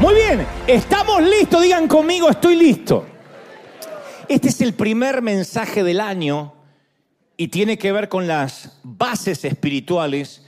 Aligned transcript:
Muy 0.00 0.14
bien, 0.14 0.46
estamos 0.66 1.22
listos, 1.22 1.62
digan 1.62 1.88
conmigo, 1.88 2.28
estoy 2.28 2.56
listo. 2.56 3.06
Este 4.28 4.48
es 4.48 4.60
el 4.60 4.74
primer 4.74 5.22
mensaje 5.22 5.82
del 5.82 6.00
año 6.00 6.52
y 7.36 7.48
tiene 7.48 7.78
que 7.78 7.92
ver 7.92 8.08
con 8.08 8.26
las 8.26 8.78
bases 8.82 9.44
espirituales 9.44 10.44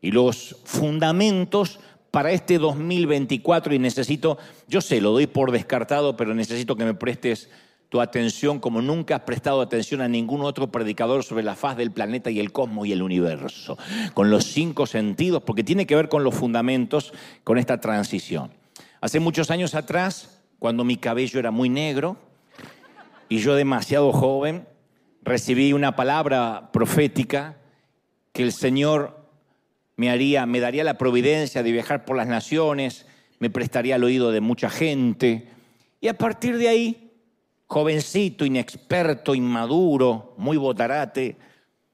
y 0.00 0.10
los 0.10 0.56
fundamentos 0.64 1.80
para 2.10 2.32
este 2.32 2.58
2024 2.58 3.74
y 3.74 3.78
necesito, 3.78 4.38
yo 4.68 4.80
sé, 4.80 5.00
lo 5.00 5.10
doy 5.10 5.26
por 5.26 5.52
descartado, 5.52 6.16
pero 6.16 6.34
necesito 6.34 6.76
que 6.76 6.84
me 6.84 6.94
prestes 6.94 7.48
tu 7.90 8.00
atención 8.00 8.60
como 8.60 8.80
nunca 8.80 9.16
has 9.16 9.22
prestado 9.22 9.60
atención 9.60 10.00
a 10.00 10.08
ningún 10.08 10.42
otro 10.42 10.70
predicador 10.70 11.24
sobre 11.24 11.42
la 11.42 11.56
faz 11.56 11.76
del 11.76 11.90
planeta 11.90 12.30
y 12.30 12.38
el 12.38 12.52
cosmos 12.52 12.86
y 12.86 12.92
el 12.92 13.02
universo, 13.02 13.76
con 14.14 14.30
los 14.30 14.44
cinco 14.44 14.86
sentidos, 14.86 15.42
porque 15.42 15.64
tiene 15.64 15.86
que 15.86 15.96
ver 15.96 16.08
con 16.08 16.22
los 16.22 16.34
fundamentos, 16.34 17.12
con 17.42 17.58
esta 17.58 17.80
transición. 17.80 18.52
Hace 19.00 19.18
muchos 19.18 19.50
años 19.50 19.74
atrás, 19.74 20.40
cuando 20.60 20.84
mi 20.84 20.96
cabello 20.96 21.40
era 21.40 21.50
muy 21.50 21.68
negro 21.68 22.16
y 23.28 23.38
yo 23.38 23.56
demasiado 23.56 24.12
joven, 24.12 24.68
recibí 25.22 25.72
una 25.72 25.96
palabra 25.96 26.70
profética 26.72 27.56
que 28.32 28.44
el 28.44 28.52
Señor 28.52 29.26
me 29.96 30.10
haría, 30.10 30.46
me 30.46 30.60
daría 30.60 30.84
la 30.84 30.96
providencia 30.96 31.64
de 31.64 31.72
viajar 31.72 32.04
por 32.04 32.16
las 32.16 32.28
naciones, 32.28 33.06
me 33.40 33.50
prestaría 33.50 33.96
el 33.96 34.04
oído 34.04 34.30
de 34.30 34.40
mucha 34.40 34.70
gente. 34.70 35.48
Y 36.00 36.06
a 36.06 36.16
partir 36.16 36.56
de 36.56 36.68
ahí, 36.68 37.09
jovencito, 37.70 38.44
inexperto, 38.44 39.32
inmaduro, 39.32 40.34
muy 40.38 40.56
botarate, 40.56 41.36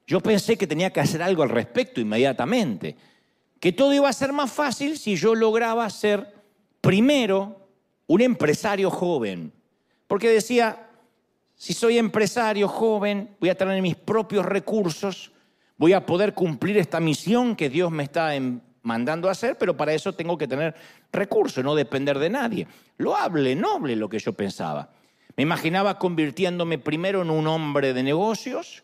yo 0.07 0.21
pensé 0.21 0.57
que 0.57 0.67
tenía 0.67 0.91
que 0.91 1.01
hacer 1.01 1.23
algo 1.23 1.43
al 1.43 1.51
respecto 1.51 2.01
inmediatamente, 2.01 2.97
que 3.61 3.73
todo 3.73 3.93
iba 3.93 4.09
a 4.09 4.15
ser 4.15 4.33
más 4.33 4.51
fácil 4.51 4.97
si 4.97 5.17
yo 5.17 5.35
lograba 5.35 5.89
ser 5.91 6.33
primero 6.81 7.69
un 8.07 8.23
empresario 8.23 8.91
joven, 8.91 9.53
porque 10.07 10.31
decía, 10.31 10.89
si 11.55 11.75
soy 11.75 11.99
empresario 11.99 12.69
joven, 12.69 13.37
voy 13.39 13.51
a 13.51 13.55
tener 13.55 13.83
mis 13.83 13.97
propios 13.97 14.47
recursos, 14.47 15.31
voy 15.77 15.93
a 15.93 16.07
poder 16.07 16.33
cumplir 16.33 16.79
esta 16.79 17.01
misión 17.01 17.55
que 17.55 17.69
Dios 17.69 17.91
me 17.91 18.05
está 18.05 18.31
mandando 18.81 19.29
a 19.29 19.33
hacer, 19.33 19.59
pero 19.59 19.77
para 19.77 19.93
eso 19.93 20.15
tengo 20.15 20.39
que 20.39 20.49
tener 20.49 20.75
recursos, 21.13 21.63
no 21.63 21.75
depender 21.75 22.19
de 22.19 22.31
nadie. 22.31 22.67
Lo 22.97 23.15
hable, 23.15 23.55
noble 23.55 23.95
lo 23.95 24.09
que 24.09 24.19
yo 24.19 24.33
pensaba. 24.33 24.91
Me 25.37 25.43
imaginaba 25.43 25.99
convirtiéndome 25.99 26.79
primero 26.79 27.23
en 27.23 27.31
un 27.31 27.47
hombre 27.47 27.93
de 27.93 28.03
negocios 28.03 28.83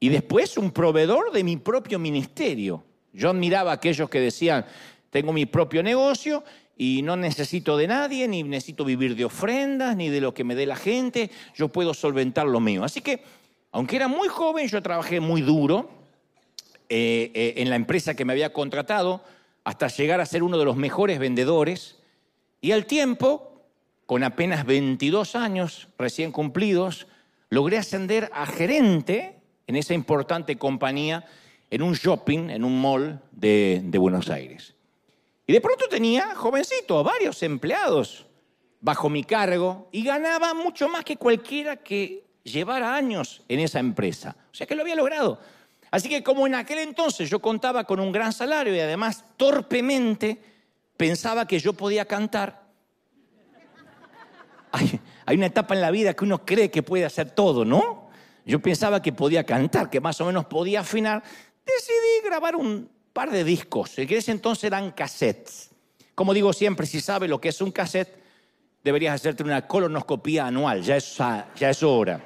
y 0.00 0.08
después 0.08 0.56
un 0.56 0.70
proveedor 0.70 1.30
de 1.32 1.44
mi 1.44 1.56
propio 1.56 1.98
ministerio. 1.98 2.84
Yo 3.12 3.30
admiraba 3.30 3.72
a 3.72 3.74
aquellos 3.74 4.08
que 4.08 4.20
decían, 4.20 4.64
tengo 5.10 5.32
mi 5.32 5.44
propio 5.46 5.82
negocio 5.82 6.42
y 6.76 7.02
no 7.02 7.16
necesito 7.16 7.76
de 7.76 7.86
nadie, 7.86 8.28
ni 8.28 8.42
necesito 8.44 8.84
vivir 8.84 9.16
de 9.16 9.24
ofrendas, 9.24 9.96
ni 9.96 10.08
de 10.08 10.20
lo 10.20 10.32
que 10.32 10.44
me 10.44 10.54
dé 10.54 10.64
la 10.64 10.76
gente, 10.76 11.30
yo 11.54 11.68
puedo 11.68 11.92
solventar 11.92 12.46
lo 12.46 12.60
mío. 12.60 12.84
Así 12.84 13.00
que, 13.00 13.22
aunque 13.72 13.96
era 13.96 14.08
muy 14.08 14.28
joven, 14.28 14.68
yo 14.68 14.80
trabajé 14.80 15.20
muy 15.20 15.42
duro 15.42 15.90
eh, 16.88 17.30
eh, 17.34 17.54
en 17.56 17.68
la 17.68 17.76
empresa 17.76 18.14
que 18.14 18.24
me 18.24 18.32
había 18.32 18.52
contratado 18.52 19.22
hasta 19.64 19.88
llegar 19.88 20.20
a 20.20 20.26
ser 20.26 20.42
uno 20.42 20.56
de 20.56 20.64
los 20.64 20.76
mejores 20.76 21.18
vendedores. 21.18 21.98
Y 22.60 22.70
al 22.70 22.86
tiempo, 22.86 23.57
con 24.08 24.24
apenas 24.24 24.64
22 24.64 25.36
años 25.36 25.88
recién 25.98 26.32
cumplidos, 26.32 27.06
logré 27.50 27.76
ascender 27.76 28.30
a 28.32 28.46
gerente 28.46 29.36
en 29.66 29.76
esa 29.76 29.92
importante 29.92 30.56
compañía 30.56 31.26
en 31.68 31.82
un 31.82 31.92
shopping, 31.92 32.48
en 32.48 32.64
un 32.64 32.80
mall 32.80 33.20
de 33.32 33.98
Buenos 33.98 34.30
Aires. 34.30 34.74
Y 35.46 35.52
de 35.52 35.60
pronto 35.60 35.88
tenía, 35.90 36.34
jovencito, 36.34 37.04
varios 37.04 37.42
empleados 37.42 38.24
bajo 38.80 39.10
mi 39.10 39.24
cargo 39.24 39.90
y 39.92 40.04
ganaba 40.04 40.54
mucho 40.54 40.88
más 40.88 41.04
que 41.04 41.18
cualquiera 41.18 41.76
que 41.76 42.24
llevara 42.44 42.94
años 42.94 43.42
en 43.46 43.60
esa 43.60 43.78
empresa. 43.78 44.36
O 44.50 44.54
sea 44.54 44.66
que 44.66 44.74
lo 44.74 44.80
había 44.80 44.96
logrado. 44.96 45.38
Así 45.90 46.08
que 46.08 46.22
como 46.22 46.46
en 46.46 46.54
aquel 46.54 46.78
entonces 46.78 47.28
yo 47.28 47.40
contaba 47.40 47.84
con 47.84 48.00
un 48.00 48.10
gran 48.10 48.32
salario 48.32 48.74
y 48.74 48.80
además 48.80 49.22
torpemente 49.36 50.40
pensaba 50.96 51.46
que 51.46 51.58
yo 51.58 51.74
podía 51.74 52.06
cantar, 52.06 52.67
hay, 54.72 55.36
una 55.36 55.46
etapa 55.46 55.74
en 55.74 55.80
la 55.80 55.90
vida 55.90 56.14
que 56.14 56.24
uno 56.24 56.44
cree 56.44 56.70
que 56.70 56.82
puede 56.82 57.04
hacer 57.04 57.30
todo, 57.30 57.64
¿no? 57.64 58.10
Yo 58.44 58.60
pensaba 58.60 59.02
que 59.02 59.12
podía 59.12 59.44
cantar, 59.44 59.90
que 59.90 60.00
más 60.00 60.20
o 60.20 60.26
menos 60.26 60.46
podía 60.46 60.80
afinar. 60.80 61.22
Decidí 61.66 62.24
grabar 62.24 62.56
un 62.56 62.88
par 63.12 63.30
de 63.30 63.44
discos, 63.44 63.98
en 63.98 64.12
ese 64.12 64.30
entonces 64.30 64.64
eran 64.64 64.92
cassettes. 64.92 65.70
Como 66.14 66.34
digo 66.34 66.52
siempre, 66.52 66.86
si 66.86 67.00
sabes 67.00 67.28
lo 67.28 67.40
que 67.40 67.50
es 67.50 67.60
un 67.60 67.70
cassette, 67.70 68.18
deberías 68.82 69.14
hacerte 69.14 69.42
una 69.42 69.66
colonoscopía 69.66 70.46
anual, 70.46 70.82
ya 70.82 70.96
es, 70.96 71.16
ya 71.16 71.70
es 71.70 71.82
hora. 71.82 72.20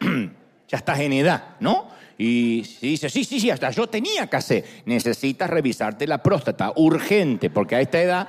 ya 0.68 0.78
estás 0.78 1.00
en 1.00 1.12
edad, 1.12 1.56
¿no? 1.60 1.88
Y 2.18 2.64
si 2.64 2.88
dices, 2.88 3.12
sí, 3.12 3.24
sí, 3.24 3.40
sí, 3.40 3.50
hasta 3.50 3.70
yo 3.70 3.88
tenía 3.88 4.28
cassette. 4.28 4.84
Necesitas 4.86 5.50
revisarte 5.50 6.06
la 6.06 6.22
próstata, 6.22 6.72
urgente, 6.76 7.50
porque 7.50 7.76
a 7.76 7.80
esta 7.80 8.00
edad 8.00 8.28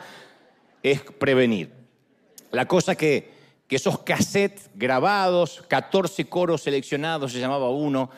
es 0.81 1.01
prevenir. 1.01 1.82
La 2.53 2.67
cosa 2.67 2.95
que, 2.95 3.31
que 3.67 3.75
esos 3.77 3.99
cassettes 3.99 4.69
grabados, 4.75 5.63
14 5.67 6.25
coros 6.25 6.61
seleccionados, 6.61 7.31
se 7.31 7.39
llamaba 7.39 7.69
uno, 7.71 8.11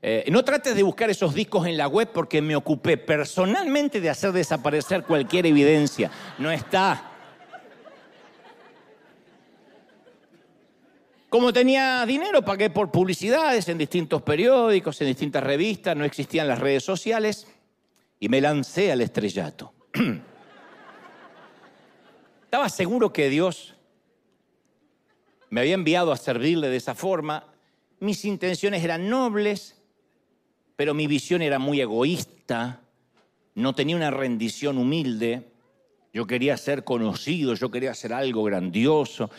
eh, 0.00 0.24
no 0.30 0.44
trates 0.44 0.76
de 0.76 0.82
buscar 0.84 1.10
esos 1.10 1.34
discos 1.34 1.66
en 1.66 1.76
la 1.76 1.88
web 1.88 2.08
porque 2.12 2.40
me 2.40 2.54
ocupé 2.54 2.96
personalmente 2.96 4.00
de 4.00 4.08
hacer 4.08 4.32
desaparecer 4.32 5.02
cualquier 5.02 5.44
evidencia. 5.46 6.10
No 6.38 6.52
está. 6.52 7.10
Como 11.28 11.52
tenía 11.52 12.06
dinero, 12.06 12.42
pagué 12.44 12.70
por 12.70 12.92
publicidades 12.92 13.68
en 13.68 13.76
distintos 13.76 14.22
periódicos, 14.22 15.00
en 15.00 15.08
distintas 15.08 15.42
revistas, 15.42 15.96
no 15.96 16.04
existían 16.04 16.46
las 16.46 16.60
redes 16.60 16.84
sociales 16.84 17.48
y 18.20 18.28
me 18.28 18.40
lancé 18.40 18.92
al 18.92 19.00
estrellato. 19.00 19.74
Estaba 22.44 22.68
seguro 22.68 23.12
que 23.12 23.28
Dios 23.28 23.76
me 25.50 25.60
había 25.60 25.74
enviado 25.74 26.12
a 26.12 26.16
servirle 26.16 26.68
de 26.68 26.76
esa 26.76 26.94
forma. 26.94 27.44
Mis 27.98 28.24
intenciones 28.24 28.82
eran 28.82 29.08
nobles, 29.10 29.76
pero 30.76 30.94
mi 30.94 31.06
visión 31.06 31.42
era 31.42 31.58
muy 31.58 31.80
egoísta, 31.80 32.80
no 33.56 33.74
tenía 33.74 33.96
una 33.96 34.10
rendición 34.10 34.78
humilde, 34.78 35.50
yo 36.12 36.26
quería 36.26 36.56
ser 36.56 36.84
conocido, 36.84 37.54
yo 37.54 37.70
quería 37.70 37.90
hacer 37.90 38.12
algo 38.12 38.42
grandioso. 38.44 39.30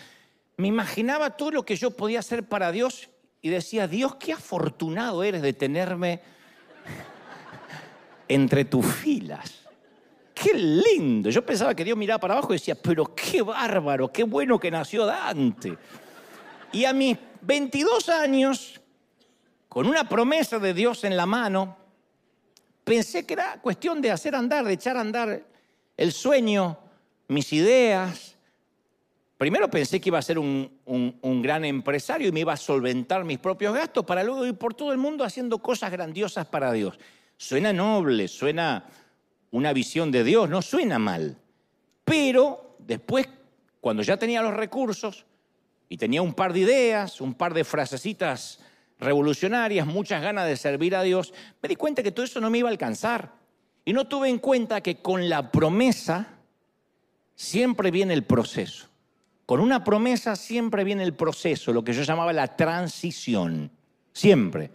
Me 0.58 0.68
imaginaba 0.68 1.32
todo 1.32 1.52
lo 1.52 1.66
que 1.66 1.76
yo 1.76 1.92
podía 1.92 2.20
hacer 2.20 2.48
para 2.48 2.72
Dios 2.72 3.10
y 3.42 3.50
decía, 3.50 3.88
Dios, 3.88 4.16
qué 4.16 4.34
afortunado 4.34 5.24
eres 5.24 5.42
de 5.42 5.54
tenerme 5.54 6.22
entre 8.28 8.66
tus 8.66 8.86
filas. 8.86 9.62
Qué 10.34 10.54
lindo. 10.54 11.30
Yo 11.30 11.46
pensaba 11.46 11.76
que 11.76 11.84
Dios 11.84 11.98
miraba 11.98 12.20
para 12.20 12.34
abajo 12.36 12.54
y 12.54 12.58
decía, 12.58 12.76
pero 12.76 13.14
qué 13.14 13.42
bárbaro, 13.42 14.12
qué 14.12 14.24
bueno 14.24 14.60
que 14.60 14.72
nació 14.72 15.06
Dante. 15.06 15.78
Y 16.74 16.86
a 16.86 16.94
mis 16.94 17.18
22 17.42 18.10
años 18.10 18.82
con 19.68 19.88
una 19.88 20.08
promesa 20.08 20.60
de 20.60 20.74
Dios 20.74 21.04
en 21.06 21.16
la 21.16 21.26
mano, 21.26 21.78
pensé 22.84 23.26
que 23.26 23.34
era 23.36 23.60
cuestión 23.62 24.02
de 24.02 24.12
hacer 24.12 24.36
andar, 24.36 24.66
de 24.66 24.74
echar 24.74 24.98
andar 24.98 25.46
el 25.96 26.12
sueño, 26.12 26.78
mis 27.30 27.54
ideas. 27.54 28.36
Primero 29.38 29.70
pensé 29.70 30.02
que 30.02 30.10
iba 30.10 30.20
a 30.20 30.22
ser 30.22 30.38
un, 30.38 30.80
un, 30.86 31.42
gran 31.42 31.64
empresario 31.64 32.28
y 32.28 32.32
me 32.34 32.42
iba 32.42 32.52
a 32.52 32.58
solventar 32.58 33.24
mis 33.24 33.40
propios 33.40 33.74
gastos 33.74 34.06
para 34.06 34.24
luego 34.24 34.46
ir 34.46 34.56
por 34.56 34.74
todo 34.74 34.92
el 34.92 34.98
mundo 34.98 35.24
haciendo 35.24 35.60
cosas 35.60 35.90
grandiosas 35.90 36.48
para 36.48 36.72
Dios. 36.74 37.00
Suena 37.38 37.72
noble, 37.72 38.28
suena 38.28 38.86
una 39.52 39.72
visión 39.72 40.12
de 40.12 40.24
Dios, 40.24 40.50
no 40.50 40.62
suena 40.62 41.00
mal. 41.00 41.38
Pero 42.04 42.76
después, 42.78 43.28
cuando 43.80 44.04
ya 44.04 44.18
tenía 44.18 44.42
los 44.42 44.54
recursos 44.54 45.26
y 45.92 45.98
tenía 45.98 46.22
un 46.22 46.34
par 46.34 46.54
de 46.54 46.62
ideas, 46.62 47.20
un 47.20 47.34
par 47.34 47.54
de 47.54 47.66
frasecitas 47.66 48.60
revolucionarias, 48.98 49.86
muchas 49.86 50.22
ganas 50.22 50.48
de 50.48 50.56
servir 50.56 50.96
a 50.96 51.04
Dios, 51.04 51.34
me 51.62 51.68
di 51.68 51.76
cuenta 51.76 52.02
que 52.02 52.14
todo 52.14 52.24
eso 52.24 52.40
no 52.40 52.50
me 52.50 52.60
iba 52.60 52.70
a 52.70 52.72
alcanzar. 52.72 53.34
Y 53.84 53.92
no 53.92 54.08
tuve 54.08 54.30
en 54.30 54.40
cuenta 54.40 54.80
que 54.80 55.02
con 55.02 55.28
la 55.28 55.52
promesa 55.52 56.30
siempre 57.36 57.92
viene 57.92 58.14
el 58.14 58.24
proceso. 58.24 58.88
Con 59.46 59.60
una 59.60 59.84
promesa 59.84 60.38
siempre 60.38 60.86
viene 60.86 61.04
el 61.04 61.14
proceso, 61.14 61.74
lo 61.74 61.84
que 61.84 61.92
yo 61.92 62.04
llamaba 62.04 62.32
la 62.32 62.56
transición. 62.56 63.70
Siempre. 64.14 64.72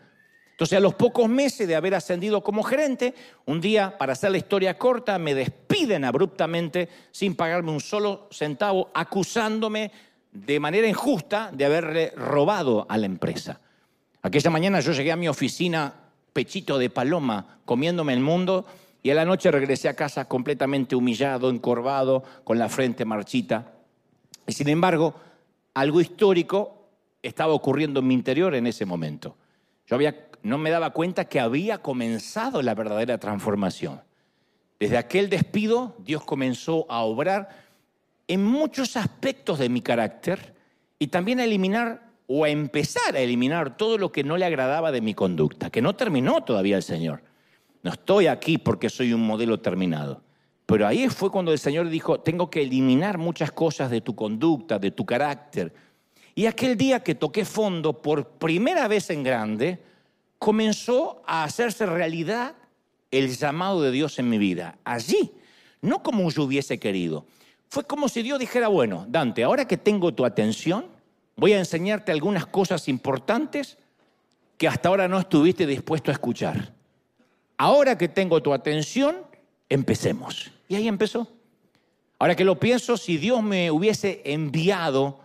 Entonces, 0.50 0.76
a 0.76 0.80
los 0.80 0.96
pocos 0.96 1.30
meses 1.30 1.66
de 1.66 1.76
haber 1.76 1.94
ascendido 1.94 2.42
como 2.42 2.62
gerente, 2.62 3.14
un 3.46 3.62
día, 3.62 3.96
para 3.96 4.12
hacer 4.12 4.32
la 4.32 4.38
historia 4.38 4.76
corta, 4.76 5.18
me 5.18 5.34
despiden 5.34 6.04
abruptamente 6.04 6.90
sin 7.10 7.34
pagarme 7.34 7.70
un 7.70 7.80
solo 7.80 8.28
centavo, 8.30 8.90
acusándome 8.92 9.92
de 10.44 10.60
manera 10.60 10.86
injusta 10.86 11.50
de 11.52 11.64
haberle 11.64 12.12
robado 12.16 12.86
a 12.88 12.98
la 12.98 13.06
empresa. 13.06 13.60
Aquella 14.22 14.50
mañana 14.50 14.80
yo 14.80 14.92
llegué 14.92 15.12
a 15.12 15.16
mi 15.16 15.28
oficina 15.28 15.94
pechito 16.32 16.78
de 16.78 16.90
paloma, 16.90 17.60
comiéndome 17.64 18.12
el 18.12 18.20
mundo, 18.20 18.66
y 19.02 19.10
a 19.10 19.14
la 19.14 19.24
noche 19.24 19.50
regresé 19.50 19.88
a 19.88 19.94
casa 19.94 20.26
completamente 20.26 20.96
humillado, 20.96 21.48
encorvado, 21.48 22.24
con 22.44 22.58
la 22.58 22.68
frente 22.68 23.04
marchita. 23.04 23.72
Y 24.46 24.52
sin 24.52 24.68
embargo, 24.68 25.14
algo 25.74 26.00
histórico 26.00 26.88
estaba 27.22 27.54
ocurriendo 27.54 28.00
en 28.00 28.08
mi 28.08 28.14
interior 28.14 28.54
en 28.54 28.66
ese 28.66 28.84
momento. 28.84 29.36
Yo 29.86 29.96
no 30.42 30.58
me 30.58 30.70
daba 30.70 30.90
cuenta 30.90 31.26
que 31.26 31.40
había 31.40 31.78
comenzado 31.78 32.62
la 32.62 32.74
verdadera 32.74 33.18
transformación. 33.18 34.02
Desde 34.78 34.98
aquel 34.98 35.30
despido, 35.30 35.96
Dios 35.98 36.24
comenzó 36.24 36.84
a 36.90 37.00
obrar 37.00 37.65
en 38.28 38.44
muchos 38.44 38.96
aspectos 38.96 39.58
de 39.58 39.68
mi 39.68 39.80
carácter 39.80 40.54
y 40.98 41.08
también 41.08 41.40
a 41.40 41.44
eliminar 41.44 42.06
o 42.26 42.44
a 42.44 42.48
empezar 42.48 43.14
a 43.14 43.20
eliminar 43.20 43.76
todo 43.76 43.98
lo 43.98 44.10
que 44.10 44.24
no 44.24 44.36
le 44.36 44.44
agradaba 44.44 44.90
de 44.90 45.00
mi 45.00 45.14
conducta, 45.14 45.70
que 45.70 45.82
no 45.82 45.94
terminó 45.94 46.42
todavía 46.42 46.76
el 46.76 46.82
Señor. 46.82 47.22
No 47.82 47.92
estoy 47.92 48.26
aquí 48.26 48.58
porque 48.58 48.90
soy 48.90 49.12
un 49.12 49.24
modelo 49.24 49.60
terminado. 49.60 50.22
Pero 50.66 50.86
ahí 50.86 51.08
fue 51.08 51.30
cuando 51.30 51.52
el 51.52 51.60
Señor 51.60 51.88
dijo, 51.88 52.18
tengo 52.18 52.50
que 52.50 52.62
eliminar 52.62 53.18
muchas 53.18 53.52
cosas 53.52 53.90
de 53.90 54.00
tu 54.00 54.16
conducta, 54.16 54.80
de 54.80 54.90
tu 54.90 55.06
carácter. 55.06 55.72
Y 56.34 56.46
aquel 56.46 56.76
día 56.76 57.04
que 57.04 57.14
toqué 57.14 57.44
fondo 57.44 58.02
por 58.02 58.30
primera 58.30 58.88
vez 58.88 59.08
en 59.10 59.22
grande, 59.22 59.80
comenzó 60.38 61.22
a 61.26 61.44
hacerse 61.44 61.86
realidad 61.86 62.56
el 63.12 63.36
llamado 63.36 63.82
de 63.82 63.92
Dios 63.92 64.18
en 64.18 64.28
mi 64.28 64.38
vida. 64.38 64.78
Allí, 64.84 65.32
no 65.80 66.02
como 66.02 66.28
yo 66.30 66.42
hubiese 66.42 66.80
querido, 66.80 67.26
fue 67.76 67.84
como 67.84 68.08
si 68.08 68.22
Dios 68.22 68.38
dijera, 68.38 68.68
bueno, 68.68 69.04
Dante, 69.06 69.44
ahora 69.44 69.68
que 69.68 69.76
tengo 69.76 70.14
tu 70.14 70.24
atención, 70.24 70.86
voy 71.36 71.52
a 71.52 71.58
enseñarte 71.58 72.10
algunas 72.10 72.46
cosas 72.46 72.88
importantes 72.88 73.76
que 74.56 74.66
hasta 74.66 74.88
ahora 74.88 75.08
no 75.08 75.18
estuviste 75.20 75.66
dispuesto 75.66 76.10
a 76.10 76.14
escuchar. 76.14 76.72
Ahora 77.58 77.98
que 77.98 78.08
tengo 78.08 78.42
tu 78.42 78.54
atención, 78.54 79.18
empecemos. 79.68 80.50
Y 80.68 80.76
ahí 80.76 80.88
empezó. 80.88 81.28
Ahora 82.18 82.34
que 82.34 82.46
lo 82.46 82.58
pienso, 82.58 82.96
si 82.96 83.18
Dios 83.18 83.42
me 83.42 83.70
hubiese 83.70 84.22
enviado 84.24 85.20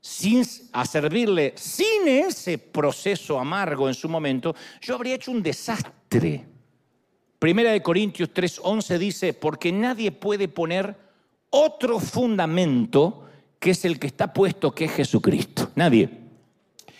sin, 0.00 0.44
a 0.72 0.84
servirle 0.84 1.52
sin 1.54 2.08
ese 2.08 2.58
proceso 2.58 3.38
amargo 3.38 3.86
en 3.86 3.94
su 3.94 4.08
momento, 4.08 4.56
yo 4.80 4.96
habría 4.96 5.14
hecho 5.14 5.30
un 5.30 5.40
desastre. 5.40 6.48
Primera 7.38 7.70
de 7.70 7.80
Corintios 7.80 8.30
3:11 8.34 8.98
dice, 8.98 9.34
porque 9.34 9.70
nadie 9.70 10.10
puede 10.10 10.48
poner 10.48 11.09
otro 11.50 11.98
fundamento 11.98 13.26
que 13.58 13.70
es 13.70 13.84
el 13.84 13.98
que 13.98 14.06
está 14.06 14.32
puesto, 14.32 14.74
que 14.74 14.86
es 14.86 14.92
Jesucristo. 14.92 15.70
Nadie. 15.74 16.08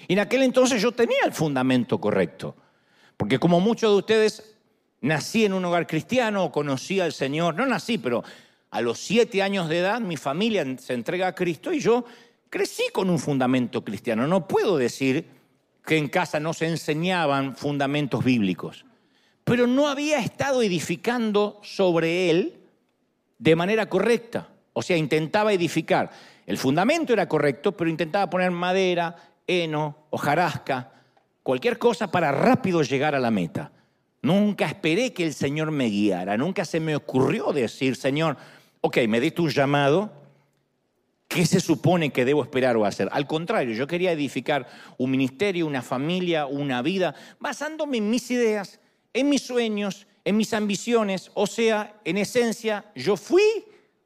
Y 0.06 0.12
en 0.12 0.18
aquel 0.18 0.42
entonces 0.42 0.82
yo 0.82 0.92
tenía 0.92 1.24
el 1.24 1.32
fundamento 1.32 2.00
correcto. 2.00 2.54
Porque 3.16 3.38
como 3.38 3.60
muchos 3.60 3.92
de 3.92 3.96
ustedes, 3.96 4.56
nací 5.00 5.44
en 5.44 5.54
un 5.54 5.64
hogar 5.64 5.86
cristiano, 5.86 6.52
conocí 6.52 7.00
al 7.00 7.12
Señor. 7.12 7.54
No 7.54 7.66
nací, 7.66 7.96
pero 7.96 8.22
a 8.70 8.80
los 8.80 8.98
siete 8.98 9.42
años 9.42 9.68
de 9.68 9.78
edad 9.78 10.00
mi 10.00 10.16
familia 10.16 10.66
se 10.78 10.94
entrega 10.94 11.28
a 11.28 11.34
Cristo 11.34 11.72
y 11.72 11.80
yo 11.80 12.04
crecí 12.50 12.84
con 12.92 13.08
un 13.08 13.18
fundamento 13.18 13.82
cristiano. 13.82 14.26
No 14.26 14.46
puedo 14.46 14.76
decir 14.76 15.26
que 15.84 15.96
en 15.96 16.08
casa 16.08 16.40
no 16.40 16.52
se 16.52 16.66
enseñaban 16.66 17.56
fundamentos 17.56 18.22
bíblicos, 18.22 18.84
pero 19.44 19.66
no 19.66 19.88
había 19.88 20.18
estado 20.18 20.62
edificando 20.62 21.58
sobre 21.62 22.30
él 22.30 22.59
de 23.40 23.56
manera 23.56 23.88
correcta. 23.88 24.48
O 24.72 24.82
sea, 24.82 24.96
intentaba 24.96 25.52
edificar. 25.52 26.10
El 26.46 26.58
fundamento 26.58 27.12
era 27.12 27.26
correcto, 27.26 27.76
pero 27.76 27.90
intentaba 27.90 28.30
poner 28.30 28.52
madera, 28.52 29.16
heno, 29.46 30.06
hojarasca, 30.10 30.92
cualquier 31.42 31.78
cosa 31.78 32.10
para 32.10 32.30
rápido 32.30 32.82
llegar 32.82 33.16
a 33.16 33.18
la 33.18 33.32
meta. 33.32 33.72
Nunca 34.22 34.66
esperé 34.66 35.12
que 35.12 35.24
el 35.24 35.32
Señor 35.32 35.70
me 35.70 35.86
guiara, 35.86 36.36
nunca 36.36 36.64
se 36.64 36.78
me 36.78 36.94
ocurrió 36.94 37.52
decir, 37.52 37.96
Señor, 37.96 38.36
ok, 38.82 38.98
me 39.08 39.18
diste 39.18 39.40
un 39.40 39.48
llamado, 39.48 40.12
¿qué 41.26 41.46
se 41.46 41.60
supone 41.60 42.10
que 42.10 42.26
debo 42.26 42.42
esperar 42.42 42.76
o 42.76 42.84
hacer? 42.84 43.08
Al 43.12 43.26
contrario, 43.26 43.74
yo 43.74 43.86
quería 43.86 44.12
edificar 44.12 44.68
un 44.98 45.10
ministerio, 45.10 45.66
una 45.66 45.80
familia, 45.80 46.44
una 46.44 46.82
vida, 46.82 47.14
basándome 47.38 47.96
en 47.96 48.10
mis 48.10 48.30
ideas, 48.30 48.78
en 49.14 49.30
mis 49.30 49.42
sueños, 49.42 50.06
en 50.30 50.36
mis 50.36 50.54
ambiciones, 50.54 51.30
o 51.34 51.44
sea, 51.44 52.00
en 52.04 52.16
esencia, 52.16 52.84
yo 52.94 53.16
fui 53.16 53.42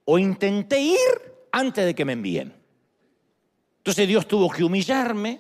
o 0.07 0.19
intenté 0.19 0.81
ir 0.81 0.99
antes 1.53 1.85
de 1.85 1.95
que 1.95 2.07
me 2.07 2.15
envíen. 2.15 2.51
Entonces 3.77 4.09
Dios 4.09 4.27
tuvo 4.27 4.51
que 4.51 4.65
humillarme, 4.65 5.39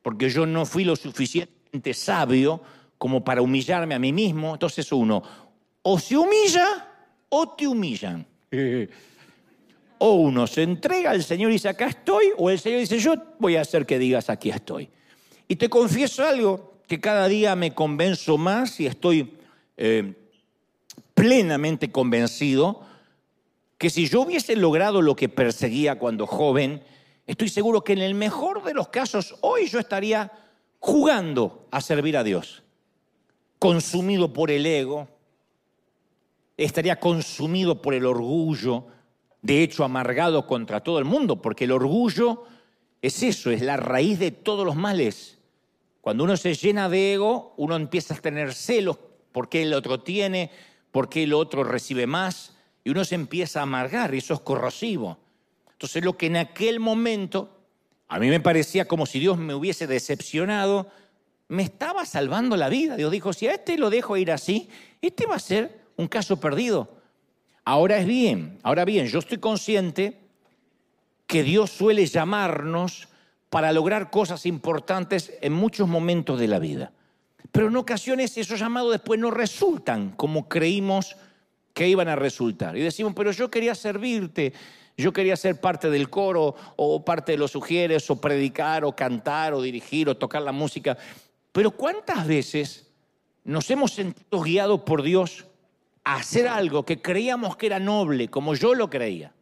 porque 0.00 0.30
yo 0.30 0.46
no 0.46 0.64
fui 0.66 0.84
lo 0.84 0.94
suficientemente 0.94 1.94
sabio 1.94 2.62
como 2.96 3.24
para 3.24 3.42
humillarme 3.42 3.96
a 3.96 3.98
mí 3.98 4.12
mismo. 4.12 4.52
Entonces 4.52 4.90
uno, 4.92 5.20
o 5.82 5.98
se 5.98 6.16
humilla 6.16 6.88
o 7.28 7.48
te 7.50 7.66
humillan. 7.66 8.24
O 10.04 10.14
uno 10.14 10.48
se 10.48 10.64
entrega 10.64 11.12
al 11.12 11.22
Señor 11.22 11.50
y 11.50 11.54
dice, 11.54 11.68
acá 11.68 11.86
estoy, 11.86 12.24
o 12.36 12.50
el 12.50 12.58
Señor 12.58 12.80
dice, 12.80 12.98
yo 12.98 13.14
voy 13.38 13.54
a 13.54 13.60
hacer 13.60 13.86
que 13.86 14.00
digas, 14.00 14.30
aquí 14.30 14.50
estoy. 14.50 14.88
Y 15.46 15.54
te 15.54 15.68
confieso 15.68 16.26
algo, 16.26 16.80
que 16.88 16.98
cada 16.98 17.28
día 17.28 17.54
me 17.54 17.72
convenzo 17.72 18.36
más 18.36 18.80
y 18.80 18.86
estoy 18.86 19.32
eh, 19.76 20.14
plenamente 21.14 21.90
convencido 21.90 22.82
que 23.78 23.90
si 23.90 24.08
yo 24.08 24.22
hubiese 24.22 24.54
logrado 24.56 25.02
lo 25.02 25.16
que 25.16 25.28
perseguía 25.28 25.98
cuando 25.98 26.26
joven, 26.26 26.82
estoy 27.26 27.48
seguro 27.48 27.82
que 27.82 27.92
en 27.94 28.00
el 28.00 28.14
mejor 28.14 28.62
de 28.62 28.74
los 28.74 28.88
casos 28.88 29.34
hoy 29.40 29.66
yo 29.66 29.80
estaría 29.80 30.30
jugando 30.78 31.66
a 31.70 31.80
servir 31.80 32.16
a 32.16 32.24
Dios, 32.24 32.62
consumido 33.58 34.32
por 34.32 34.50
el 34.50 34.66
ego, 34.66 35.08
estaría 36.56 37.00
consumido 37.00 37.82
por 37.82 37.94
el 37.94 38.06
orgullo, 38.06 38.86
de 39.40 39.62
hecho 39.62 39.84
amargado 39.84 40.46
contra 40.46 40.80
todo 40.80 40.98
el 40.98 41.04
mundo, 41.04 41.42
porque 41.42 41.64
el 41.64 41.72
orgullo 41.72 42.44
es 43.00 43.22
eso, 43.22 43.50
es 43.50 43.62
la 43.62 43.76
raíz 43.76 44.18
de 44.18 44.30
todos 44.30 44.64
los 44.64 44.76
males. 44.76 45.38
Cuando 46.00 46.24
uno 46.24 46.36
se 46.36 46.54
llena 46.54 46.88
de 46.88 47.14
ego, 47.14 47.54
uno 47.56 47.76
empieza 47.76 48.14
a 48.14 48.20
tener 48.20 48.54
celos 48.54 48.98
por 49.32 49.48
qué 49.48 49.62
el 49.62 49.74
otro 49.74 50.00
tiene, 50.00 50.50
por 50.90 51.08
qué 51.08 51.24
el 51.24 51.32
otro 51.32 51.64
recibe 51.64 52.06
más, 52.06 52.54
y 52.84 52.90
uno 52.90 53.04
se 53.04 53.14
empieza 53.14 53.60
a 53.60 53.64
amargar, 53.64 54.14
y 54.14 54.18
eso 54.18 54.34
es 54.34 54.40
corrosivo. 54.40 55.18
Entonces 55.72 56.04
lo 56.04 56.16
que 56.16 56.26
en 56.26 56.36
aquel 56.36 56.78
momento 56.78 57.62
a 58.12 58.18
mí 58.18 58.28
me 58.28 58.40
parecía 58.40 58.86
como 58.86 59.06
si 59.06 59.18
Dios 59.20 59.38
me 59.38 59.54
hubiese 59.54 59.86
decepcionado, 59.86 60.90
me 61.48 61.62
estaba 61.62 62.04
salvando 62.04 62.58
la 62.58 62.68
vida. 62.68 62.94
Dios 62.94 63.10
dijo, 63.10 63.32
si 63.32 63.46
a 63.46 63.54
este 63.54 63.78
lo 63.78 63.88
dejo 63.88 64.18
ir 64.18 64.30
así, 64.30 64.68
este 65.00 65.24
va 65.24 65.36
a 65.36 65.38
ser 65.38 65.80
un 65.96 66.08
caso 66.08 66.38
perdido. 66.38 67.00
Ahora 67.64 67.96
es 67.96 68.06
bien, 68.06 68.58
ahora 68.62 68.84
bien, 68.84 69.06
yo 69.06 69.18
estoy 69.18 69.38
consciente 69.38 70.20
que 71.26 71.42
Dios 71.42 71.70
suele 71.70 72.04
llamarnos 72.04 73.08
para 73.48 73.72
lograr 73.72 74.10
cosas 74.10 74.44
importantes 74.44 75.32
en 75.40 75.54
muchos 75.54 75.88
momentos 75.88 76.38
de 76.38 76.48
la 76.48 76.58
vida. 76.58 76.92
Pero 77.50 77.68
en 77.68 77.76
ocasiones 77.76 78.36
esos 78.38 78.58
llamados 78.58 78.92
después 78.92 79.18
no 79.18 79.30
resultan 79.30 80.10
como 80.10 80.48
creímos 80.48 81.16
que 81.74 81.88
iban 81.88 82.08
a 82.08 82.16
resultar. 82.16 82.76
Y 82.76 82.80
decimos, 82.80 83.12
pero 83.16 83.32
yo 83.32 83.50
quería 83.50 83.74
servirte, 83.74 84.52
yo 84.96 85.12
quería 85.12 85.36
ser 85.36 85.60
parte 85.60 85.90
del 85.90 86.10
coro 86.10 86.54
o 86.76 87.04
parte 87.04 87.32
de 87.32 87.38
los 87.38 87.50
sugieres 87.50 88.08
o 88.10 88.20
predicar 88.20 88.84
o 88.84 88.94
cantar 88.94 89.54
o 89.54 89.62
dirigir 89.62 90.08
o 90.08 90.16
tocar 90.16 90.42
la 90.42 90.52
música. 90.52 90.96
Pero 91.50 91.70
¿cuántas 91.70 92.26
veces 92.26 92.90
nos 93.44 93.68
hemos 93.70 93.92
sentido 93.92 94.40
guiados 94.40 94.82
por 94.82 95.02
Dios 95.02 95.46
a 96.04 96.16
hacer 96.16 96.48
algo 96.48 96.84
que 96.84 97.00
creíamos 97.00 97.56
que 97.56 97.66
era 97.66 97.78
noble, 97.78 98.28
como 98.28 98.54
yo 98.54 98.74
lo 98.74 98.88
creía? 98.90 99.32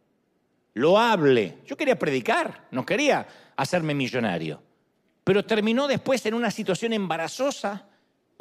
Lo 0.73 0.97
hable. 0.97 1.57
Yo 1.65 1.75
quería 1.75 1.99
predicar, 1.99 2.67
no 2.71 2.85
quería 2.85 3.27
hacerme 3.57 3.93
millonario. 3.93 4.61
Pero 5.23 5.45
terminó 5.45 5.87
después 5.87 6.25
en 6.25 6.33
una 6.33 6.49
situación 6.49 6.93
embarazosa 6.93 7.87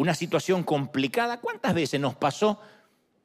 una 0.00 0.14
situación 0.14 0.62
complicada. 0.62 1.40
¿Cuántas 1.40 1.74
veces 1.74 2.00
nos 2.00 2.14
pasó 2.14 2.58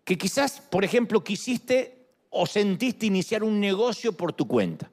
que 0.03 0.17
quizás, 0.17 0.59
por 0.59 0.83
ejemplo, 0.83 1.23
quisiste 1.23 2.09
o 2.29 2.45
sentiste 2.45 3.05
iniciar 3.05 3.43
un 3.43 3.61
negocio 3.61 4.11
por 4.11 4.33
tu 4.33 4.45
cuenta? 4.45 4.91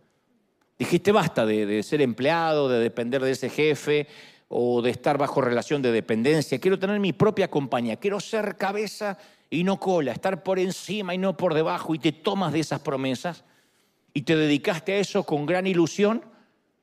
Dijiste, 0.78 1.10
basta 1.10 1.44
de, 1.44 1.82
ser 1.82 2.00
empleado, 2.00 2.68
de 2.68 2.78
depender 2.78 3.20
de 3.20 3.32
ese 3.32 3.50
jefe 3.50 4.06
o 4.46 4.80
de 4.80 4.90
estar 4.90 5.18
bajo 5.18 5.40
relación 5.40 5.82
de 5.82 5.90
dependencia. 5.90 6.60
Quiero 6.60 6.78
tener 6.78 7.00
mi 7.00 7.12
propia 7.12 7.50
compañía, 7.50 7.96
quiero 7.96 8.20
ser 8.20 8.56
cabeza 8.56 9.18
y 9.50 9.64
no 9.64 9.80
cola, 9.80 10.12
estar 10.12 10.44
por 10.44 10.60
encima 10.60 11.16
y 11.16 11.18
no 11.18 11.36
por 11.36 11.52
debajo 11.52 11.96
y 11.96 11.98
te 11.98 12.12
tomas 12.12 12.52
de 12.52 12.60
esas 12.60 12.80
promesas 12.80 13.42
y 14.14 14.22
te 14.22 14.36
dedicaste 14.36 14.92
a 14.92 14.98
eso 14.98 15.24
con 15.24 15.46
gran 15.46 15.66
ilusión, 15.66 16.22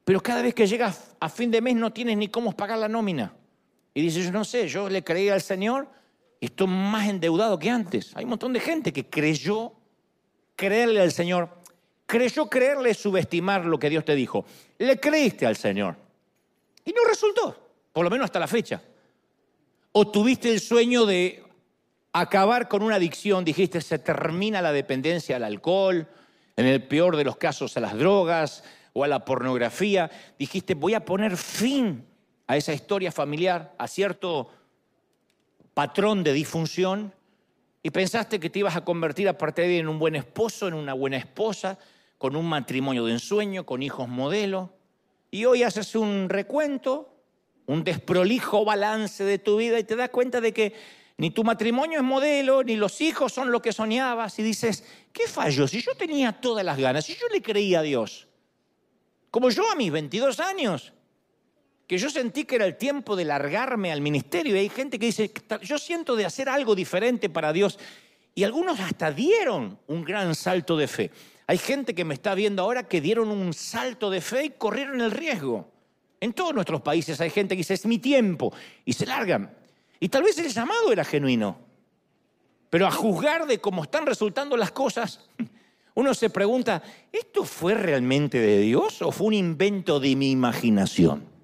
pero 0.04 0.22
cada 0.22 0.42
vez 0.42 0.54
que 0.54 0.68
llegas 0.68 1.16
a 1.22 1.30
fin 1.30 1.52
de 1.52 1.62
mes 1.62 1.78
no 1.78 1.94
tienes 1.94 2.18
ni 2.18 2.28
cómo 2.28 2.52
pagar 2.52 2.80
la 2.80 2.90
nómina. 2.90 3.34
Y 4.00 4.04
dice, 4.04 4.24
yo 4.24 4.32
no 4.32 4.46
sé, 4.46 4.68
yo 4.68 4.88
le 4.88 5.04
creí 5.04 5.30
al 5.30 5.42
Señor 5.42 5.88
y 6.40 6.46
estoy 6.46 6.68
más 6.68 7.08
endeudado 7.10 7.60
que 7.60 7.70
antes. 7.70 8.16
Hay 8.16 8.24
un 8.24 8.30
montón 8.30 8.54
de 8.54 8.60
gente 8.60 8.94
que 8.94 9.10
creyó 9.10 9.74
creerle 10.56 11.02
al 11.02 11.12
Señor 11.12 11.60
creyó 12.10 12.50
creerle 12.50 12.96
subestimar 12.96 13.66
lo 13.66 13.78
que 13.78 13.88
Dios 13.88 14.04
te 14.04 14.16
dijo. 14.16 14.44
Le 14.80 15.00
creíste 15.00 15.46
al 15.46 15.56
Señor. 15.56 15.96
Y 16.84 16.92
no 16.92 17.04
resultó, 17.08 17.56
por 17.94 18.04
lo 18.04 18.10
menos 18.10 18.26
hasta 18.26 18.40
la 18.40 18.48
fecha. 18.48 18.82
O 19.92 20.10
tuviste 20.10 20.52
el 20.52 20.60
sueño 20.60 21.06
de 21.06 21.44
acabar 22.12 22.68
con 22.68 22.82
una 22.82 22.96
adicción, 22.96 23.46
dijiste, 23.46 23.80
se 23.80 24.00
termina 24.00 24.60
la 24.60 24.72
dependencia 24.72 25.36
al 25.36 25.44
alcohol, 25.44 26.08
en 26.56 26.66
el 26.66 26.82
peor 26.88 27.16
de 27.16 27.26
los 27.26 27.38
casos 27.38 27.78
a 27.78 27.80
las 27.80 27.96
drogas 27.96 28.64
o 28.94 29.04
a 29.04 29.08
la 29.08 29.24
pornografía. 29.24 30.10
Dijiste, 30.40 30.74
voy 30.74 30.96
a 30.96 31.06
poner 31.06 31.38
fin 31.38 32.09
a 32.50 32.58
esa 32.58 32.74
historia 32.74 33.12
familiar, 33.12 33.76
a 33.78 33.88
cierto 33.88 34.50
patrón 35.76 36.24
de 36.24 36.34
disfunción, 36.34 37.14
y 37.84 37.92
pensaste 37.92 38.40
que 38.40 38.50
te 38.50 38.58
ibas 38.58 38.76
a 38.76 38.84
convertir 38.84 39.30
a 39.30 39.38
partir 39.38 39.66
de 39.66 39.74
ahí 39.74 39.78
en 39.78 39.88
un 39.88 40.00
buen 40.00 40.16
esposo, 40.16 40.68
en 40.68 40.74
una 40.74 40.96
buena 40.96 41.18
esposa, 41.18 41.78
con 42.18 42.36
un 42.36 42.50
matrimonio 42.50 43.06
de 43.06 43.12
ensueño, 43.12 43.68
con 43.68 43.84
hijos 43.84 44.10
modelo, 44.10 44.74
y 45.30 45.46
hoy 45.46 45.62
haces 45.62 45.94
un 45.94 46.28
recuento, 46.28 47.14
un 47.68 47.84
desprolijo 47.84 48.66
balance 48.66 49.24
de 49.24 49.38
tu 49.38 49.58
vida 49.58 49.78
y 49.78 49.84
te 49.84 49.96
das 49.96 50.10
cuenta 50.10 50.42
de 50.42 50.52
que 50.52 50.74
ni 51.18 51.30
tu 51.30 51.44
matrimonio 51.44 52.00
es 52.00 52.04
modelo, 52.04 52.64
ni 52.64 52.78
los 52.78 53.00
hijos 53.00 53.32
son 53.32 53.52
lo 53.52 53.62
que 53.62 53.74
soñabas. 53.74 54.40
Y 54.40 54.42
dices, 54.42 54.84
¿qué 55.14 55.28
falló? 55.28 55.68
Si 55.68 55.82
yo 55.82 55.94
tenía 55.94 56.32
todas 56.32 56.66
las 56.66 56.80
ganas, 56.80 57.06
si 57.06 57.14
yo 57.14 57.28
le 57.32 57.44
creía 57.44 57.82
a 57.82 57.84
Dios, 57.84 58.28
como 59.30 59.52
yo 59.52 59.70
a 59.72 59.76
mis 59.76 59.92
22 59.92 60.40
años, 60.40 60.94
que 61.90 61.98
yo 61.98 62.12
sentí 62.12 62.46
que 62.46 62.54
era 62.54 62.68
el 62.68 62.78
tiempo 62.78 63.16
de 63.16 63.26
largarme 63.26 63.92
al 63.92 64.00
ministerio. 64.00 64.56
Y 64.56 64.60
hay 64.60 64.70
gente 64.70 65.00
que 65.00 65.08
dice, 65.08 65.32
yo 65.64 65.80
siento 65.80 66.16
de 66.16 66.24
hacer 66.24 66.48
algo 66.48 66.76
diferente 66.76 67.30
para 67.30 67.52
Dios. 67.52 67.80
Y 68.36 68.44
algunos 68.44 68.80
hasta 68.80 69.12
dieron 69.12 69.80
un 69.88 70.04
gran 70.04 70.36
salto 70.36 70.78
de 70.78 70.88
fe. 70.88 71.10
Hay 71.48 71.58
gente 71.58 71.96
que 71.96 72.06
me 72.06 72.14
está 72.14 72.36
viendo 72.36 72.62
ahora 72.62 72.88
que 72.88 73.02
dieron 73.02 73.30
un 73.30 73.56
salto 73.56 74.12
de 74.12 74.22
fe 74.22 74.46
y 74.46 74.50
corrieron 74.52 75.02
el 75.02 75.10
riesgo. 75.10 75.68
En 76.20 76.34
todos 76.34 76.54
nuestros 76.54 76.80
países 76.82 77.20
hay 77.22 77.32
gente 77.32 77.56
que 77.56 77.62
dice, 77.62 77.74
es 77.74 77.88
mi 77.88 77.98
tiempo, 77.98 78.54
y 78.86 78.94
se 78.94 79.08
largan. 79.08 79.52
Y 80.00 80.10
tal 80.10 80.22
vez 80.22 80.38
el 80.38 80.50
llamado 80.50 80.92
era 80.92 81.04
genuino. 81.04 81.58
Pero 82.70 82.86
a 82.86 82.92
juzgar 82.92 83.48
de 83.48 83.58
cómo 83.58 83.82
están 83.82 84.06
resultando 84.06 84.56
las 84.58 84.72
cosas, 84.72 85.28
uno 85.96 86.14
se 86.14 86.30
pregunta, 86.30 86.84
¿esto 87.12 87.46
fue 87.46 87.74
realmente 87.74 88.38
de 88.38 88.60
Dios 88.60 89.02
o 89.02 89.12
fue 89.12 89.26
un 89.26 89.34
invento 89.34 90.00
de 90.00 90.16
mi 90.16 90.30
imaginación? 90.30 91.39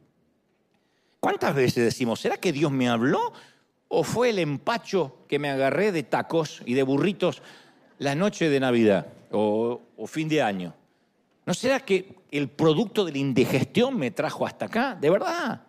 ¿Cuántas 1.25 1.55
veces 1.55 1.83
decimos, 1.83 2.19
¿será 2.19 2.37
que 2.37 2.51
Dios 2.51 2.71
me 2.71 2.87
habló 2.87 3.33
o 3.87 4.03
fue 4.03 4.29
el 4.29 4.37
empacho 4.37 5.25
que 5.27 5.39
me 5.39 5.49
agarré 5.49 5.91
de 5.91 6.03
tacos 6.03 6.61
y 6.67 6.75
de 6.75 6.83
burritos 6.83 7.41
la 7.97 8.13
noche 8.13 8.47
de 8.47 8.59
Navidad 8.59 9.07
o, 9.31 9.81
o 9.97 10.05
fin 10.05 10.29
de 10.29 10.43
año? 10.43 10.75
¿No 11.47 11.55
será 11.55 11.79
que 11.79 12.13
el 12.29 12.47
producto 12.47 13.03
de 13.05 13.13
la 13.13 13.17
indigestión 13.17 13.97
me 13.97 14.11
trajo 14.11 14.45
hasta 14.45 14.65
acá? 14.65 14.93
De 14.93 15.09
verdad. 15.09 15.63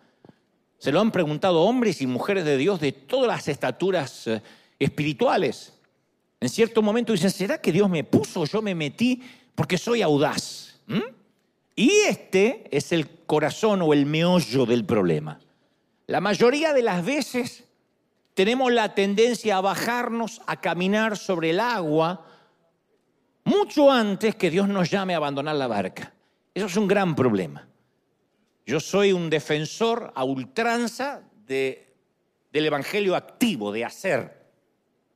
Se 0.77 0.91
lo 0.91 1.01
han 1.01 1.09
preguntado 1.09 1.63
hombres 1.63 2.03
y 2.03 2.05
mujeres 2.05 2.45
de 2.45 2.55
Dios 2.55 2.79
de 2.79 2.91
todas 2.91 3.27
las 3.27 3.47
estaturas 3.47 4.27
eh, 4.27 4.43
espirituales. 4.77 5.73
En 6.39 6.49
cierto 6.49 6.83
momento 6.83 7.13
dicen, 7.13 7.31
¿será 7.31 7.59
que 7.59 7.71
Dios 7.71 7.89
me 7.89 8.03
puso? 8.03 8.45
Yo 8.45 8.61
me 8.61 8.75
metí 8.75 9.23
porque 9.55 9.79
soy 9.79 10.03
audaz. 10.03 10.79
¿Mm? 10.85 11.01
Y 11.75 11.89
este 12.07 12.67
es 12.69 12.91
el 12.91 13.09
corazón 13.25 13.81
o 13.81 13.91
el 13.91 14.05
meollo 14.05 14.67
del 14.67 14.85
problema. 14.85 15.39
La 16.07 16.21
mayoría 16.21 16.73
de 16.73 16.81
las 16.81 17.05
veces 17.05 17.65
tenemos 18.33 18.71
la 18.71 18.95
tendencia 18.95 19.57
a 19.57 19.61
bajarnos, 19.61 20.41
a 20.47 20.61
caminar 20.61 21.17
sobre 21.17 21.49
el 21.49 21.59
agua, 21.59 22.25
mucho 23.43 23.91
antes 23.91 24.35
que 24.35 24.49
Dios 24.49 24.69
nos 24.69 24.89
llame 24.89 25.13
a 25.13 25.17
abandonar 25.17 25.55
la 25.55 25.67
barca. 25.67 26.13
Eso 26.53 26.67
es 26.67 26.77
un 26.77 26.87
gran 26.87 27.15
problema. 27.15 27.67
Yo 28.65 28.79
soy 28.79 29.11
un 29.11 29.29
defensor 29.29 30.11
a 30.15 30.23
ultranza 30.23 31.23
del 31.45 31.85
evangelio 32.53 33.15
activo, 33.15 33.71
de 33.71 33.85
hacer. 33.85 34.45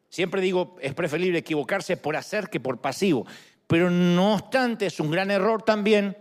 Siempre 0.09 0.41
digo, 0.41 0.75
es 0.81 0.93
preferible 0.93 1.39
equivocarse 1.39 1.95
por 1.95 2.17
hacer 2.17 2.49
que 2.49 2.59
por 2.59 2.81
pasivo. 2.81 3.25
Pero 3.65 3.89
no 3.89 4.33
obstante, 4.33 4.87
es 4.87 4.99
un 4.99 5.09
gran 5.09 5.31
error 5.31 5.61
también 5.61 6.17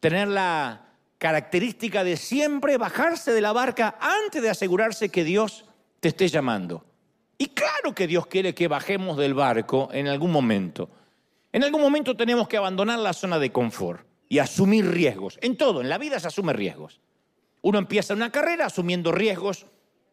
tener 0.00 0.26
la 0.26 0.87
característica 1.18 2.04
de 2.04 2.16
siempre 2.16 2.78
bajarse 2.78 3.32
de 3.32 3.40
la 3.40 3.52
barca 3.52 3.98
antes 4.00 4.40
de 4.40 4.50
asegurarse 4.50 5.08
que 5.10 5.24
Dios 5.24 5.64
te 6.00 6.08
esté 6.08 6.28
llamando. 6.28 6.84
Y 7.36 7.48
claro 7.48 7.94
que 7.94 8.06
Dios 8.06 8.26
quiere 8.26 8.54
que 8.54 8.68
bajemos 8.68 9.16
del 9.16 9.34
barco 9.34 9.88
en 9.92 10.08
algún 10.08 10.32
momento. 10.32 10.90
En 11.52 11.64
algún 11.64 11.80
momento 11.80 12.16
tenemos 12.16 12.48
que 12.48 12.56
abandonar 12.56 12.98
la 12.98 13.12
zona 13.12 13.38
de 13.38 13.52
confort 13.52 14.06
y 14.28 14.38
asumir 14.38 14.88
riesgos. 14.90 15.38
En 15.40 15.56
todo, 15.56 15.80
en 15.80 15.88
la 15.88 15.98
vida 15.98 16.20
se 16.20 16.28
asume 16.28 16.52
riesgos. 16.52 17.00
Uno 17.62 17.78
empieza 17.78 18.14
una 18.14 18.30
carrera 18.30 18.66
asumiendo 18.66 19.12
riesgos. 19.12 19.66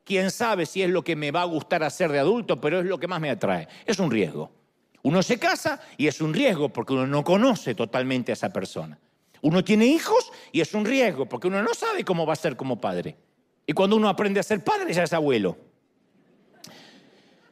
Quién 0.03 0.31
sabe 0.31 0.65
si 0.65 0.83
es 0.83 0.89
lo 0.89 1.03
que 1.03 1.15
me 1.15 1.31
va 1.31 1.41
a 1.41 1.45
gustar 1.45 1.83
hacer 1.83 2.11
de 2.11 2.19
adulto, 2.19 2.61
pero 2.61 2.79
es 2.79 2.85
lo 2.85 2.99
que 2.99 3.07
más 3.07 3.19
me 3.19 3.29
atrae. 3.29 3.67
Es 3.85 3.99
un 3.99 4.11
riesgo. 4.11 4.51
Uno 5.03 5.21
se 5.21 5.37
casa 5.37 5.81
y 5.97 6.07
es 6.07 6.21
un 6.21 6.33
riesgo 6.33 6.69
porque 6.69 6.93
uno 6.93 7.05
no 7.05 7.23
conoce 7.23 7.75
totalmente 7.75 8.31
a 8.31 8.33
esa 8.33 8.51
persona. 8.51 8.99
Uno 9.45 9.63
tiene 9.63 9.85
hijos 9.85 10.31
y 10.51 10.59
es 10.59 10.73
un 10.73 10.85
riesgo 10.85 11.27
porque 11.27 11.47
uno 11.47 11.61
no 11.61 11.75
sabe 11.75 12.03
cómo 12.03 12.25
va 12.25 12.33
a 12.33 12.35
ser 12.35 12.55
como 12.57 12.81
padre. 12.81 13.15
Y 13.67 13.73
cuando 13.73 13.95
uno 13.95 14.09
aprende 14.09 14.39
a 14.39 14.43
ser 14.43 14.63
padre 14.63 14.91
ya 14.91 15.03
es 15.03 15.13
abuelo. 15.13 15.55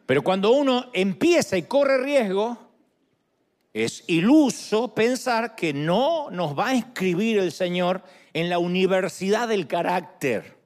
Pero 0.08 0.24
cuando 0.24 0.54
uno 0.54 0.90
empieza 0.92 1.56
y 1.56 1.62
corre 1.62 2.00
riesgo, 2.00 2.58
es 3.74 4.06
iluso 4.08 4.96
pensar 4.96 5.54
que 5.54 5.72
no 5.72 6.32
nos 6.32 6.58
va 6.58 6.70
a 6.70 6.76
inscribir 6.76 7.38
el 7.38 7.52
Señor 7.52 8.02
en 8.34 8.50
la 8.50 8.58
universidad 8.58 9.48
del 9.48 9.68
carácter. 9.68 10.58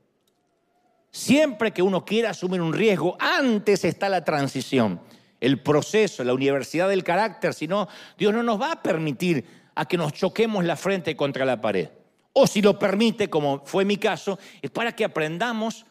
Siempre 1.11 1.73
que 1.73 1.81
uno 1.81 2.05
quiera 2.05 2.29
asumir 2.29 2.61
un 2.61 2.71
riesgo, 2.71 3.17
antes 3.19 3.83
está 3.83 4.07
la 4.07 4.23
transición, 4.23 5.01
el 5.41 5.61
proceso, 5.61 6.23
la 6.23 6.33
universidad 6.33 6.87
del 6.87 7.03
carácter, 7.03 7.53
si 7.53 7.67
no, 7.67 7.89
Dios 8.17 8.33
no 8.33 8.43
nos 8.43 8.61
va 8.61 8.71
a 8.71 8.81
permitir 8.81 9.56
a 9.77 9.85
que 9.85 9.95
nos 9.95 10.11
choquemos 10.11 10.65
la 10.65 10.75
frente 10.75 11.15
contra 11.15 11.45
la 11.45 11.61
pared. 11.61 11.89
O 12.33 12.47
si 12.47 12.63
lo 12.63 12.77
permite, 12.79 13.29
como 13.29 13.63
fue 13.63 13.85
mi 13.85 13.97
caso, 13.97 14.39
es 14.61 14.71
para 14.71 14.95
que 14.95 15.05
aprendamos 15.05 15.85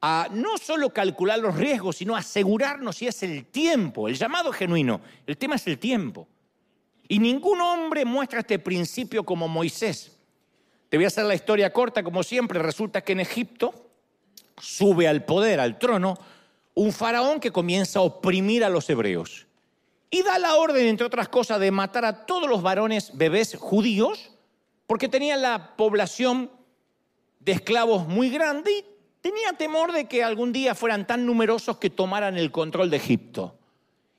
a 0.00 0.28
no 0.30 0.56
solo 0.56 0.90
calcular 0.90 1.40
los 1.40 1.56
riesgos, 1.56 1.96
sino 1.96 2.14
asegurarnos 2.14 2.96
si 2.96 3.08
es 3.08 3.22
el 3.24 3.46
tiempo, 3.46 4.08
el 4.08 4.14
llamado 4.14 4.52
genuino. 4.52 5.00
El 5.26 5.36
tema 5.36 5.56
es 5.56 5.66
el 5.66 5.78
tiempo. 5.78 6.28
Y 7.08 7.18
ningún 7.18 7.60
hombre 7.60 8.04
muestra 8.04 8.40
este 8.40 8.60
principio 8.60 9.24
como 9.24 9.48
Moisés. 9.48 10.16
Te 10.88 10.96
voy 10.96 11.04
a 11.04 11.08
hacer 11.08 11.24
la 11.24 11.34
historia 11.34 11.72
corta, 11.72 12.04
como 12.04 12.22
siempre. 12.22 12.60
Resulta 12.60 13.00
que 13.00 13.12
en 13.12 13.20
Egipto 13.20 13.90
sube 14.60 15.08
al 15.08 15.24
poder, 15.24 15.58
al 15.58 15.78
trono, 15.78 16.18
un 16.74 16.92
faraón 16.92 17.40
que 17.40 17.50
comienza 17.50 17.98
a 17.98 18.02
oprimir 18.02 18.64
a 18.64 18.70
los 18.70 18.88
hebreos. 18.88 19.46
Y 20.14 20.22
da 20.22 20.38
la 20.38 20.56
orden, 20.56 20.86
entre 20.88 21.06
otras 21.06 21.30
cosas, 21.30 21.58
de 21.58 21.70
matar 21.70 22.04
a 22.04 22.26
todos 22.26 22.46
los 22.46 22.60
varones 22.60 23.16
bebés 23.16 23.56
judíos, 23.58 24.30
porque 24.86 25.08
tenía 25.08 25.38
la 25.38 25.74
población 25.74 26.50
de 27.40 27.52
esclavos 27.52 28.06
muy 28.06 28.28
grande 28.28 28.70
y 28.70 28.84
tenía 29.22 29.54
temor 29.54 29.90
de 29.90 30.04
que 30.04 30.22
algún 30.22 30.52
día 30.52 30.74
fueran 30.74 31.06
tan 31.06 31.24
numerosos 31.24 31.78
que 31.78 31.88
tomaran 31.88 32.36
el 32.36 32.52
control 32.52 32.90
de 32.90 32.98
Egipto. 32.98 33.56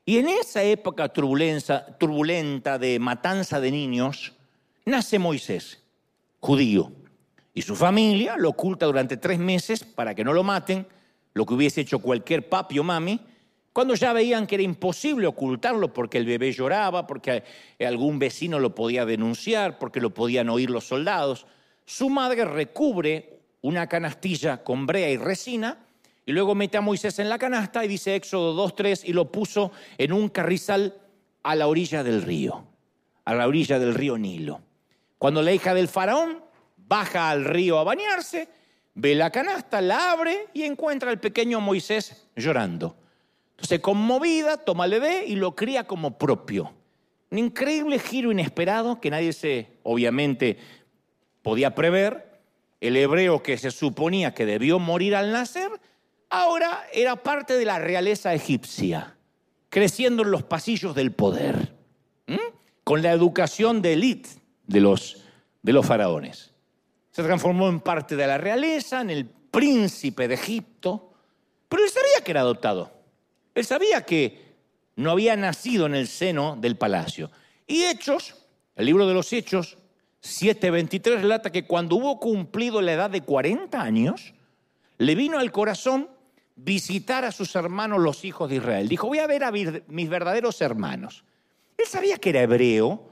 Y 0.03 0.17
en 0.17 0.29
esa 0.29 0.63
época 0.63 1.09
turbulenta 1.09 2.79
de 2.79 2.97
matanza 2.99 3.59
de 3.59 3.69
niños, 3.69 4.33
nace 4.85 5.19
Moisés, 5.19 5.83
judío, 6.39 6.91
y 7.53 7.61
su 7.61 7.75
familia 7.75 8.35
lo 8.35 8.49
oculta 8.49 8.87
durante 8.87 9.15
tres 9.15 9.37
meses 9.37 9.83
para 9.83 10.15
que 10.15 10.23
no 10.23 10.33
lo 10.33 10.41
maten, 10.41 10.87
lo 11.35 11.45
que 11.45 11.53
hubiese 11.53 11.81
hecho 11.81 11.99
cualquier 11.99 12.49
papi 12.49 12.79
o 12.79 12.83
mami, 12.83 13.19
cuando 13.73 13.95
ya 13.95 14.13
veían 14.13 14.45
que 14.45 14.55
era 14.55 14.63
imposible 14.63 15.25
ocultarlo 15.25 15.91
porque 15.91 16.19
el 16.19 16.25
bebé 16.25 16.51
lloraba, 16.51 17.07
porque 17.07 17.43
algún 17.79 18.19
vecino 18.19 18.59
lo 18.59 18.75
podía 18.75 19.03
denunciar, 19.03 19.79
porque 19.79 19.99
lo 19.99 20.11
podían 20.11 20.49
oír 20.49 20.69
los 20.69 20.87
soldados, 20.87 21.47
su 21.85 22.09
madre 22.09 22.45
recubre 22.45 23.39
una 23.61 23.87
canastilla 23.87 24.63
con 24.63 24.85
brea 24.85 25.09
y 25.09 25.17
resina, 25.17 25.79
y 26.25 26.31
luego 26.31 26.55
mete 26.55 26.77
a 26.77 26.81
Moisés 26.81 27.19
en 27.19 27.29
la 27.29 27.39
canasta 27.39 27.83
y 27.83 27.87
dice 27.87 28.15
Éxodo 28.15 28.55
2.3 28.67 29.01
y 29.05 29.13
lo 29.13 29.31
puso 29.31 29.71
en 29.97 30.13
un 30.13 30.29
carrizal 30.29 30.95
a 31.41 31.55
la 31.55 31.67
orilla 31.67 32.03
del 32.03 32.21
río, 32.21 32.65
a 33.25 33.33
la 33.33 33.47
orilla 33.47 33.79
del 33.79 33.95
río 33.95 34.17
Nilo. 34.17 34.61
Cuando 35.17 35.41
la 35.41 35.51
hija 35.51 35.73
del 35.73 35.87
faraón 35.87 36.43
baja 36.77 37.29
al 37.29 37.43
río 37.43 37.79
a 37.79 37.83
bañarse, 37.83 38.47
ve 38.93 39.15
la 39.15 39.31
canasta, 39.31 39.81
la 39.81 40.11
abre 40.11 40.47
y 40.53 40.63
encuentra 40.63 41.09
al 41.09 41.19
pequeño 41.19 41.59
Moisés 41.59 42.27
llorando. 42.35 42.95
Entonces, 43.55 43.79
conmovida, 43.79 44.57
toma 44.57 44.85
al 44.85 44.91
bebé 44.91 45.25
y 45.25 45.35
lo 45.35 45.55
cría 45.55 45.85
como 45.85 46.17
propio. 46.17 46.73
Un 47.31 47.39
increíble 47.39 47.99
giro 47.99 48.31
inesperado 48.31 48.99
que 48.99 49.09
nadie 49.09 49.33
se, 49.33 49.77
obviamente, 49.83 50.57
podía 51.41 51.75
prever, 51.75 52.39
el 52.81 52.97
hebreo 52.97 53.41
que 53.41 53.57
se 53.57 53.71
suponía 53.71 54.33
que 54.33 54.45
debió 54.45 54.77
morir 54.77 55.15
al 55.15 55.31
nacer, 55.31 55.71
ahora 56.29 56.85
era 56.93 57.15
parte 57.15 57.53
de 57.57 57.63
la 57.63 57.79
realeza 57.79 58.33
egipcia, 58.33 59.15
creciendo 59.69 60.23
en 60.23 60.31
los 60.31 60.43
pasillos 60.43 60.93
del 60.93 61.11
poder. 61.11 61.73
Con 62.83 63.01
la 63.01 63.13
educación 63.13 63.81
de 63.81 63.93
élite 63.93 64.29
de 64.67 64.81
los, 64.81 65.23
de 65.61 65.71
los 65.71 65.85
faraones. 65.85 66.51
Se 67.11 67.23
transformó 67.23 67.69
en 67.69 67.79
parte 67.79 68.17
de 68.17 68.27
la 68.27 68.37
realeza, 68.37 68.99
en 68.99 69.09
el 69.09 69.25
príncipe 69.25 70.27
de 70.27 70.33
Egipto, 70.33 71.13
pero 71.69 71.83
él 71.83 71.89
sabía 71.89 72.25
que 72.25 72.31
era 72.31 72.41
adoptado. 72.41 72.91
Él 73.55 73.65
sabía 73.65 74.03
que 74.05 74.55
no 74.95 75.11
había 75.11 75.35
nacido 75.35 75.85
en 75.85 75.95
el 75.95 76.07
seno 76.07 76.55
del 76.59 76.77
palacio. 76.77 77.31
Y 77.67 77.83
Hechos, 77.83 78.35
el 78.75 78.85
libro 78.85 79.07
de 79.07 79.13
los 79.13 79.31
Hechos, 79.33 79.77
7.23 80.23 81.21
relata 81.21 81.51
que 81.51 81.65
cuando 81.65 81.97
hubo 81.97 82.19
cumplido 82.19 82.81
la 82.81 82.93
edad 82.93 83.09
de 83.09 83.21
40 83.21 83.81
años, 83.81 84.33
le 84.97 85.15
vino 85.15 85.37
al 85.37 85.51
corazón 85.51 86.09
visitar 86.55 87.25
a 87.25 87.31
sus 87.31 87.55
hermanos 87.55 87.99
los 87.99 88.23
hijos 88.23 88.49
de 88.49 88.57
Israel. 88.57 88.87
Dijo, 88.87 89.07
voy 89.07 89.19
a 89.19 89.27
ver 89.27 89.43
a 89.43 89.51
mis 89.51 90.09
verdaderos 90.09 90.61
hermanos. 90.61 91.25
Él 91.77 91.85
sabía 91.87 92.17
que 92.17 92.29
era 92.29 92.41
hebreo 92.41 93.09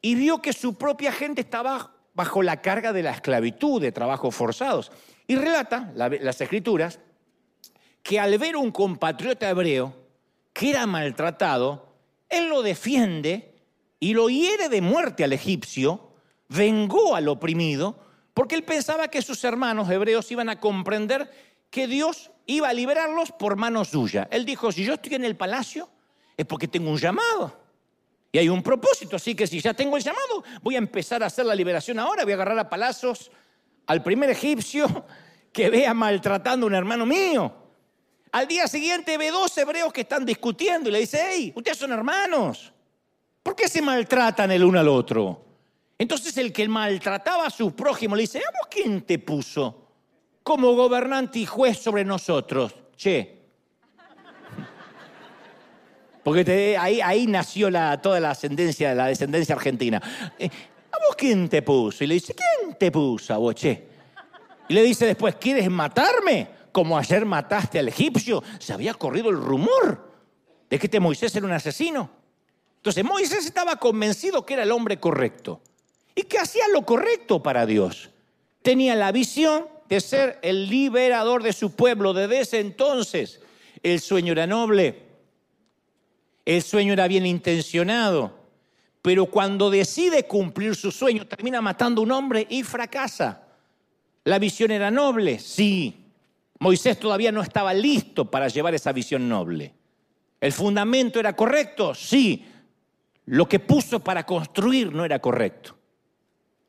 y 0.00 0.14
vio 0.14 0.42
que 0.42 0.52
su 0.52 0.74
propia 0.74 1.12
gente 1.12 1.42
estaba 1.42 1.94
bajo 2.14 2.42
la 2.42 2.62
carga 2.62 2.92
de 2.92 3.02
la 3.02 3.10
esclavitud, 3.10 3.80
de 3.80 3.92
trabajos 3.92 4.34
forzados. 4.34 4.90
Y 5.26 5.36
relata 5.36 5.92
las 5.94 6.40
escrituras 6.40 7.00
que 8.04 8.20
al 8.20 8.36
ver 8.38 8.54
un 8.56 8.70
compatriota 8.70 9.48
hebreo 9.48 9.96
que 10.52 10.70
era 10.70 10.86
maltratado, 10.86 11.88
él 12.28 12.48
lo 12.48 12.62
defiende 12.62 13.54
y 13.98 14.12
lo 14.12 14.28
hiere 14.28 14.68
de 14.68 14.82
muerte 14.82 15.24
al 15.24 15.32
egipcio, 15.32 16.12
vengó 16.48 17.16
al 17.16 17.28
oprimido, 17.28 17.98
porque 18.34 18.54
él 18.56 18.62
pensaba 18.62 19.08
que 19.08 19.22
sus 19.22 19.42
hermanos 19.42 19.90
hebreos 19.90 20.30
iban 20.30 20.50
a 20.50 20.60
comprender 20.60 21.32
que 21.70 21.86
Dios 21.86 22.30
iba 22.46 22.68
a 22.68 22.74
liberarlos 22.74 23.32
por 23.32 23.56
mano 23.56 23.84
suya. 23.86 24.28
Él 24.30 24.44
dijo, 24.44 24.70
si 24.70 24.84
yo 24.84 24.94
estoy 24.94 25.14
en 25.14 25.24
el 25.24 25.34
palacio, 25.34 25.88
es 26.36 26.44
porque 26.44 26.68
tengo 26.68 26.90
un 26.90 26.98
llamado. 26.98 27.58
Y 28.30 28.38
hay 28.38 28.50
un 28.50 28.62
propósito, 28.62 29.16
así 29.16 29.34
que 29.34 29.46
si 29.46 29.60
ya 29.60 29.72
tengo 29.72 29.96
el 29.96 30.02
llamado, 30.02 30.44
voy 30.60 30.74
a 30.74 30.78
empezar 30.78 31.22
a 31.22 31.26
hacer 31.26 31.46
la 31.46 31.54
liberación 31.54 31.98
ahora, 31.98 32.24
voy 32.24 32.32
a 32.32 32.36
agarrar 32.36 32.58
a 32.58 32.68
palazos 32.68 33.30
al 33.86 34.02
primer 34.02 34.28
egipcio 34.28 35.06
que 35.52 35.70
vea 35.70 35.94
maltratando 35.94 36.66
a 36.66 36.68
un 36.68 36.74
hermano 36.74 37.06
mío. 37.06 37.63
Al 38.34 38.48
día 38.48 38.66
siguiente 38.66 39.16
ve 39.16 39.30
dos 39.30 39.56
hebreos 39.58 39.92
que 39.92 40.00
están 40.00 40.26
discutiendo 40.26 40.88
y 40.88 40.92
le 40.92 40.98
dice, 40.98 41.24
hey, 41.24 41.52
ustedes 41.54 41.78
son 41.78 41.92
hermanos, 41.92 42.72
¿por 43.40 43.54
qué 43.54 43.68
se 43.68 43.80
maltratan 43.80 44.50
el 44.50 44.64
uno 44.64 44.80
al 44.80 44.88
otro? 44.88 45.44
Entonces 45.96 46.36
el 46.38 46.52
que 46.52 46.66
maltrataba 46.66 47.46
a 47.46 47.50
su 47.50 47.76
prójimo 47.76 48.16
le 48.16 48.22
dice, 48.22 48.38
¿a 48.38 48.50
vos 48.50 48.66
quién 48.68 49.02
te 49.02 49.20
puso 49.20 49.86
como 50.42 50.74
gobernante 50.74 51.38
y 51.38 51.46
juez 51.46 51.78
sobre 51.78 52.04
nosotros? 52.04 52.74
Che. 52.96 53.38
Porque 56.24 56.76
ahí, 56.76 57.28
nació 57.28 57.70
toda 58.02 58.18
la 58.18 58.30
ascendencia, 58.30 58.96
la 58.96 59.06
descendencia 59.06 59.54
argentina. 59.54 60.02
Eh, 60.36 60.50
¿A 60.90 61.06
vos 61.06 61.14
quién 61.16 61.48
te 61.48 61.62
puso? 61.62 62.02
Y 62.02 62.08
le 62.08 62.14
dice, 62.14 62.34
¿quién 62.34 62.74
te 62.74 62.90
puso 62.90 63.32
a 63.32 63.36
vos, 63.36 63.54
che? 63.54 63.86
Y 64.66 64.74
le 64.74 64.82
dice 64.82 65.06
después, 65.06 65.36
¿quieres 65.36 65.70
matarme? 65.70 66.63
Como 66.74 66.98
ayer 66.98 67.24
mataste 67.24 67.78
al 67.78 67.86
egipcio. 67.86 68.42
Se 68.58 68.72
había 68.72 68.94
corrido 68.94 69.30
el 69.30 69.36
rumor 69.36 70.10
de 70.68 70.76
que 70.76 70.88
este 70.88 70.98
Moisés 70.98 71.32
era 71.36 71.46
un 71.46 71.52
asesino. 71.52 72.10
Entonces 72.78 73.04
Moisés 73.04 73.46
estaba 73.46 73.76
convencido 73.76 74.44
que 74.44 74.54
era 74.54 74.64
el 74.64 74.72
hombre 74.72 74.98
correcto 74.98 75.60
y 76.16 76.22
que 76.22 76.40
hacía 76.40 76.64
lo 76.72 76.84
correcto 76.84 77.40
para 77.40 77.64
Dios. 77.64 78.10
Tenía 78.60 78.96
la 78.96 79.12
visión 79.12 79.68
de 79.88 80.00
ser 80.00 80.40
el 80.42 80.68
liberador 80.68 81.44
de 81.44 81.52
su 81.52 81.76
pueblo. 81.76 82.12
Desde 82.12 82.40
ese 82.40 82.58
entonces 82.58 83.40
el 83.84 84.00
sueño 84.00 84.32
era 84.32 84.48
noble, 84.48 85.00
el 86.44 86.60
sueño 86.60 86.92
era 86.92 87.06
bien 87.06 87.24
intencionado, 87.24 88.36
pero 89.00 89.26
cuando 89.26 89.70
decide 89.70 90.26
cumplir 90.26 90.74
su 90.74 90.90
sueño 90.90 91.24
termina 91.28 91.60
matando 91.60 92.00
a 92.00 92.04
un 92.04 92.10
hombre 92.10 92.48
y 92.50 92.64
fracasa. 92.64 93.42
La 94.24 94.40
visión 94.40 94.72
era 94.72 94.90
noble, 94.90 95.38
sí. 95.38 96.03
Moisés 96.60 96.98
todavía 96.98 97.32
no 97.32 97.42
estaba 97.42 97.74
listo 97.74 98.30
para 98.30 98.48
llevar 98.48 98.74
esa 98.74 98.92
visión 98.92 99.28
noble. 99.28 99.74
El 100.40 100.52
fundamento 100.52 101.18
era 101.18 101.34
correcto, 101.34 101.94
sí. 101.94 102.46
Lo 103.26 103.48
que 103.48 103.60
puso 103.60 104.00
para 104.00 104.24
construir 104.24 104.92
no 104.92 105.04
era 105.04 105.18
correcto. 105.18 105.76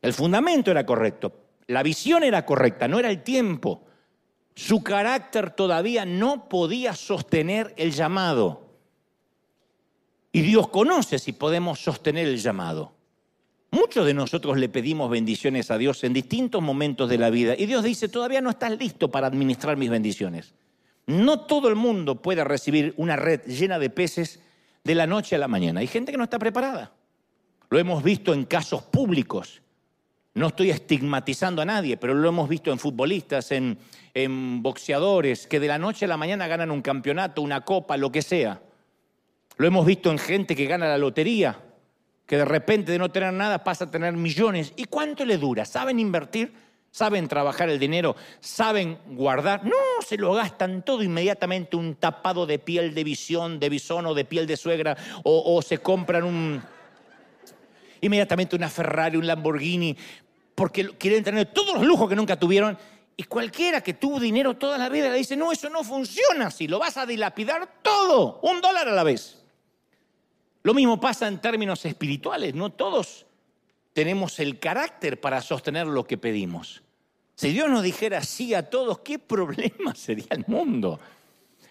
El 0.01 0.13
fundamento 0.13 0.71
era 0.71 0.85
correcto, 0.85 1.33
la 1.67 1.81
visión 1.81 2.23
era 2.23 2.45
correcta, 2.45 2.87
no 2.87 2.99
era 2.99 3.09
el 3.09 3.23
tiempo. 3.23 3.83
Su 4.53 4.83
carácter 4.83 5.51
todavía 5.51 6.05
no 6.05 6.47
podía 6.47 6.93
sostener 6.93 7.73
el 7.75 7.91
llamado. 7.91 8.69
Y 10.31 10.41
Dios 10.41 10.67
conoce 10.69 11.17
si 11.19 11.33
podemos 11.33 11.79
sostener 11.79 12.27
el 12.27 12.37
llamado. 12.37 12.94
Muchos 13.75 14.05
de 14.05 14.13
nosotros 14.13 14.57
le 14.57 14.69
pedimos 14.69 15.09
bendiciones 15.09 15.69
a 15.69 15.77
Dios 15.77 16.03
en 16.05 16.13
distintos 16.13 16.61
momentos 16.61 17.09
de 17.09 17.17
la 17.17 17.29
vida 17.29 17.55
y 17.57 17.65
Dios 17.65 17.83
dice, 17.83 18.07
todavía 18.07 18.39
no 18.39 18.49
estás 18.49 18.71
listo 18.77 19.11
para 19.11 19.27
administrar 19.27 19.75
mis 19.75 19.89
bendiciones. 19.89 20.53
No 21.07 21.41
todo 21.41 21.67
el 21.67 21.75
mundo 21.75 22.21
puede 22.21 22.43
recibir 22.43 22.93
una 22.95 23.17
red 23.17 23.41
llena 23.45 23.77
de 23.77 23.89
peces 23.89 24.39
de 24.83 24.95
la 24.95 25.07
noche 25.07 25.35
a 25.35 25.39
la 25.39 25.49
mañana. 25.49 25.81
Hay 25.81 25.87
gente 25.87 26.11
que 26.11 26.17
no 26.17 26.23
está 26.23 26.39
preparada. 26.39 26.93
Lo 27.69 27.77
hemos 27.77 28.01
visto 28.01 28.33
en 28.33 28.45
casos 28.45 28.81
públicos 28.83 29.61
no 30.35 30.47
estoy 30.47 30.69
estigmatizando 30.69 31.61
a 31.61 31.65
nadie, 31.65 31.95
pero 31.95 32.13
lo 32.13 32.27
hemos 32.27 32.49
visto 32.49 32.69
en 32.69 32.77
futbolistas, 32.77 33.53
en, 33.53 33.77
boxeadores, 34.61 35.47
que 35.47 35.61
de 35.61 35.67
la 35.67 35.79
noche 35.79 36.03
a 36.03 36.09
la 36.09 36.17
mañana 36.17 36.45
ganan 36.47 36.71
un 36.71 36.81
campeonato, 36.81 37.41
una 37.41 37.61
copa, 37.61 37.95
lo 37.95 38.11
que 38.11 38.21
sea. 38.21 38.61
Lo 39.55 39.65
hemos 39.65 39.85
visto 39.85 40.11
en 40.11 40.17
gente 40.17 40.53
que 40.53 40.65
gana 40.65 40.89
la 40.89 40.97
lotería, 40.97 41.57
que 42.25 42.37
de 42.37 42.45
repente 42.45 42.91
de 42.91 42.99
no 42.99 43.09
tener 43.09 43.33
nada 43.33 43.63
pasa 43.63 43.85
a 43.85 43.91
tener 43.91 44.13
millones. 44.13 44.73
¿Y 44.75 44.85
cuánto 44.85 45.25
le 45.25 45.37
dura? 45.37 45.65
¿Saben 45.65 45.99
invertir? 45.99 46.53
¿Saben 46.91 47.27
trabajar 47.27 47.69
el 47.69 47.77
dinero? 47.77 48.15
¿Saben 48.39 48.99
guardar? 49.07 49.65
No, 49.65 49.75
se 50.05 50.17
lo 50.17 50.33
gastan 50.33 50.83
todo 50.83 51.03
inmediatamente, 51.03 51.75
un 51.75 51.95
tapado 51.95 52.45
de 52.45 52.57
piel 52.57 52.93
de 52.93 53.03
visión, 53.03 53.59
de 53.59 53.69
bisón 53.69 54.05
o 54.05 54.13
de 54.13 54.23
piel 54.23 54.47
de 54.47 54.55
suegra, 54.55 54.95
o 55.23 55.61
se 55.61 55.79
compran 55.79 56.23
un, 56.23 56.63
inmediatamente 58.05 58.55
una 58.55 58.69
Ferrari, 58.69 59.17
un 59.17 59.27
Lamborghini, 59.27 59.95
porque 60.53 60.87
quieren 60.97 61.23
tener 61.23 61.47
todos 61.47 61.75
los 61.75 61.85
lujos 61.85 62.07
que 62.09 62.15
nunca 62.15 62.37
tuvieron. 62.39 62.77
Y 63.17 63.23
cualquiera 63.23 63.81
que 63.81 63.93
tuvo 63.93 64.19
dinero 64.19 64.55
toda 64.55 64.77
la 64.77 64.89
vida 64.89 65.09
le 65.09 65.17
dice, 65.17 65.35
no, 65.37 65.51
eso 65.51 65.69
no 65.69 65.83
funciona 65.83 66.47
así, 66.47 66.67
lo 66.67 66.79
vas 66.79 66.97
a 66.97 67.05
dilapidar 67.05 67.81
todo, 67.81 68.39
un 68.41 68.61
dólar 68.61 68.89
a 68.89 68.91
la 68.91 69.03
vez. 69.03 69.44
Lo 70.65 70.73
mismo 70.73 70.99
pasa 70.99 71.27
en 71.27 71.37
términos 71.37 71.85
espirituales, 71.85 72.55
no 72.55 72.71
todos 72.71 73.27
tenemos 73.93 74.39
el 74.39 74.57
carácter 74.57 75.21
para 75.21 75.39
sostener 75.39 75.85
lo 75.85 76.07
que 76.07 76.17
pedimos. 76.17 76.81
Si 77.35 77.51
Dios 77.51 77.69
nos 77.69 77.83
dijera 77.83 78.23
sí 78.23 78.55
a 78.55 78.67
todos, 78.67 78.97
¿qué 79.01 79.19
problema 79.19 79.93
sería 79.93 80.25
el 80.31 80.43
mundo? 80.47 80.99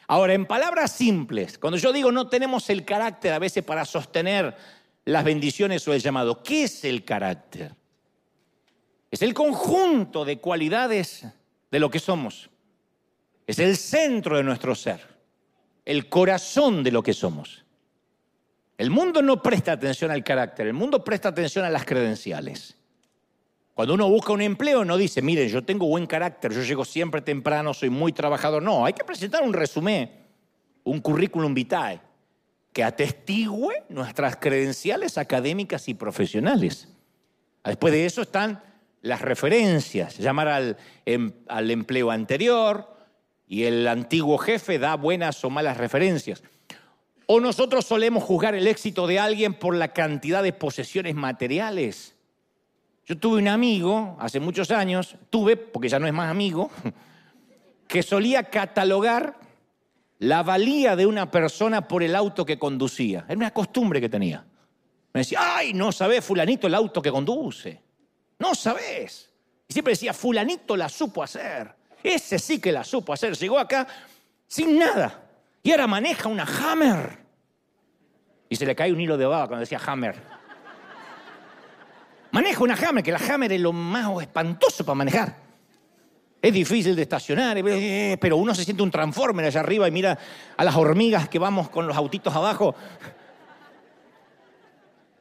Ahora, 0.07 0.35
en 0.35 0.46
palabras 0.46 0.92
simples, 0.92 1.59
cuando 1.59 1.76
yo 1.76 1.92
digo 1.92 2.12
no 2.12 2.28
tenemos 2.28 2.70
el 2.70 2.85
carácter 2.85 3.33
a 3.33 3.40
veces 3.40 3.64
para 3.64 3.85
sostener 3.85 4.57
las 5.04 5.24
bendiciones 5.24 5.88
o 5.88 5.92
el 5.92 6.00
llamado, 6.00 6.44
¿qué 6.44 6.62
es 6.62 6.85
el 6.85 7.04
carácter? 7.04 7.74
Es 9.11 9.22
el 9.22 9.35
conjunto 9.35 10.24
de 10.24 10.38
cualidades 10.38 11.26
de 11.68 11.80
lo 11.80 11.90
que 11.90 11.98
somos. 11.98 12.48
Es 13.44 13.59
el 13.59 13.76
centro 13.76 14.37
de 14.37 14.44
nuestro 14.44 14.76
ser, 14.76 15.00
el 15.85 16.09
corazón 16.09 16.85
de 16.85 16.92
lo 16.92 17.02
que 17.02 17.12
somos. 17.12 17.63
El 18.76 18.90
mundo 18.90 19.22
no 19.22 19.42
presta 19.42 19.72
atención 19.72 20.10
al 20.10 20.24
carácter, 20.24 20.66
el 20.66 20.72
mundo 20.72 21.04
presta 21.04 21.28
atención 21.28 21.64
a 21.64 21.70
las 21.70 21.84
credenciales. 21.84 22.76
Cuando 23.74 23.94
uno 23.94 24.08
busca 24.08 24.32
un 24.32 24.40
empleo 24.40 24.84
no 24.84 24.96
dice, 24.96 25.20
miren, 25.20 25.48
yo 25.48 25.64
tengo 25.64 25.87
buen 25.87 26.06
carácter, 26.06 26.52
yo 26.52 26.62
llego 26.62 26.84
siempre 26.84 27.20
temprano, 27.20 27.74
soy 27.74 27.90
muy 27.90 28.12
trabajador. 28.12 28.62
No, 28.62 28.84
hay 28.84 28.92
que 28.92 29.04
presentar 29.04 29.42
un 29.42 29.52
resumen, 29.52 30.10
un 30.84 31.00
currículum 31.00 31.52
vitae 31.54 32.00
que 32.72 32.84
atestigue 32.84 33.84
nuestras 33.88 34.37
credenciales 34.37 35.18
académicas 35.18 35.88
y 35.88 35.94
profesionales. 35.94 36.88
Después 37.64 37.92
de 37.92 38.06
eso 38.06 38.22
están 38.22 38.62
las 39.02 39.22
referencias, 39.22 40.18
llamar 40.18 40.48
al, 40.48 40.76
em, 41.04 41.32
al 41.48 41.70
empleo 41.70 42.10
anterior 42.10 42.96
y 43.46 43.64
el 43.64 43.87
antiguo 43.87 44.38
jefe 44.38 44.78
da 44.78 44.96
buenas 44.96 45.44
o 45.44 45.50
malas 45.50 45.76
referencias. 45.76 46.42
O 47.26 47.40
nosotros 47.40 47.87
solemos 47.87 48.22
juzgar 48.22 48.54
el 48.54 48.66
éxito 48.66 49.06
de 49.06 49.18
alguien 49.18 49.54
por 49.54 49.74
la 49.74 49.88
cantidad 49.88 50.42
de 50.42 50.52
posesiones 50.52 51.14
materiales. 51.14 52.14
Yo 53.06 53.18
tuve 53.18 53.38
un 53.38 53.48
amigo 53.48 54.16
hace 54.18 54.40
muchos 54.40 54.70
años, 54.70 55.16
tuve, 55.30 55.56
porque 55.56 55.88
ya 55.88 55.98
no 55.98 56.06
es 56.06 56.12
más 56.12 56.30
amigo, 56.30 56.70
que 57.88 58.02
solía 58.02 58.44
catalogar 58.44 59.38
la 60.18 60.42
valía 60.42 60.96
de 60.96 61.06
una 61.06 61.30
persona 61.30 61.87
por 61.87 62.02
el 62.02 62.14
auto 62.14 62.44
que 62.44 62.58
conducía. 62.58 63.24
Era 63.28 63.37
una 63.37 63.50
costumbre 63.52 64.00
que 64.00 64.08
tenía. 64.08 64.44
Me 65.12 65.20
decía, 65.20 65.38
ay, 65.56 65.74
no 65.74 65.92
sabes, 65.92 66.24
fulanito, 66.24 66.66
el 66.66 66.74
auto 66.74 67.00
que 67.00 67.12
conduce. 67.12 67.80
No 68.38 68.54
sabes. 68.54 69.30
Y 69.68 69.72
siempre 69.72 69.92
decía, 69.92 70.12
fulanito 70.12 70.76
la 70.76 70.88
supo 70.88 71.22
hacer. 71.22 71.74
Ese 72.02 72.38
sí 72.38 72.60
que 72.60 72.72
la 72.72 72.84
supo 72.84 73.12
hacer. 73.12 73.37
Llegó 73.37 73.58
acá 73.58 73.87
sin 74.46 74.78
nada. 74.78 75.23
Y 75.64 75.70
ahora 75.70 75.87
maneja 75.87 76.29
una 76.29 76.44
Hammer. 76.44 77.24
Y 78.50 78.55
se 78.55 78.66
le 78.66 78.77
cae 78.77 78.92
un 78.92 79.00
hilo 79.00 79.16
de 79.16 79.24
baba 79.24 79.48
cuando 79.48 79.61
decía 79.61 79.81
Hammer. 79.85 80.14
Maneja 82.33 82.62
una 82.62 82.74
Hammer, 82.74 83.03
que 83.03 83.11
la 83.11 83.18
Hammer 83.18 83.50
es 83.50 83.61
lo 83.61 83.72
más 83.72 84.20
espantoso 84.20 84.85
para 84.85 84.94
manejar. 84.94 85.37
Es 86.42 86.53
difícil 86.53 86.94
de 86.94 87.00
estacionar, 87.00 87.57
eh, 87.57 88.18
pero 88.20 88.37
uno 88.37 88.55
se 88.55 88.62
siente 88.62 88.83
un 88.83 88.90
transformer 88.90 89.46
allá 89.46 89.61
arriba 89.61 89.88
y 89.88 89.90
mira 89.90 90.18
a 90.55 90.64
las 90.64 90.77
hormigas 90.77 91.31
que 91.31 91.38
vamos 91.38 91.70
con 91.70 91.87
los 91.87 91.96
autitos 91.96 92.37
abajo. 92.37 92.74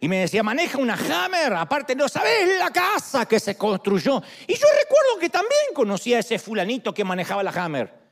Y 0.01 0.09
me 0.09 0.17
decía, 0.17 0.43
maneja 0.43 0.77
una 0.77 0.95
Hammer, 0.95 1.53
aparte 1.53 1.95
no 1.95 2.09
sabes 2.09 2.59
la 2.59 2.69
casa 2.69 3.25
que 3.25 3.39
se 3.39 3.55
construyó. 3.55 4.21
Y 4.45 4.55
yo 4.55 4.67
recuerdo 4.77 5.19
que 5.21 5.29
también 5.29 5.67
conocía 5.73 6.17
a 6.17 6.19
ese 6.19 6.37
fulanito 6.37 6.93
que 6.93 7.05
manejaba 7.05 7.41
la 7.43 7.51
Hammer. 7.51 8.02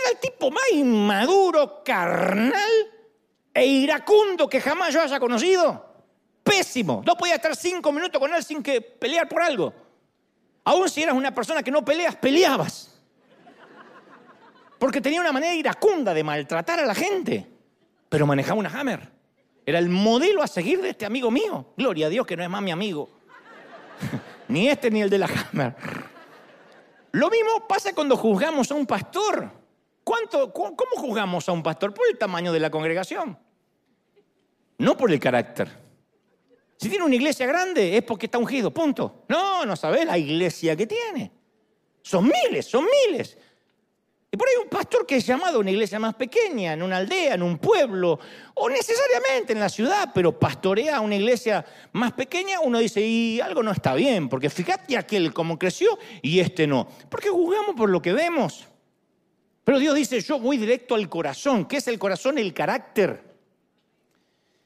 Era 0.00 0.10
el 0.12 0.18
tipo 0.18 0.50
más 0.50 0.64
inmaduro, 0.72 1.82
carnal 1.84 2.70
e 3.54 3.66
iracundo 3.66 4.48
que 4.48 4.60
jamás 4.60 4.92
yo 4.92 5.00
haya 5.00 5.18
conocido. 5.18 5.84
Pésimo. 6.42 7.02
No 7.04 7.16
podía 7.16 7.36
estar 7.36 7.56
cinco 7.56 7.90
minutos 7.90 8.20
con 8.20 8.32
él 8.32 8.44
sin 8.44 8.62
que 8.62 8.80
pelear 8.80 9.28
por 9.28 9.42
algo. 9.42 9.72
Aún 10.64 10.88
si 10.88 11.02
eras 11.02 11.14
una 11.14 11.34
persona 11.34 11.62
que 11.62 11.70
no 11.70 11.84
peleas, 11.84 12.16
peleabas. 12.16 13.00
Porque 14.78 15.00
tenía 15.00 15.20
una 15.20 15.32
manera 15.32 15.54
iracunda 15.54 16.12
de 16.12 16.22
maltratar 16.22 16.80
a 16.80 16.86
la 16.86 16.94
gente. 16.94 17.46
Pero 18.08 18.26
manejaba 18.26 18.58
una 18.58 18.68
Hammer. 18.68 19.10
Era 19.64 19.78
el 19.78 19.88
modelo 19.88 20.42
a 20.42 20.46
seguir 20.46 20.80
de 20.80 20.90
este 20.90 21.06
amigo 21.06 21.30
mío. 21.30 21.72
Gloria 21.76 22.06
a 22.06 22.10
Dios 22.10 22.26
que 22.26 22.36
no 22.36 22.42
es 22.42 22.50
más 22.50 22.62
mi 22.62 22.70
amigo. 22.70 23.08
ni 24.48 24.68
este 24.68 24.90
ni 24.90 25.02
el 25.02 25.10
de 25.10 25.18
la 25.18 25.26
Hammer. 25.26 25.74
Lo 27.12 27.30
mismo 27.30 27.66
pasa 27.66 27.94
cuando 27.94 28.16
juzgamos 28.16 28.70
a 28.70 28.74
un 28.74 28.86
pastor. 28.86 29.50
¿Cuánto, 30.06 30.52
¿Cómo 30.52 30.76
juzgamos 30.94 31.48
a 31.48 31.52
un 31.52 31.64
pastor? 31.64 31.92
Por 31.92 32.06
el 32.08 32.16
tamaño 32.16 32.52
de 32.52 32.60
la 32.60 32.70
congregación. 32.70 33.36
No 34.78 34.96
por 34.96 35.10
el 35.10 35.18
carácter. 35.18 35.68
Si 36.76 36.88
tiene 36.88 37.04
una 37.04 37.16
iglesia 37.16 37.44
grande 37.44 37.96
es 37.96 38.04
porque 38.04 38.26
está 38.26 38.38
ungido, 38.38 38.72
punto. 38.72 39.24
No, 39.28 39.66
no 39.66 39.74
sabes 39.74 40.06
la 40.06 40.16
iglesia 40.16 40.76
que 40.76 40.86
tiene. 40.86 41.32
Son 42.02 42.22
miles, 42.22 42.66
son 42.66 42.86
miles. 43.08 43.36
Y 44.30 44.36
por 44.36 44.46
ahí 44.48 44.54
un 44.62 44.68
pastor 44.68 45.04
que 45.04 45.16
es 45.16 45.26
llamado 45.26 45.56
a 45.56 45.60
una 45.60 45.72
iglesia 45.72 45.98
más 45.98 46.14
pequeña, 46.14 46.74
en 46.74 46.84
una 46.84 46.98
aldea, 46.98 47.34
en 47.34 47.42
un 47.42 47.58
pueblo, 47.58 48.20
o 48.54 48.68
necesariamente 48.70 49.54
en 49.54 49.58
la 49.58 49.68
ciudad, 49.68 50.12
pero 50.14 50.38
pastorea 50.38 50.98
a 50.98 51.00
una 51.00 51.16
iglesia 51.16 51.66
más 51.90 52.12
pequeña, 52.12 52.60
uno 52.60 52.78
dice, 52.78 53.00
y 53.00 53.40
algo 53.40 53.60
no 53.60 53.72
está 53.72 53.92
bien, 53.94 54.28
porque 54.28 54.50
fíjate 54.50 54.96
aquel 54.96 55.34
cómo 55.34 55.58
creció 55.58 55.98
y 56.22 56.38
este 56.38 56.68
no. 56.68 56.86
Porque 57.08 57.28
juzgamos 57.28 57.74
por 57.74 57.90
lo 57.90 58.00
que 58.00 58.12
vemos. 58.12 58.68
Pero 59.66 59.78
Dios 59.78 59.94
dice, 59.94 60.22
yo 60.22 60.38
voy 60.38 60.56
directo 60.56 60.94
al 60.94 61.10
corazón. 61.10 61.66
¿Qué 61.66 61.76
es 61.76 61.88
el 61.88 61.98
corazón? 61.98 62.38
El 62.38 62.54
carácter. 62.54 63.20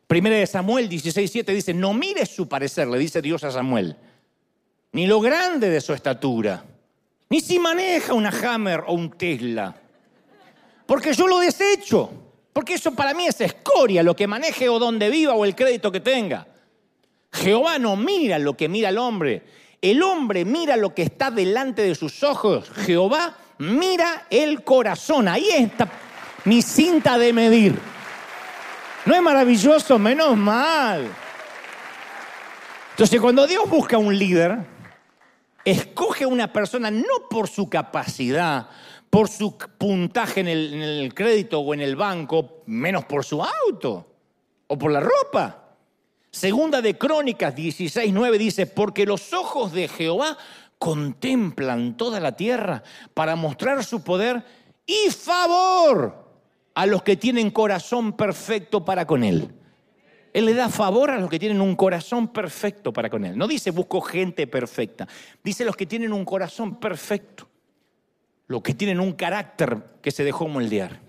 Primera 0.06 0.36
de 0.36 0.46
Samuel 0.46 0.88
16.7 0.88 1.44
dice, 1.46 1.74
no 1.74 1.92
mires 1.92 2.28
su 2.28 2.48
parecer, 2.48 2.86
le 2.86 2.98
dice 2.98 3.20
Dios 3.20 3.42
a 3.42 3.50
Samuel, 3.50 3.96
ni 4.92 5.06
lo 5.06 5.20
grande 5.20 5.70
de 5.70 5.80
su 5.80 5.92
estatura 5.92 6.64
ni 7.30 7.40
si 7.40 7.60
maneja 7.60 8.12
una 8.12 8.30
Hammer 8.30 8.82
o 8.86 8.92
un 8.92 9.10
Tesla. 9.10 9.74
Porque 10.84 11.14
yo 11.14 11.28
lo 11.28 11.38
desecho. 11.38 12.10
Porque 12.52 12.74
eso 12.74 12.92
para 12.92 13.14
mí 13.14 13.26
es 13.26 13.40
escoria, 13.40 14.02
lo 14.02 14.16
que 14.16 14.26
maneje 14.26 14.68
o 14.68 14.80
donde 14.80 15.08
viva 15.08 15.34
o 15.34 15.44
el 15.44 15.54
crédito 15.54 15.92
que 15.92 16.00
tenga. 16.00 16.48
Jehová 17.32 17.78
no 17.78 17.94
mira 17.94 18.40
lo 18.40 18.56
que 18.56 18.68
mira 18.68 18.88
el 18.88 18.98
hombre. 18.98 19.44
El 19.80 20.02
hombre 20.02 20.44
mira 20.44 20.76
lo 20.76 20.92
que 20.92 21.02
está 21.02 21.30
delante 21.30 21.82
de 21.82 21.94
sus 21.94 22.24
ojos. 22.24 22.68
Jehová 22.70 23.36
mira 23.60 24.26
el 24.30 24.64
corazón. 24.64 25.28
Ahí 25.28 25.48
está 25.50 25.88
mi 26.44 26.62
cinta 26.62 27.16
de 27.18 27.32
medir. 27.32 27.78
¿No 29.06 29.14
es 29.14 29.22
maravilloso? 29.22 29.98
Menos 29.98 30.36
mal. 30.36 31.08
Entonces, 32.90 33.20
cuando 33.20 33.46
Dios 33.46 33.68
busca 33.68 33.96
un 33.96 34.18
líder, 34.18 34.58
escoge 35.64 36.26
una 36.26 36.52
persona 36.52 36.90
no 36.90 37.28
por 37.30 37.48
su 37.48 37.68
capacidad, 37.68 38.68
por 39.08 39.28
su 39.28 39.56
puntaje 39.56 40.40
en 40.40 40.48
el, 40.48 41.14
crédito 41.14 41.60
o 41.60 41.74
en 41.74 41.80
el 41.80 41.96
banco, 41.96 42.62
menos 42.66 43.04
por 43.04 43.24
su 43.24 43.42
auto 43.42 44.06
o 44.66 44.78
por 44.78 44.92
la 44.92 45.00
ropa. 45.00 45.56
Segunda 46.30 46.80
de 46.80 46.96
Crónicas 46.96 47.54
16:9 47.56 48.38
dice, 48.38 48.66
porque 48.66 49.04
los 49.04 49.32
ojos 49.32 49.72
de 49.72 49.88
Jehová 49.88 50.36
contemplan 50.80 51.96
toda 51.96 52.18
la 52.18 52.32
tierra 52.32 52.82
para 53.14 53.36
mostrar 53.36 53.84
su 53.84 54.02
poder 54.02 54.42
y 54.86 55.10
favor 55.10 56.26
a 56.74 56.86
los 56.86 57.02
que 57.02 57.16
tienen 57.16 57.50
corazón 57.50 58.14
perfecto 58.14 58.82
para 58.82 59.06
con 59.06 59.22
él. 59.22 59.54
Él 60.32 60.46
le 60.46 60.54
da 60.54 60.68
favor 60.68 61.10
a 61.10 61.18
los 61.18 61.28
que 61.28 61.38
tienen 61.38 61.60
un 61.60 61.74
corazón 61.74 62.28
perfecto 62.28 62.92
para 62.92 63.10
con 63.10 63.24
Él. 63.24 63.36
No 63.36 63.48
dice 63.48 63.72
busco 63.72 64.00
gente 64.00 64.46
perfecta. 64.46 65.08
Dice 65.42 65.64
los 65.64 65.76
que 65.76 65.86
tienen 65.86 66.12
un 66.12 66.24
corazón 66.24 66.78
perfecto. 66.78 67.48
Los 68.46 68.62
que 68.62 68.74
tienen 68.74 69.00
un 69.00 69.12
carácter 69.12 69.98
que 70.00 70.10
se 70.10 70.24
dejó 70.24 70.46
moldear. 70.46 71.00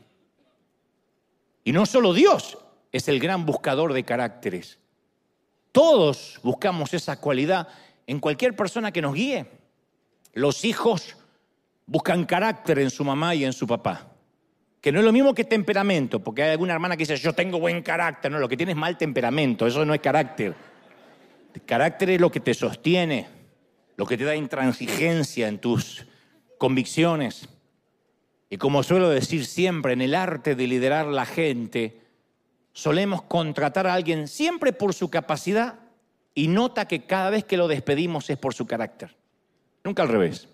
Y 1.64 1.72
no 1.72 1.86
solo 1.86 2.14
Dios 2.14 2.58
es 2.92 3.08
el 3.08 3.20
gran 3.20 3.46
buscador 3.46 3.94
de 3.94 4.04
caracteres. 4.04 4.80
Todos 5.72 6.40
buscamos 6.44 6.94
esa 6.94 7.20
cualidad 7.22 7.68
en 8.08 8.20
cualquier 8.20 8.56
persona 8.56 8.92
que 8.92 9.02
nos 9.02 9.14
guíe. 9.14 9.61
Los 10.34 10.65
hijos 10.65 11.17
buscan 11.86 12.26
carácter 12.26 12.80
en 12.80 12.89
su 12.89 13.04
mamá 13.04 13.36
y 13.36 13.46
en 13.46 13.54
su 13.54 13.67
papá 13.67 14.12
que 14.82 14.91
no 14.91 14.98
es 14.98 15.06
lo 15.06 15.12
mismo 15.12 15.36
que 15.36 15.44
temperamento, 15.44 16.20
porque 16.20 16.41
hay 16.41 16.52
alguna 16.52 16.74
hermana 16.74 16.98
que 16.98 17.04
dice, 17.04 17.15
yo 17.15 17.34
tengo 17.34 17.60
buen 17.60 17.84
carácter, 17.84 18.32
no, 18.32 18.39
lo 18.39 18.50
que 18.50 18.58
tienes 18.58 18.74
es 18.74 18.80
mal 18.80 18.98
temperamento, 18.98 19.67
eso 19.67 19.86
no 19.86 19.94
es 19.94 20.02
carácter. 20.02 20.56
Carácter 21.65 22.10
es 22.10 22.20
lo 22.20 22.32
que 22.32 22.39
te 22.39 22.56
sostiene, 22.56 23.28
lo 23.96 24.08
que 24.08 24.17
te 24.17 24.24
da 24.24 24.36
intransigencia 24.36 25.48
en 25.48 25.60
tus 25.60 26.08
convicciones. 26.58 27.48
Y 28.50 28.58
como 28.58 28.82
suelo 28.82 29.10
decir 29.10 29.46
siempre, 29.46 29.94
en 29.94 30.02
el 30.02 30.15
arte 30.15 30.56
de 30.56 30.65
liderar 30.65 31.06
la 31.06 31.28
gente, 31.28 32.02
solemos 32.74 33.22
contratar 33.22 33.86
a 33.86 33.94
alguien 33.94 34.28
siempre 34.28 34.74
por 34.74 34.96
su 34.96 35.12
capacidad 35.12 35.76
y 36.34 36.48
nota 36.48 36.88
que 36.88 37.06
cada 37.06 37.30
vez 37.30 37.44
que 37.44 37.58
lo 37.58 37.67
despedimos 37.67 38.30
es 38.32 38.38
por 38.38 38.56
su 38.56 38.65
carácter. 38.65 39.15
Nunca 39.84 40.04
al 40.04 40.10
revés. 40.10 40.48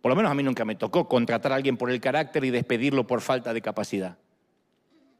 Por 0.00 0.10
lo 0.10 0.16
menos 0.16 0.30
a 0.30 0.34
mí 0.34 0.42
nunca 0.42 0.64
me 0.64 0.74
tocó 0.74 1.08
contratar 1.08 1.52
a 1.52 1.54
alguien 1.54 1.76
por 1.76 1.90
el 1.90 2.00
carácter 2.00 2.44
y 2.44 2.50
despedirlo 2.50 3.06
por 3.06 3.20
falta 3.20 3.54
de 3.54 3.62
capacidad. 3.62 4.18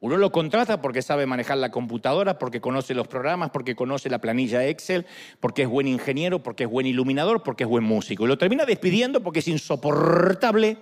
Uno 0.01 0.17
lo 0.17 0.33
contrata 0.33 0.81
porque 0.81 1.01
sabe 1.01 1.25
manejar 1.25 1.57
la 1.59 1.71
computadora, 1.71 2.37
porque 2.37 2.59
conoce 2.59 2.93
los 2.93 3.07
programas, 3.07 3.51
porque 3.51 3.73
conoce 3.73 4.09
la 4.09 4.19
planilla 4.19 4.67
Excel, 4.67 5.05
porque 5.39 5.61
es 5.61 5.69
buen 5.69 5.87
ingeniero, 5.87 6.43
porque 6.43 6.65
es 6.65 6.69
buen 6.69 6.85
iluminador, 6.85 7.41
porque 7.41 7.63
es 7.63 7.69
buen 7.69 7.85
músico. 7.85 8.25
Y 8.25 8.27
lo 8.27 8.37
termina 8.37 8.65
despidiendo 8.65 9.23
porque 9.23 9.39
es 9.39 9.47
insoportable 9.47 10.77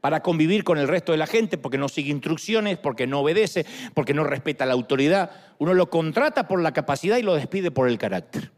para 0.00 0.24
convivir 0.24 0.64
con 0.64 0.76
el 0.76 0.88
resto 0.88 1.12
de 1.12 1.18
la 1.18 1.28
gente, 1.28 1.56
porque 1.56 1.78
no 1.78 1.88
sigue 1.88 2.10
instrucciones, 2.10 2.78
porque 2.78 3.06
no 3.06 3.20
obedece, 3.20 3.64
porque 3.94 4.12
no 4.12 4.24
respeta 4.24 4.66
la 4.66 4.74
autoridad. 4.74 5.30
Uno 5.58 5.72
lo 5.72 5.88
contrata 5.88 6.48
por 6.48 6.60
la 6.60 6.72
capacidad 6.72 7.16
y 7.18 7.22
lo 7.22 7.36
despide 7.36 7.70
por 7.70 7.88
el 7.88 7.96
carácter. 7.96 8.50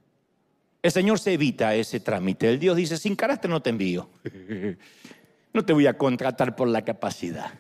El 0.83 0.93
Señor 0.93 1.19
se 1.19 1.35
evita 1.35 1.75
ese 1.75 2.01
trámite. 2.01 2.49
El 2.49 2.59
Dios 2.59 2.77
dice, 2.77 2.97
sin 2.97 3.17
carácter 3.17 3.51
no 3.51 3.61
te 3.63 3.71
envío. 3.71 4.09
No 5.53 5.65
te 5.65 5.73
voy 5.73 5.89
a 5.89 5.99
contratar 5.99 6.55
por 6.55 6.69
la 6.69 6.85
capacidad. 6.85 7.53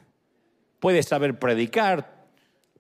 Puedes 0.78 1.06
saber 1.06 1.40
predicar, 1.40 2.28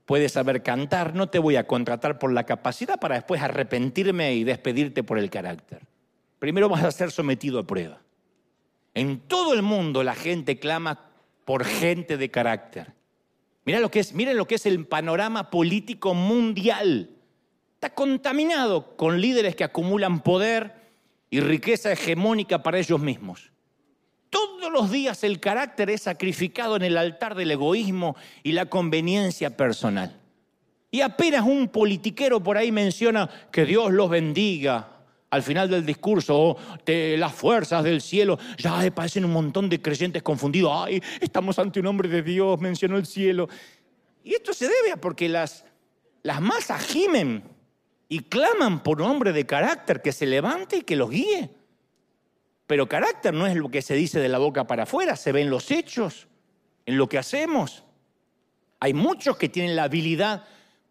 puedes 0.06 0.30
saber 0.30 0.62
cantar, 0.62 1.16
no 1.16 1.28
te 1.28 1.40
voy 1.40 1.56
a 1.56 1.66
contratar 1.66 2.20
por 2.20 2.32
la 2.32 2.44
capacidad 2.44 3.00
para 3.00 3.16
después 3.16 3.42
arrepentirme 3.42 4.34
y 4.34 4.44
despedirte 4.44 5.02
por 5.02 5.18
el 5.18 5.28
carácter. 5.28 5.82
Primero 6.38 6.68
vas 6.68 6.84
a 6.84 6.92
ser 6.92 7.10
sometido 7.10 7.58
a 7.58 7.66
prueba. 7.66 8.00
En 8.94 9.18
todo 9.18 9.52
el 9.52 9.62
mundo 9.62 10.04
la 10.04 10.14
gente 10.14 10.60
clama 10.60 11.10
por 11.44 11.64
gente 11.64 12.16
de 12.16 12.30
carácter. 12.30 12.94
Miren 13.64 13.82
lo 13.82 13.90
que 13.90 13.98
es, 13.98 14.14
miren 14.14 14.36
lo 14.36 14.46
que 14.46 14.54
es 14.54 14.66
el 14.66 14.86
panorama 14.86 15.50
político 15.50 16.14
mundial 16.14 17.10
está 17.80 17.94
contaminado 17.94 18.94
con 18.94 19.22
líderes 19.22 19.56
que 19.56 19.64
acumulan 19.64 20.20
poder 20.20 20.74
y 21.30 21.40
riqueza 21.40 21.90
hegemónica 21.90 22.62
para 22.62 22.78
ellos 22.78 23.00
mismos. 23.00 23.52
Todos 24.28 24.70
los 24.70 24.90
días 24.90 25.24
el 25.24 25.40
carácter 25.40 25.88
es 25.88 26.02
sacrificado 26.02 26.76
en 26.76 26.82
el 26.82 26.98
altar 26.98 27.34
del 27.34 27.52
egoísmo 27.52 28.16
y 28.42 28.52
la 28.52 28.66
conveniencia 28.66 29.56
personal. 29.56 30.20
Y 30.90 31.00
apenas 31.00 31.46
un 31.46 31.68
politiquero 31.68 32.42
por 32.42 32.58
ahí 32.58 32.70
menciona 32.70 33.30
que 33.50 33.64
Dios 33.64 33.90
los 33.90 34.10
bendiga 34.10 34.98
al 35.30 35.42
final 35.42 35.70
del 35.70 35.86
discurso, 35.86 36.38
o 36.38 36.58
las 36.86 37.32
fuerzas 37.32 37.82
del 37.82 38.02
cielo, 38.02 38.38
ya 38.58 38.90
parecen 38.90 39.24
un 39.24 39.32
montón 39.32 39.70
de 39.70 39.80
creyentes 39.80 40.22
confundidos. 40.22 40.70
Ay, 40.74 41.02
estamos 41.18 41.58
ante 41.58 41.80
un 41.80 41.86
hombre 41.86 42.10
de 42.10 42.20
Dios, 42.20 42.60
mencionó 42.60 42.98
el 42.98 43.06
cielo. 43.06 43.48
Y 44.22 44.34
esto 44.34 44.52
se 44.52 44.68
debe 44.68 44.92
a 44.92 44.96
porque 44.98 45.30
las, 45.30 45.64
las 46.22 46.42
masas 46.42 46.84
gimen 46.84 47.49
y 48.12 48.24
claman 48.24 48.82
por 48.82 49.00
un 49.00 49.08
hombre 49.08 49.32
de 49.32 49.46
carácter 49.46 50.02
que 50.02 50.10
se 50.10 50.26
levante 50.26 50.78
y 50.78 50.82
que 50.82 50.96
los 50.96 51.10
guíe. 51.10 51.48
Pero 52.66 52.88
carácter 52.88 53.32
no 53.32 53.46
es 53.46 53.54
lo 53.54 53.70
que 53.70 53.82
se 53.82 53.94
dice 53.94 54.18
de 54.18 54.28
la 54.28 54.38
boca 54.38 54.66
para 54.66 54.82
afuera, 54.82 55.14
se 55.14 55.30
ve 55.30 55.42
en 55.42 55.48
los 55.48 55.70
hechos, 55.70 56.26
en 56.86 56.98
lo 56.98 57.08
que 57.08 57.18
hacemos. 57.18 57.84
Hay 58.80 58.94
muchos 58.94 59.36
que 59.36 59.48
tienen 59.48 59.76
la 59.76 59.84
habilidad 59.84 60.44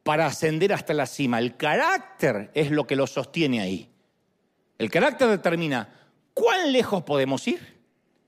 para 0.04 0.28
ascender 0.28 0.72
hasta 0.72 0.94
la 0.94 1.06
cima. 1.06 1.40
El 1.40 1.58
carácter 1.58 2.52
es 2.54 2.72
lo 2.72 2.88
que 2.88 2.96
los 2.96 3.12
sostiene 3.12 3.60
ahí. 3.60 3.90
El 4.78 4.90
carácter 4.90 5.28
determina 5.28 5.94
cuán 6.34 6.72
lejos 6.72 7.04
podemos 7.04 7.46
ir, 7.50 7.82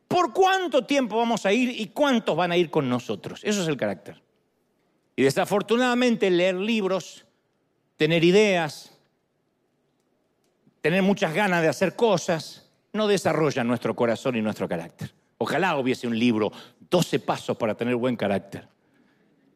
por 0.09 0.33
cuánto 0.33 0.85
tiempo 0.85 1.15
vamos 1.15 1.45
a 1.45 1.53
ir 1.53 1.79
y 1.79 1.87
cuántos 1.87 2.35
van 2.35 2.51
a 2.51 2.57
ir 2.57 2.69
con 2.69 2.89
nosotros. 2.89 3.39
Eso 3.45 3.61
es 3.61 3.69
el 3.69 3.77
carácter. 3.77 4.21
Y 5.15 5.23
desafortunadamente 5.23 6.29
leer 6.29 6.55
libros, 6.55 7.25
tener 7.97 8.23
ideas, 8.23 8.91
tener 10.81 11.01
muchas 11.01 11.33
ganas 11.33 11.61
de 11.61 11.67
hacer 11.67 11.95
cosas, 11.95 12.69
no 12.93 13.07
desarrolla 13.07 13.63
nuestro 13.63 13.95
corazón 13.95 14.35
y 14.35 14.41
nuestro 14.41 14.67
carácter. 14.67 15.13
Ojalá 15.37 15.77
hubiese 15.77 16.07
un 16.07 16.17
libro, 16.17 16.51
12 16.89 17.19
pasos 17.19 17.57
para 17.57 17.75
tener 17.75 17.95
buen 17.95 18.15
carácter. 18.15 18.67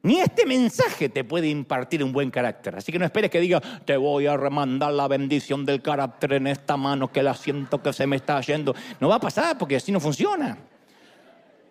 Ni 0.06 0.20
este 0.20 0.46
mensaje 0.46 1.10
te 1.10 1.24
puede 1.24 1.48
impartir 1.48 2.04
un 2.04 2.12
buen 2.12 2.30
carácter. 2.30 2.76
Así 2.76 2.92
que 2.92 3.00
no 3.00 3.06
esperes 3.06 3.32
que 3.32 3.40
diga, 3.40 3.60
te 3.60 3.98
voy 3.98 4.28
a 4.28 4.38
remandar 4.38 4.94
la 4.94 5.08
bendición 5.08 5.66
del 5.66 5.82
carácter 5.82 6.34
en 6.34 6.46
esta 6.46 6.78
mano 6.78 7.12
que 7.12 7.24
la 7.24 7.34
siento 7.34 7.82
que 7.82 7.92
se 7.92 8.06
me 8.06 8.18
está 8.18 8.40
yendo. 8.42 8.76
No 9.00 9.10
va 9.10 9.16
a 9.16 9.20
pasar 9.20 9.58
porque 9.58 9.78
así 9.78 9.92
no 9.92 10.00
funciona. 10.00 10.50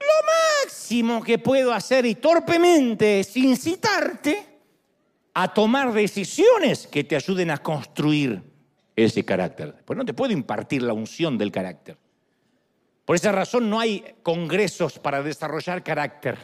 Lo 0.00 0.64
máximo 0.64 1.22
que 1.22 1.38
puedo 1.38 1.72
hacer 1.72 2.06
y 2.06 2.16
torpemente 2.16 3.20
es 3.20 3.36
incitarte 3.36 4.53
a 5.34 5.52
tomar 5.52 5.92
decisiones 5.92 6.86
que 6.86 7.04
te 7.04 7.16
ayuden 7.16 7.50
a 7.50 7.58
construir 7.58 8.42
ese 8.94 9.24
carácter. 9.24 9.74
Pues 9.84 9.96
no 9.96 10.04
te 10.04 10.14
puedo 10.14 10.32
impartir 10.32 10.82
la 10.82 10.92
unción 10.92 11.36
del 11.36 11.50
carácter. 11.50 11.98
Por 13.04 13.16
esa 13.16 13.32
razón 13.32 13.68
no 13.68 13.80
hay 13.80 14.14
congresos 14.22 14.98
para 14.98 15.22
desarrollar 15.22 15.82
carácter. 15.82 16.38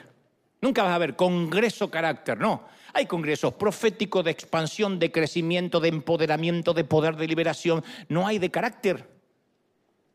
Nunca 0.60 0.82
vas 0.82 0.92
a 0.92 0.98
ver 0.98 1.16
congreso 1.16 1.90
carácter, 1.90 2.38
no. 2.38 2.64
Hay 2.92 3.06
congresos 3.06 3.54
proféticos 3.54 4.24
de 4.24 4.32
expansión, 4.32 4.98
de 4.98 5.12
crecimiento, 5.12 5.80
de 5.80 5.88
empoderamiento, 5.88 6.74
de 6.74 6.84
poder, 6.84 7.16
de 7.16 7.28
liberación. 7.28 7.84
No 8.08 8.26
hay 8.26 8.38
de 8.38 8.50
carácter. 8.50 9.08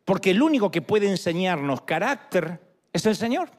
Porque 0.03 0.31
el 0.31 0.41
único 0.41 0.69
que 0.69 0.81
puede 0.81 1.09
enseñarnos 1.09 1.81
carácter 1.81 2.59
es 2.93 3.05
el 3.05 3.15
Señor. 3.15 3.49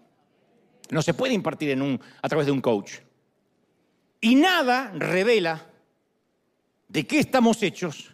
No 0.91 1.03
se 1.03 1.15
puede 1.15 1.35
impartir 1.35 1.71
en 1.71 1.83
un, 1.83 2.01
a 2.23 2.29
través 2.29 2.47
de 2.47 2.53
un 2.53 2.61
coach. 2.61 2.99
Y 4.21 4.35
nada 4.35 4.93
revela 4.95 5.67
de 6.89 7.07
qué 7.07 7.19
estamos 7.19 7.63
hechos 7.63 8.13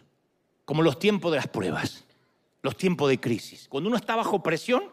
como 0.65 0.81
los 0.81 0.99
tiempos 0.99 1.31
de 1.31 1.37
las 1.37 1.47
pruebas, 1.47 2.03
los 2.61 2.77
tiempos 2.77 3.09
de 3.09 3.19
crisis. 3.19 3.67
Cuando 3.69 3.89
uno 3.89 3.97
está 3.97 4.15
bajo 4.15 4.41
presión 4.41 4.83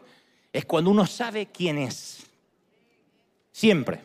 es 0.53 0.65
cuando 0.65 0.91
uno 0.91 1.05
sabe 1.05 1.47
quién 1.47 1.77
es. 1.77 2.25
Siempre. 3.51 4.01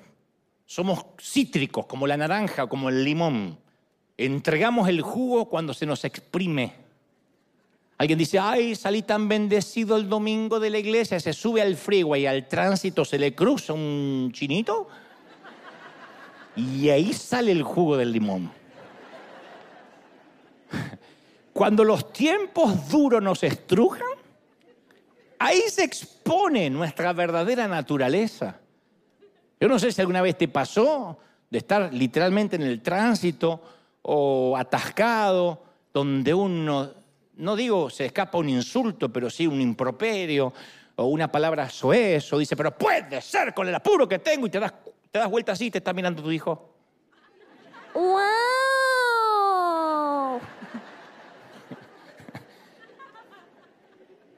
Somos 0.64 1.06
cítricos, 1.20 1.86
como 1.86 2.06
la 2.06 2.16
naranja, 2.16 2.66
como 2.66 2.88
el 2.88 3.04
limón. 3.04 3.58
Entregamos 4.16 4.88
el 4.88 5.00
jugo 5.00 5.48
cuando 5.48 5.72
se 5.72 5.86
nos 5.86 6.04
exprime. 6.04 6.72
Alguien 7.98 8.18
dice, 8.18 8.38
ay, 8.38 8.74
salí 8.74 9.02
tan 9.02 9.28
bendecido 9.28 9.96
el 9.96 10.08
domingo 10.08 10.60
de 10.60 10.70
la 10.70 10.78
iglesia, 10.78 11.18
se 11.18 11.32
sube 11.32 11.62
al 11.62 11.76
freeway 11.76 12.22
y 12.22 12.26
al 12.26 12.46
tránsito 12.46 13.04
se 13.04 13.18
le 13.18 13.34
cruza 13.34 13.72
un 13.72 14.30
chinito 14.32 14.88
y 16.56 16.88
ahí 16.88 17.12
sale 17.12 17.52
el 17.52 17.62
jugo 17.62 17.96
del 17.96 18.12
limón. 18.12 18.50
Cuando 21.52 21.84
los 21.84 22.12
tiempos 22.12 22.88
duros 22.88 23.22
nos 23.22 23.42
estrujan, 23.42 24.08
ahí 25.38 25.62
se 25.68 25.84
expone 25.84 26.68
nuestra 26.70 27.12
verdadera 27.12 27.68
naturaleza. 27.68 28.58
Yo 29.60 29.68
no 29.68 29.78
sé 29.78 29.92
si 29.92 30.00
alguna 30.00 30.22
vez 30.22 30.36
te 30.36 30.48
pasó 30.48 31.18
de 31.48 31.58
estar 31.58 31.92
literalmente 31.92 32.56
en 32.56 32.62
el 32.62 32.82
tránsito 32.82 33.62
o 34.02 34.56
atascado, 34.56 35.62
donde 35.92 36.34
uno, 36.34 36.90
no 37.36 37.56
digo 37.56 37.88
se 37.88 38.06
escapa 38.06 38.38
un 38.38 38.48
insulto, 38.48 39.10
pero 39.10 39.30
sí 39.30 39.46
un 39.46 39.60
improperio 39.60 40.52
o 40.96 41.06
una 41.06 41.30
palabra 41.30 41.68
soez, 41.68 42.32
o 42.32 42.38
dice, 42.38 42.56
pero 42.56 42.76
puede 42.76 43.20
ser 43.20 43.52
con 43.54 43.68
el 43.68 43.74
apuro 43.74 44.08
que 44.08 44.18
tengo 44.18 44.46
y 44.46 44.50
te 44.50 44.60
das, 44.60 44.72
te 45.16 45.20
das 45.20 45.30
vuelta 45.30 45.52
así 45.52 45.64
y 45.66 45.70
te 45.70 45.78
está 45.78 45.94
mirando 45.94 46.22
tu 46.22 46.30
hijo. 46.30 46.74
¡Wow! 47.94 48.12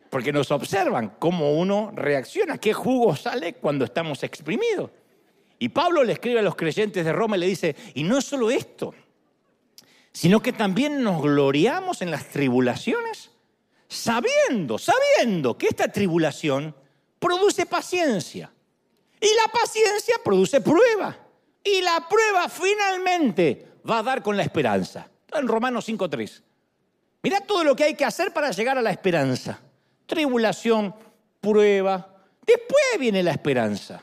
Porque 0.09 0.33
nos 0.33 0.53
observan 0.53 1.17
cómo 1.19 1.59
uno 1.59 1.91
reacciona, 1.97 2.59
qué 2.59 2.73
jugo 2.73 3.17
sale 3.17 3.55
cuando 3.55 3.85
estamos 3.85 4.23
exprimidos. 4.23 4.93
Y 5.59 5.71
Pablo 5.71 6.05
le 6.05 6.12
escribe 6.12 6.38
a 6.38 6.43
los 6.43 6.55
creyentes 6.55 7.05
de 7.05 7.12
Roma 7.12 7.37
y 7.37 7.41
le 7.41 7.47
dice, 7.47 7.75
y 7.95 8.05
no 8.05 8.21
solo 8.21 8.49
esto, 8.49 8.95
sino 10.12 10.41
que 10.41 10.53
también 10.53 11.03
nos 11.03 11.21
gloriamos 11.21 12.03
en 12.03 12.12
las 12.12 12.29
tribulaciones, 12.29 13.33
sabiendo, 13.88 14.79
sabiendo 14.79 15.59
que 15.59 15.67
esta 15.67 15.91
tribulación 15.91 16.73
produce 17.19 17.67
paciencia. 17.67 18.53
Y 19.21 19.35
la 19.35 19.53
paciencia 19.53 20.17
produce 20.25 20.61
prueba. 20.61 21.17
Y 21.65 21.81
la 21.83 22.07
prueba 22.09 22.49
finalmente 22.49 23.67
va 23.89 23.99
a 23.99 24.03
dar 24.03 24.23
con 24.23 24.37
la 24.37 24.43
esperanza. 24.43 25.09
En 25.33 25.49
Romanos 25.49 25.89
5.3. 25.89 26.43
Mira 27.23 27.41
todo 27.41 27.65
lo 27.65 27.75
que 27.75 27.85
hay 27.85 27.95
que 27.95 28.05
hacer 28.05 28.33
para 28.33 28.51
llegar 28.51 28.79
a 28.79 28.83
la 28.83 28.91
esperanza. 28.91 29.59
Tribulación, 30.07 30.95
prueba. 31.41 32.15
Después 32.47 32.99
viene 32.99 33.23
la 33.23 33.33
esperanza. 33.33 34.03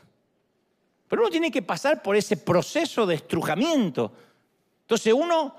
Pero 1.08 1.21
uno 1.21 1.32
tiene 1.32 1.51
que 1.51 1.62
pasar 1.62 2.01
por 2.01 2.15
ese 2.15 2.38
proceso 2.38 3.06
de 3.06 3.15
estrujamiento. 3.15 4.12
Entonces 4.82 5.13
uno, 5.13 5.56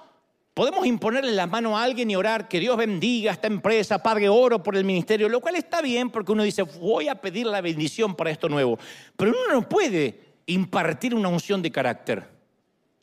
podemos 0.56 0.86
imponerle 0.86 1.32
la 1.32 1.46
mano 1.46 1.76
a 1.76 1.82
alguien 1.82 2.10
y 2.10 2.16
orar 2.16 2.48
que 2.48 2.58
Dios 2.58 2.78
bendiga 2.78 3.30
esta 3.30 3.46
empresa, 3.46 4.02
pague 4.02 4.26
oro 4.30 4.62
por 4.62 4.74
el 4.74 4.84
ministerio, 4.84 5.28
lo 5.28 5.42
cual 5.42 5.56
está 5.56 5.82
bien 5.82 6.08
porque 6.08 6.32
uno 6.32 6.42
dice, 6.44 6.62
voy 6.62 7.08
a 7.08 7.14
pedir 7.16 7.44
la 7.44 7.60
bendición 7.60 8.14
para 8.14 8.30
esto 8.30 8.48
nuevo. 8.48 8.78
Pero 9.18 9.32
uno 9.32 9.52
no 9.52 9.68
puede 9.68 10.18
impartir 10.46 11.14
una 11.14 11.28
unción 11.28 11.60
de 11.60 11.70
carácter. 11.70 12.26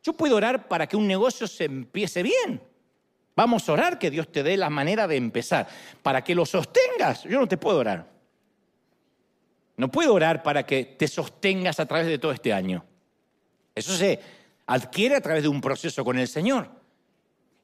Yo 0.02 0.14
puedo 0.14 0.36
orar 0.36 0.68
para 0.68 0.88
que 0.88 0.98
un 0.98 1.06
negocio 1.06 1.46
se 1.46 1.66
empiece 1.66 2.24
bien. 2.24 2.60
Vamos 3.36 3.70
a 3.70 3.74
orar 3.74 4.00
que 4.00 4.10
Dios 4.10 4.32
te 4.32 4.42
dé 4.42 4.58
la 4.58 4.72
manera 4.72 5.08
de 5.08 5.18
empezar. 5.18 5.68
Para 6.02 6.24
que 6.24 6.34
lo 6.34 6.48
sostengas, 6.48 7.24
yo 7.26 7.40
no 7.40 7.48
te 7.48 7.58
puedo 7.58 7.78
orar. 7.78 8.10
No 9.78 9.92
puedo 9.92 10.12
orar 10.12 10.42
para 10.42 10.66
que 10.66 10.86
te 10.86 11.08
sostengas 11.08 11.80
a 11.80 11.86
través 11.86 12.08
de 12.08 12.18
todo 12.18 12.32
este 12.32 12.52
año. 12.52 12.84
Eso 13.76 13.96
se 13.96 14.20
adquiere 14.66 15.18
a 15.18 15.22
través 15.22 15.44
de 15.44 15.50
un 15.50 15.62
proceso 15.62 16.04
con 16.04 16.18
el 16.18 16.28
Señor. 16.28 16.82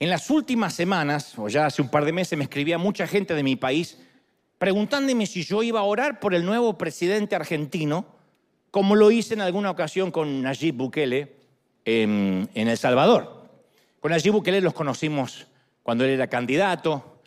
En 0.01 0.09
las 0.09 0.29
últimas 0.29 0.73
semanas, 0.73 1.37
o 1.37 1.49
ya 1.49 1.65
hace 1.65 1.81
un 1.81 1.89
par 1.89 2.05
de 2.05 2.13
meses, 2.13 2.37
me 2.37 2.45
escribía 2.45 2.77
mucha 2.77 3.05
gente 3.05 3.35
de 3.35 3.43
mi 3.43 3.57
país 3.57 3.97
preguntándome 4.57 5.25
si 5.25 5.43
yo 5.43 5.61
iba 5.61 5.81
a 5.81 5.83
orar 5.83 6.21
por 6.21 6.33
el 6.33 6.45
nuevo 6.45 6.77
presidente 6.77 7.35
argentino, 7.35 8.05
como 8.71 8.95
lo 8.95 9.11
hice 9.11 9.33
en 9.33 9.41
alguna 9.41 9.71
ocasión 9.71 10.11
con 10.11 10.41
Nayib 10.41 10.75
Bukele 10.75 11.35
en, 11.83 12.49
El 12.53 12.77
Salvador. 12.77 13.49
Con 13.99 14.11
Nayib 14.11 14.33
Bukele 14.33 14.61
los 14.61 14.73
conocimos 14.73 15.47
cuando 15.83 16.05
él 16.05 16.11
era 16.11 16.27
candidato, 16.27 17.21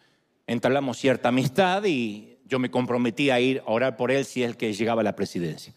entablamos 0.46 0.96
cierta 0.96 1.28
amistad 1.28 1.85
y 1.85 2.38
yo 2.46 2.58
me 2.58 2.70
comprometí 2.70 3.28
a 3.28 3.38
ir 3.38 3.62
a 3.66 3.70
orar 3.70 3.96
por 3.98 4.11
él 4.11 4.24
si 4.24 4.42
es 4.42 4.48
el 4.48 4.56
que 4.56 4.72
llegaba 4.72 5.02
a 5.02 5.04
la 5.04 5.16
presidencia. 5.16 5.74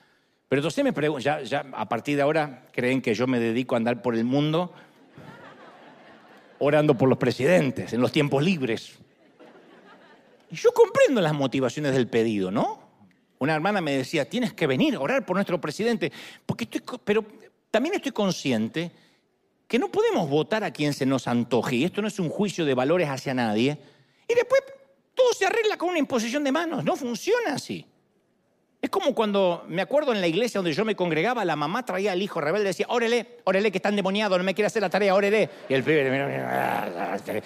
Pero 0.47 0.61
entonces 0.61 0.83
me 0.83 0.93
pregunto, 0.93 1.21
ya 1.21 1.65
a 1.73 1.89
partir 1.89 2.15
de 2.15 2.21
ahora 2.21 2.67
creen 2.71 3.01
que 3.01 3.15
yo 3.15 3.27
me 3.27 3.39
dedico 3.39 3.75
a 3.75 3.79
andar 3.79 4.01
por 4.01 4.15
el 4.15 4.23
mundo 4.23 4.73
orando 6.59 6.97
por 6.97 7.09
los 7.09 7.17
presidentes 7.17 7.93
en 7.93 8.01
los 8.01 8.11
tiempos 8.11 8.43
libres. 8.43 8.93
Y 10.51 10.55
yo 10.55 10.71
comprendo 10.71 11.21
las 11.21 11.33
motivaciones 11.33 11.93
del 11.93 12.07
pedido, 12.07 12.51
¿no? 12.51 12.79
Una 13.39 13.55
hermana 13.55 13.81
me 13.81 13.97
decía, 13.97 14.29
tienes 14.29 14.53
que 14.53 14.67
venir 14.67 14.95
a 14.95 14.99
orar 14.99 15.25
por 15.25 15.35
nuestro 15.35 15.59
presidente, 15.59 16.11
porque 16.45 16.63
estoy, 16.63 16.81
pero 17.03 17.25
también 17.69 17.95
estoy 17.95 18.11
consciente 18.11 18.91
que 19.67 19.79
no 19.79 19.89
podemos 19.89 20.29
votar 20.29 20.63
a 20.63 20.71
quien 20.71 20.93
se 20.93 21.05
nos 21.05 21.27
antoje, 21.27 21.75
y 21.75 21.83
esto 21.83 22.01
no 22.01 22.07
es 22.07 22.19
un 22.19 22.29
juicio 22.29 22.65
de 22.65 22.73
valores 22.73 23.09
hacia 23.09 23.33
nadie, 23.33 23.77
y 24.27 24.33
después 24.33 24.61
todo 25.13 25.33
se 25.33 25.45
arregla 25.45 25.77
con 25.77 25.89
una 25.89 25.99
imposición 25.99 26.43
de 26.43 26.51
manos, 26.51 26.83
no 26.83 26.95
funciona 26.95 27.53
así. 27.53 27.85
Es 28.85 28.91
como 28.91 29.15
cuando 29.15 29.65
me 29.67 29.81
acuerdo 29.81 30.13
en 30.13 30.21
la 30.21 30.27
iglesia 30.27 30.59
donde 30.59 30.71
yo 30.71 30.85
me 30.85 30.95
congregaba, 30.95 31.43
la 31.43 31.55
mamá 31.55 31.83
traía 31.83 32.11
al 32.11 32.21
hijo 32.21 32.39
rebelde 32.39 32.65
y 32.65 32.67
decía, 32.67 32.85
órele, 32.87 33.39
órele 33.43 33.71
que 33.71 33.79
está 33.79 33.89
endemoniado, 33.89 34.37
no 34.37 34.43
me 34.43 34.53
quiere 34.53 34.67
hacer 34.67 34.83
la 34.83 34.91
tarea, 34.91 35.15
órele. 35.15 35.49
Y 35.67 35.73
el 35.73 35.83
pibe, 35.83 37.41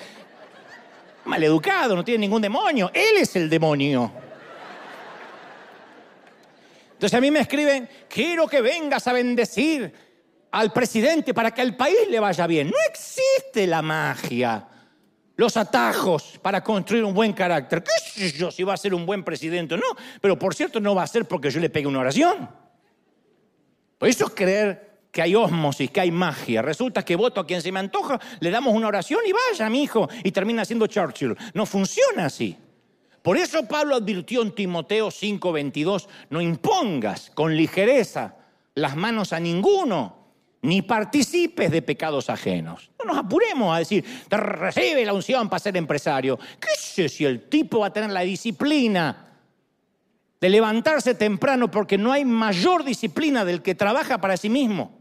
maleducado, 1.24 1.96
no 1.96 2.04
tiene 2.04 2.20
ningún 2.20 2.42
demonio, 2.42 2.92
él 2.94 3.22
es 3.22 3.38
el 3.38 3.50
demonio. 3.50 4.12
Entonces 6.92 7.18
a 7.18 7.22
mí 7.22 7.32
me 7.32 7.40
escriben, 7.40 7.88
quiero 8.10 8.46
que 8.46 8.60
vengas 8.60 9.08
a 9.08 9.14
bendecir 9.14 9.94
al 10.52 10.74
presidente 10.74 11.34
para 11.34 11.52
que 11.52 11.62
al 11.62 11.78
país 11.78 12.10
le 12.10 12.20
vaya 12.20 12.48
bien. 12.48 12.68
No 12.70 12.78
existe 12.90 13.66
la 13.66 13.82
magia 13.82 14.68
los 15.40 15.56
atajos 15.56 16.38
para 16.42 16.62
construir 16.62 17.06
un 17.06 17.14
buen 17.14 17.32
carácter. 17.32 17.82
¿Qué 17.82 17.92
sé 18.30 18.38
yo 18.38 18.52
si 18.52 18.62
va 18.64 18.74
a 18.74 18.78
ser 18.78 18.94
un 18.94 19.06
buen 19.06 19.24
presidente 19.24 19.76
o 19.76 19.78
no? 19.78 19.86
Pero 20.20 20.38
por 20.38 20.54
cierto, 20.54 20.82
no 20.82 20.94
va 20.94 21.04
a 21.04 21.08
ser 21.08 21.24
porque 21.24 21.50
yo 21.50 21.62
le 21.62 21.70
pegue 21.70 21.88
una 21.88 22.00
oración. 22.00 22.50
Por 23.98 24.10
eso 24.10 24.26
es 24.26 24.34
creer 24.34 25.00
que 25.14 25.22
hay 25.22 25.36
osmosis, 25.36 25.92
que 25.92 26.02
hay 26.02 26.12
magia. 26.12 26.62
Resulta 26.62 27.06
que 27.06 27.16
voto 27.16 27.40
a 27.40 27.48
quien 27.48 27.62
se 27.62 27.72
me 27.72 27.80
antoja, 27.80 28.20
le 28.42 28.52
damos 28.52 28.74
una 28.74 28.90
oración 28.90 29.22
y 29.26 29.32
vaya, 29.32 29.70
mi 29.70 29.84
hijo, 29.84 30.10
y 30.26 30.32
termina 30.34 30.66
siendo 30.66 30.88
Churchill. 30.88 31.38
No 31.54 31.66
funciona 31.66 32.26
así. 32.26 32.58
Por 33.22 33.38
eso 33.38 33.66
Pablo 33.66 33.96
advirtió 33.96 34.42
en 34.42 34.52
Timoteo 34.52 35.08
5:22, 35.08 36.10
no 36.32 36.42
impongas 36.42 37.32
con 37.34 37.56
ligereza 37.56 38.36
las 38.76 38.98
manos 38.98 39.32
a 39.32 39.40
ninguno, 39.40 40.19
ni 40.62 40.82
participes 40.82 41.72
de 41.72 41.82
pecados 41.82 42.30
ajenos. 42.30 42.92
No 43.00 43.06
nos 43.06 43.18
apuremos 43.18 43.74
a 43.74 43.80
decir, 43.80 44.04
te 44.28 44.38
recibe 44.38 45.06
la 45.06 45.14
unción 45.14 45.50
para 45.50 45.60
ser 45.60 45.78
empresario. 45.78 46.38
¿Qué 46.60 46.76
sé 46.78 47.08
si 47.08 47.26
el 47.26 47.48
tipo 47.48 47.80
va 47.80 47.88
a 47.88 47.94
tener 47.94 48.10
la 48.12 48.22
disciplina 48.22 49.28
de 50.42 50.50
levantarse 50.50 51.16
temprano 51.16 51.72
porque 51.72 51.98
no 51.98 52.12
hay 52.12 52.26
mayor 52.26 52.84
disciplina 52.84 53.46
del 53.46 53.62
que 53.62 53.76
trabaja 53.76 54.20
para 54.20 54.36
sí 54.36 54.50
mismo? 54.50 55.00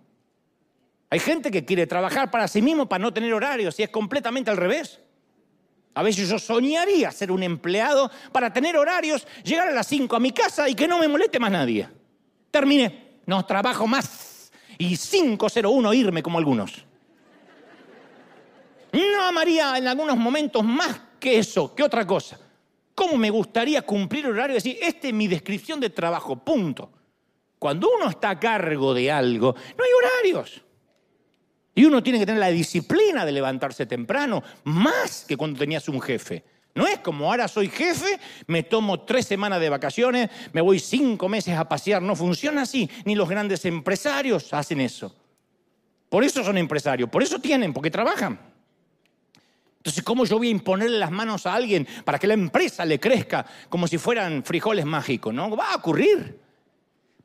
Hay 1.10 1.18
gente 1.18 1.50
que 1.50 1.64
quiere 1.64 1.86
trabajar 1.86 2.30
para 2.30 2.46
sí 2.46 2.62
mismo 2.62 2.88
para 2.88 3.02
no 3.02 3.12
tener 3.12 3.32
horarios 3.32 3.78
y 3.80 3.82
es 3.82 3.88
completamente 3.88 4.50
al 4.50 4.58
revés. 4.58 5.00
A 5.94 6.02
veces 6.02 6.28
yo 6.28 6.38
soñaría 6.38 7.10
ser 7.10 7.32
un 7.32 7.42
empleado 7.42 8.10
para 8.30 8.52
tener 8.52 8.76
horarios, 8.76 9.26
llegar 9.42 9.68
a 9.68 9.72
las 9.72 9.88
5 9.88 10.14
a 10.14 10.20
mi 10.20 10.30
casa 10.30 10.68
y 10.68 10.74
que 10.74 10.86
no 10.86 10.98
me 10.98 11.08
moleste 11.08 11.40
más 11.40 11.50
nadie. 11.50 11.88
Terminé, 12.52 13.20
no 13.26 13.44
trabajo 13.44 13.86
más 13.86 14.27
y 14.78 14.96
501 14.96 15.92
irme 15.92 16.22
como 16.22 16.38
algunos. 16.38 16.84
No 18.92 19.22
amaría 19.22 19.76
en 19.76 19.88
algunos 19.88 20.16
momentos 20.16 20.64
más 20.64 21.00
que 21.20 21.38
eso, 21.38 21.74
que 21.74 21.82
otra 21.82 22.06
cosa. 22.06 22.38
¿Cómo 22.94 23.16
me 23.16 23.30
gustaría 23.30 23.82
cumplir 23.82 24.26
el 24.26 24.32
horario 24.32 24.54
y 24.54 24.58
decir, 24.58 24.78
esta 24.80 25.08
es 25.08 25.14
mi 25.14 25.28
descripción 25.28 25.78
de 25.78 25.90
trabajo, 25.90 26.36
punto? 26.36 26.90
Cuando 27.58 27.88
uno 27.96 28.08
está 28.08 28.30
a 28.30 28.40
cargo 28.40 28.94
de 28.94 29.10
algo, 29.10 29.54
no 29.76 29.84
hay 29.84 29.90
horarios. 29.92 30.62
Y 31.74 31.84
uno 31.84 32.02
tiene 32.02 32.18
que 32.18 32.26
tener 32.26 32.40
la 32.40 32.48
disciplina 32.48 33.24
de 33.24 33.32
levantarse 33.32 33.86
temprano, 33.86 34.42
más 34.64 35.24
que 35.28 35.36
cuando 35.36 35.58
tenías 35.58 35.88
un 35.88 36.00
jefe. 36.00 36.44
No 36.78 36.86
es 36.86 37.00
como 37.00 37.28
ahora 37.28 37.48
soy 37.48 37.70
jefe, 37.70 38.20
me 38.46 38.62
tomo 38.62 39.00
tres 39.00 39.26
semanas 39.26 39.58
de 39.58 39.68
vacaciones, 39.68 40.30
me 40.52 40.60
voy 40.60 40.78
cinco 40.78 41.28
meses 41.28 41.56
a 41.56 41.68
pasear. 41.68 42.00
No 42.00 42.14
funciona 42.14 42.62
así. 42.62 42.88
Ni 43.04 43.16
los 43.16 43.28
grandes 43.28 43.64
empresarios 43.64 44.54
hacen 44.54 44.80
eso. 44.80 45.12
Por 46.08 46.22
eso 46.22 46.44
son 46.44 46.56
empresarios, 46.56 47.10
por 47.10 47.20
eso 47.20 47.40
tienen, 47.40 47.72
porque 47.72 47.90
trabajan. 47.90 48.38
Entonces, 49.78 50.04
¿cómo 50.04 50.24
yo 50.24 50.38
voy 50.38 50.46
a 50.46 50.50
imponerle 50.52 51.00
las 51.00 51.10
manos 51.10 51.46
a 51.46 51.54
alguien 51.54 51.84
para 52.04 52.16
que 52.16 52.28
la 52.28 52.34
empresa 52.34 52.84
le 52.84 53.00
crezca 53.00 53.44
como 53.68 53.88
si 53.88 53.98
fueran 53.98 54.44
frijoles 54.44 54.86
mágicos? 54.86 55.34
No 55.34 55.56
va 55.56 55.72
a 55.72 55.76
ocurrir. 55.78 56.38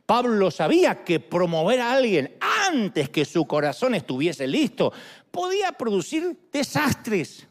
Pablo 0.08 0.50
sabía 0.50 1.04
que 1.04 1.20
promover 1.20 1.80
a 1.80 1.94
alguien 1.94 2.38
antes 2.40 3.08
que 3.10 3.24
su 3.24 3.46
corazón 3.46 3.94
estuviese 3.94 4.48
listo 4.48 4.92
podía 5.30 5.74
producir 5.74 6.36
desastres. 6.52 7.48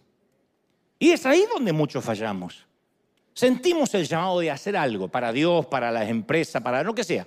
Y 1.03 1.11
es 1.11 1.27
ahí 1.27 1.45
donde 1.53 1.73
muchos 1.73 2.05
fallamos. 2.05 2.65
Sentimos 3.35 3.93
el 3.95 4.07
llamado 4.07 4.39
de 4.39 4.53
hacer 4.53 4.77
algo 4.77 5.09
para 5.09 5.33
Dios, 5.33 5.67
para 5.67 5.91
las 5.91 6.09
empresas, 6.09 6.63
para 6.63 6.85
lo 6.85 6.95
que 6.95 7.03
sea. 7.03 7.27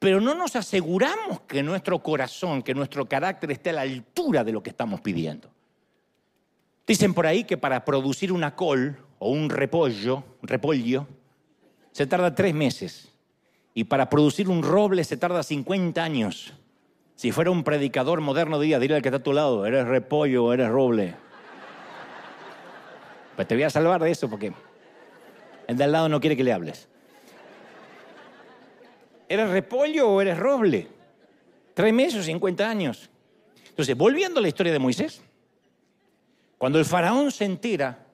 Pero 0.00 0.20
no 0.20 0.34
nos 0.34 0.56
aseguramos 0.56 1.42
que 1.42 1.62
nuestro 1.62 2.00
corazón, 2.02 2.64
que 2.64 2.74
nuestro 2.74 3.06
carácter 3.08 3.52
esté 3.52 3.70
a 3.70 3.74
la 3.74 3.82
altura 3.82 4.42
de 4.42 4.50
lo 4.50 4.60
que 4.60 4.70
estamos 4.70 5.00
pidiendo. 5.00 5.48
Dicen 6.84 7.14
por 7.14 7.28
ahí 7.28 7.44
que 7.44 7.56
para 7.56 7.84
producir 7.84 8.32
una 8.32 8.56
col 8.56 8.98
o 9.20 9.30
un 9.30 9.50
repollo, 9.50 10.24
repollo, 10.42 11.06
se 11.92 12.08
tarda 12.08 12.34
tres 12.34 12.54
meses. 12.54 13.08
Y 13.72 13.84
para 13.84 14.10
producir 14.10 14.48
un 14.48 14.64
roble 14.64 15.04
se 15.04 15.16
tarda 15.16 15.44
50 15.44 16.02
años. 16.02 16.52
Si 17.14 17.30
fuera 17.30 17.52
un 17.52 17.62
predicador 17.62 18.20
moderno 18.20 18.58
diría, 18.58 18.78
al 18.78 18.82
que 18.82 19.10
está 19.10 19.18
a 19.18 19.22
tu 19.22 19.32
lado, 19.32 19.64
eres 19.64 19.86
repollo 19.86 20.46
o 20.46 20.52
eres 20.52 20.68
roble. 20.70 21.22
Pues 23.36 23.48
te 23.48 23.54
voy 23.54 23.64
a 23.64 23.70
salvar 23.70 24.02
de 24.02 24.10
eso 24.10 24.28
porque 24.28 24.52
el 25.66 25.76
de 25.76 25.84
al 25.84 25.92
lado 25.92 26.08
no 26.08 26.20
quiere 26.20 26.36
que 26.36 26.44
le 26.44 26.52
hables. 26.52 26.88
¿Eres 29.28 29.50
repollo 29.50 30.08
o 30.08 30.20
eres 30.20 30.38
roble? 30.38 30.88
Tres 31.74 31.92
meses 31.92 32.20
o 32.20 32.22
50 32.22 32.68
años. 32.68 33.10
Entonces, 33.68 33.96
volviendo 33.96 34.38
a 34.38 34.42
la 34.42 34.48
historia 34.48 34.72
de 34.72 34.78
Moisés, 34.78 35.22
cuando 36.58 36.78
el 36.78 36.84
faraón 36.84 37.32
se 37.32 37.44
entera 37.44 38.06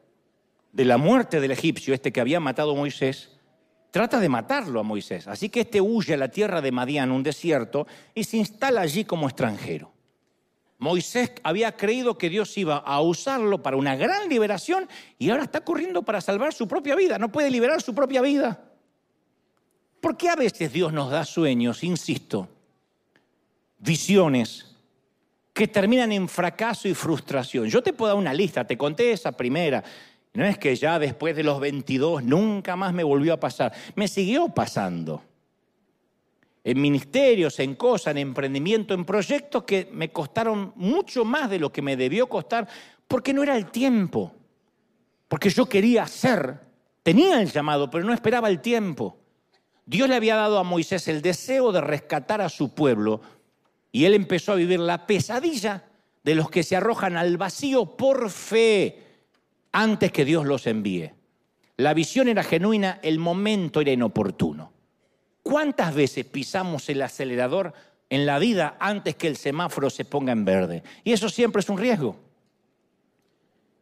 de 0.72 0.84
la 0.84 0.96
muerte 0.96 1.40
del 1.40 1.50
egipcio, 1.50 1.92
este 1.92 2.12
que 2.12 2.20
había 2.20 2.40
matado 2.40 2.72
a 2.72 2.74
Moisés, 2.74 3.38
trata 3.90 4.20
de 4.20 4.28
matarlo 4.28 4.80
a 4.80 4.82
Moisés. 4.82 5.28
Así 5.28 5.48
que 5.48 5.60
este 5.60 5.80
huye 5.80 6.14
a 6.14 6.16
la 6.16 6.28
tierra 6.28 6.62
de 6.62 6.72
Madián, 6.72 7.10
un 7.10 7.22
desierto, 7.22 7.86
y 8.14 8.24
se 8.24 8.38
instala 8.38 8.80
allí 8.80 9.04
como 9.04 9.26
extranjero. 9.26 9.92
Moisés 10.80 11.32
había 11.42 11.76
creído 11.76 12.16
que 12.16 12.30
Dios 12.30 12.56
iba 12.56 12.78
a 12.78 13.02
usarlo 13.02 13.62
para 13.62 13.76
una 13.76 13.96
gran 13.96 14.30
liberación 14.30 14.88
y 15.18 15.28
ahora 15.28 15.44
está 15.44 15.60
corriendo 15.60 16.02
para 16.02 16.22
salvar 16.22 16.54
su 16.54 16.66
propia 16.66 16.96
vida. 16.96 17.18
No 17.18 17.30
puede 17.30 17.50
liberar 17.50 17.82
su 17.82 17.94
propia 17.94 18.22
vida. 18.22 18.64
¿Por 20.00 20.16
qué 20.16 20.30
a 20.30 20.36
veces 20.36 20.72
Dios 20.72 20.90
nos 20.90 21.10
da 21.10 21.26
sueños, 21.26 21.84
insisto, 21.84 22.48
visiones 23.78 24.74
que 25.52 25.68
terminan 25.68 26.12
en 26.12 26.26
fracaso 26.30 26.88
y 26.88 26.94
frustración? 26.94 27.68
Yo 27.68 27.82
te 27.82 27.92
puedo 27.92 28.14
dar 28.14 28.18
una 28.18 28.32
lista, 28.32 28.66
te 28.66 28.78
conté 28.78 29.12
esa 29.12 29.32
primera, 29.32 29.84
no 30.32 30.46
es 30.46 30.56
que 30.56 30.74
ya 30.76 30.98
después 30.98 31.36
de 31.36 31.42
los 31.42 31.60
22 31.60 32.24
nunca 32.24 32.74
más 32.74 32.94
me 32.94 33.04
volvió 33.04 33.34
a 33.34 33.40
pasar. 33.40 33.74
Me 33.96 34.08
siguió 34.08 34.48
pasando. 34.48 35.22
En 36.62 36.80
ministerios, 36.80 37.58
en 37.58 37.74
cosas, 37.74 38.12
en 38.12 38.18
emprendimiento, 38.18 38.92
en 38.92 39.04
proyectos 39.04 39.64
que 39.64 39.88
me 39.92 40.10
costaron 40.10 40.72
mucho 40.76 41.24
más 41.24 41.48
de 41.48 41.58
lo 41.58 41.72
que 41.72 41.82
me 41.82 41.96
debió 41.96 42.28
costar 42.28 42.68
porque 43.08 43.32
no 43.32 43.42
era 43.42 43.56
el 43.56 43.70
tiempo. 43.70 44.32
Porque 45.26 45.48
yo 45.48 45.66
quería 45.66 46.02
hacer, 46.02 46.60
tenía 47.02 47.40
el 47.40 47.50
llamado, 47.50 47.88
pero 47.90 48.04
no 48.04 48.12
esperaba 48.12 48.48
el 48.48 48.60
tiempo. 48.60 49.16
Dios 49.86 50.08
le 50.08 50.16
había 50.16 50.36
dado 50.36 50.58
a 50.58 50.64
Moisés 50.64 51.08
el 51.08 51.22
deseo 51.22 51.72
de 51.72 51.80
rescatar 51.80 52.40
a 52.40 52.48
su 52.48 52.74
pueblo 52.74 53.20
y 53.92 54.04
él 54.04 54.14
empezó 54.14 54.52
a 54.52 54.56
vivir 54.56 54.80
la 54.80 55.06
pesadilla 55.06 55.84
de 56.22 56.34
los 56.34 56.50
que 56.50 56.62
se 56.62 56.76
arrojan 56.76 57.16
al 57.16 57.36
vacío 57.36 57.96
por 57.96 58.30
fe 58.30 59.02
antes 59.72 60.12
que 60.12 60.24
Dios 60.24 60.46
los 60.46 60.66
envíe. 60.66 61.12
La 61.76 61.94
visión 61.94 62.28
era 62.28 62.42
genuina, 62.42 63.00
el 63.02 63.18
momento 63.18 63.80
era 63.80 63.90
inoportuno. 63.90 64.72
¿Cuántas 65.42 65.94
veces 65.94 66.24
pisamos 66.24 66.88
el 66.88 67.02
acelerador 67.02 67.72
en 68.08 68.26
la 68.26 68.38
vida 68.38 68.76
antes 68.78 69.16
que 69.16 69.26
el 69.26 69.36
semáforo 69.36 69.90
se 69.90 70.04
ponga 70.04 70.32
en 70.32 70.44
verde? 70.44 70.82
Y 71.04 71.12
eso 71.12 71.28
siempre 71.28 71.60
es 71.60 71.68
un 71.68 71.78
riesgo. 71.78 72.16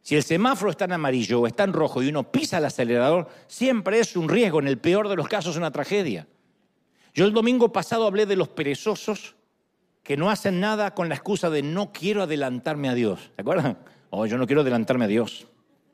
Si 0.01 0.15
el 0.15 0.23
semáforo 0.23 0.71
está 0.71 0.85
en 0.85 0.93
amarillo 0.93 1.41
o 1.41 1.47
está 1.47 1.63
en 1.65 1.73
rojo 1.73 2.01
y 2.01 2.09
uno 2.09 2.31
pisa 2.31 2.57
el 2.57 2.65
acelerador, 2.65 3.27
siempre 3.47 3.99
es 3.99 4.15
un 4.15 4.29
riesgo, 4.29 4.59
en 4.59 4.67
el 4.67 4.77
peor 4.77 5.09
de 5.09 5.15
los 5.15 5.27
casos 5.27 5.57
una 5.57 5.71
tragedia. 5.71 6.27
Yo 7.13 7.25
el 7.25 7.33
domingo 7.33 7.71
pasado 7.71 8.07
hablé 8.07 8.25
de 8.25 8.35
los 8.35 8.47
perezosos 8.47 9.35
que 10.03 10.17
no 10.17 10.31
hacen 10.31 10.59
nada 10.59 10.95
con 10.95 11.09
la 11.09 11.15
excusa 11.15 11.49
de 11.49 11.61
no 11.61 11.91
quiero 11.91 12.23
adelantarme 12.23 12.89
a 12.89 12.93
Dios. 12.93 13.31
¿Se 13.35 13.41
acuerdan? 13.41 13.77
Oh, 14.09 14.25
yo 14.25 14.37
no 14.37 14.47
quiero 14.47 14.61
adelantarme 14.61 15.05
a 15.05 15.07
Dios. 15.07 15.47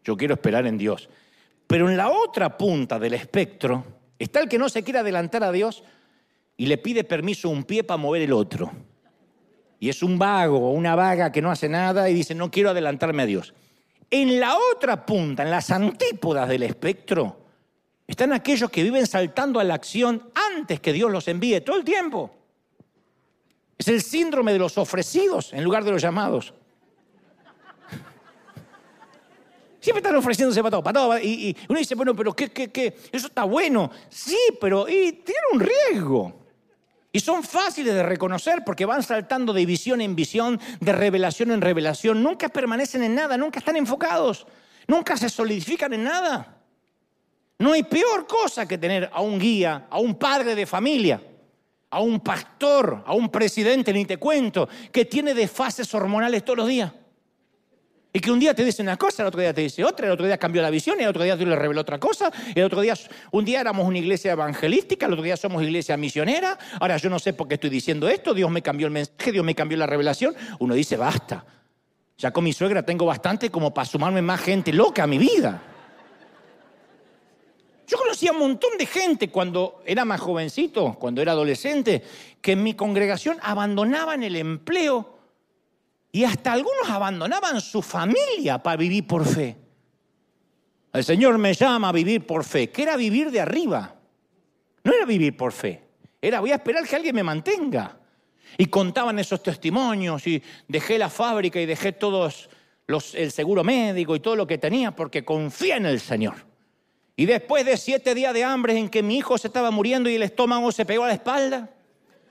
Yo 0.04 0.15
quiero 0.15 0.36
esperar 0.36 0.67
en 0.67 0.78
Dios. 0.78 1.10
Pero 1.67 1.89
en 1.89 1.97
la 1.97 2.10
otra 2.10 2.58
punta 2.58 2.99
del 2.99 3.15
espectro 3.15 3.84
está 4.19 4.39
el 4.39 4.49
que 4.49 4.58
no 4.58 4.69
se 4.69 4.84
quiere 4.84 4.99
adelantar 4.99 5.43
a 5.43 5.51
Dios 5.51 5.84
y 6.58 6.67
le 6.67 6.78
pide 6.78 7.04
permiso 7.04 7.49
un 7.49 7.63
pie 7.63 7.84
para 7.84 7.97
mover 7.97 8.21
el 8.21 8.34
otro. 8.34 8.71
Y 9.80 9.89
es 9.89 10.01
un 10.01 10.17
vago 10.17 10.58
o 10.58 10.71
una 10.71 10.95
vaga 10.95 11.32
que 11.32 11.41
no 11.41 11.51
hace 11.51 11.69
nada 11.69 12.10
y 12.10 12.13
dice, 12.13 12.34
no 12.34 12.49
quiero 12.49 12.69
adelantarme 12.69 13.23
a 13.23 13.25
Dios. 13.25 13.54
En 14.10 14.39
la 14.39 14.56
otra 14.73 15.06
punta, 15.06 15.43
en 15.43 15.51
las 15.51 15.69
antípodas 15.71 16.47
del 16.47 16.63
espectro, 16.63 17.45
están 18.08 18.34
aquellos 18.34 18.69
que 18.69 18.84
viven 18.84 19.08
saltando 19.08 19.60
a 19.60 19.63
la 19.63 19.73
acción 19.73 20.30
antes 20.56 20.80
que 20.80 20.93
Dios 20.93 21.12
los 21.12 21.28
envíe 21.28 21.62
todo 21.62 21.78
el 21.78 21.84
tiempo. 21.84 22.36
Es 23.78 23.88
el 23.88 24.01
síndrome 24.01 24.54
de 24.54 24.60
los 24.60 24.78
ofrecidos 24.78 25.51
en 25.54 25.63
lugar 25.63 25.84
de 25.84 25.91
los 25.91 26.01
llamados. 26.01 26.54
Siempre 29.86 30.00
están 30.00 30.16
ofreciéndose 30.16 30.64
para 30.64 30.72
todo, 30.72 30.82
para 30.84 31.00
todo. 31.00 31.20
Y, 31.20 31.56
uno 31.70 31.78
dice, 31.78 31.94
bueno, 31.94 32.16
pero 32.16 32.34
¿qué, 32.34 32.50
qué, 32.50 32.72
qué? 32.72 32.98
Eso 33.12 33.28
está 33.28 33.44
bueno. 33.44 33.92
Sí, 34.10 34.36
pero 34.60 34.86
tiene 34.86 35.40
un 35.54 35.60
riesgo. 35.60 36.34
Y 37.12 37.20
son 37.20 37.44
fáciles 37.44 37.94
de 37.94 38.02
reconocer 38.02 38.64
porque 38.66 38.84
van 38.84 39.04
saltando 39.04 39.54
de 39.54 39.64
visión 39.64 40.02
en 40.02 40.16
visión, 40.16 40.60
de 40.80 40.92
revelación 40.92 41.52
en 41.52 41.62
revelación. 41.62 42.24
Nunca 42.24 42.50
permanecen 42.50 43.04
en 43.04 43.14
nada, 43.14 43.38
nunca 43.38 43.60
están 43.60 43.78
enfocados, 43.78 44.48
nunca 44.88 45.18
se 45.18 45.30
solidifican 45.30 45.94
en 45.94 46.06
nada. 46.06 46.64
No 47.60 47.74
hay 47.74 47.84
peor 47.84 48.26
cosa 48.26 48.68
que 48.68 48.80
tener 48.80 49.12
a 49.14 49.22
un 49.22 49.38
guía, 49.38 49.86
a 49.92 50.00
un 50.00 50.16
padre 50.16 50.56
de 50.56 50.66
familia, 50.66 51.22
a 51.92 52.00
un 52.00 52.22
pastor, 52.22 53.04
a 53.06 53.14
un 53.14 53.30
presidente, 53.30 53.94
ni 53.94 54.06
te 54.06 54.18
cuento, 54.18 54.68
que 54.92 55.06
tiene 55.06 55.36
desfases 55.36 55.94
hormonales 55.94 56.44
todos 56.44 56.58
los 56.58 56.68
días. 56.68 56.92
Y 58.16 58.22
que 58.22 58.32
un 58.32 58.39
día 58.39 58.53
te 58.53 58.63
dice 58.63 58.82
una 58.82 58.95
cosa, 58.95 59.24
el 59.24 59.28
otro 59.28 59.41
día 59.41 59.53
te 59.53 59.59
dice 59.59 59.84
otra, 59.84 60.05
el 60.05 60.13
otro 60.13 60.26
día 60.26 60.38
cambió 60.38 60.61
la 60.61 60.70
visión, 60.70 60.97
el 61.01 61.07
otro 61.09 61.22
día 61.22 61.36
Dios 61.36 61.49
le 61.49 61.55
reveló 61.57 61.82
otra 61.82 61.99
cosa, 61.99 62.32
el 62.55 62.63
otro 62.63 62.80
día, 62.80 62.93
un 63.32 63.43
día 63.43 63.59
éramos 63.59 63.86
una 63.86 63.97
iglesia 63.97 64.32
evangelística, 64.32 65.05
el 65.05 65.11
otro 65.11 65.24
día 65.26 65.36
somos 65.36 65.61
iglesia 65.61 65.97
misionera, 65.97 66.57
ahora 66.80 66.95
yo 66.95 67.09
no 67.09 67.20
sé 67.20 67.34
por 67.34 67.49
qué 67.49 67.55
estoy 67.55 67.70
diciendo 67.70 68.07
esto, 68.07 68.34
Dios 68.34 68.49
me 68.49 68.61
cambió 68.61 68.88
el 68.88 68.93
mensaje, 68.93 69.34
Dios 69.34 69.43
me 69.43 69.53
cambió 69.53 69.78
la 69.78 69.86
revelación. 69.86 70.34
Uno 70.59 70.76
dice, 70.76 70.95
basta, 70.95 71.45
ya 72.18 72.32
con 72.32 72.45
mi 72.45 72.53
suegra 72.53 72.84
tengo 72.84 73.05
bastante 73.05 73.49
como 73.49 73.74
para 73.74 73.84
sumarme 73.84 74.22
más 74.22 74.39
gente 74.39 74.72
loca 74.72 75.03
a 75.03 75.07
mi 75.07 75.18
vida. 75.18 75.61
Yo 77.86 77.97
conocía 77.97 78.32
un 78.32 78.39
montón 78.39 78.78
de 78.78 78.86
gente 78.86 79.28
cuando 79.28 79.84
era 79.86 80.05
más 80.05 80.22
jovencito, 80.22 80.95
cuando 80.97 81.22
era 81.22 81.34
adolescente, 81.34 82.01
que 82.39 82.53
en 82.53 82.63
mi 82.63 82.76
congregación 82.76 83.39
abandonaban 83.41 84.24
el 84.24 84.38
empleo 84.38 85.14
y 86.16 86.24
hasta 86.24 86.53
algunos 86.53 86.89
abandonaban 86.89 87.59
su 87.59 87.82
familia 87.82 88.63
para 88.63 88.78
vivir 88.78 89.05
por 89.05 89.26
fe. 89.26 89.53
El 90.93 91.03
Señor 91.03 91.38
me 91.38 91.53
llama 91.53 91.89
a 91.89 91.91
vivir 91.91 92.26
por 92.26 92.45
fe, 92.45 92.70
que 92.70 92.84
era 92.84 92.95
vivir 92.95 93.32
de 93.32 93.41
arriba. 93.41 93.93
No 94.86 94.93
era 94.93 95.03
vivir 95.05 95.36
por 95.36 95.51
fe, 95.51 95.84
era 96.22 96.39
voy 96.39 96.53
a 96.53 96.55
esperar 96.55 96.88
que 96.88 96.95
alguien 96.95 97.16
me 97.16 97.22
mantenga. 97.22 97.99
Y 98.57 98.68
contaban 98.68 99.20
esos 99.20 99.43
testimonios 99.43 100.26
y 100.26 100.41
dejé 100.70 100.97
la 100.97 101.09
fábrica 101.09 101.59
y 101.59 101.66
dejé 101.66 101.91
todos 101.91 102.49
los, 102.88 103.13
el 103.13 103.34
seguro 103.34 103.66
médico 103.66 104.16
y 104.16 104.22
todo 104.22 104.38
lo 104.38 104.47
que 104.47 104.57
tenía 104.57 104.95
porque 104.95 105.26
confía 105.26 105.76
en 105.76 105.86
el 105.86 105.99
Señor. 105.99 106.36
Y 107.18 107.26
después 107.26 107.66
de 107.66 107.76
siete 107.76 108.16
días 108.16 108.34
de 108.34 108.45
hambre 108.45 108.78
en 108.78 108.88
que 108.88 109.03
mi 109.03 109.18
hijo 109.18 109.38
se 109.38 109.47
estaba 109.47 109.70
muriendo 109.70 110.09
y 110.09 110.16
el 110.16 110.24
estómago 110.24 110.72
se 110.72 110.86
pegó 110.86 111.03
a 111.03 111.07
la 111.07 111.13
espalda, 111.16 111.72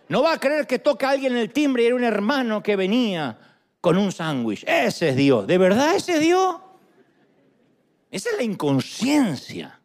no 0.08 0.22
va 0.22 0.32
a 0.32 0.40
creer 0.40 0.66
que 0.66 0.78
toca 0.78 1.08
a 1.08 1.10
alguien 1.10 1.32
en 1.32 1.38
el 1.38 1.52
timbre 1.52 1.82
y 1.82 1.86
era 1.88 1.96
un 1.96 2.04
hermano 2.04 2.62
que 2.62 2.76
venía 2.76 3.38
con 3.84 3.98
un 3.98 4.12
sándwich. 4.12 4.64
Ese 4.66 5.10
es 5.10 5.16
Dios. 5.16 5.46
¿De 5.46 5.58
verdad 5.58 5.94
ese 5.94 6.14
es 6.14 6.20
Dios? 6.20 6.56
Esa 8.10 8.30
es 8.30 8.36
la 8.38 8.42
inconsciencia. 8.42 9.78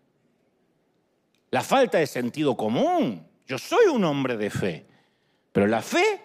La 1.52 1.62
falta 1.62 1.97
de 1.97 2.08
sentido 2.08 2.56
común. 2.56 3.28
Yo 3.45 3.58
soy 3.58 3.88
un 3.88 4.06
hombre 4.06 4.38
de 4.38 4.50
fe. 4.50 4.88
Pero 5.52 5.68
la 5.68 5.82
fe 5.82 6.22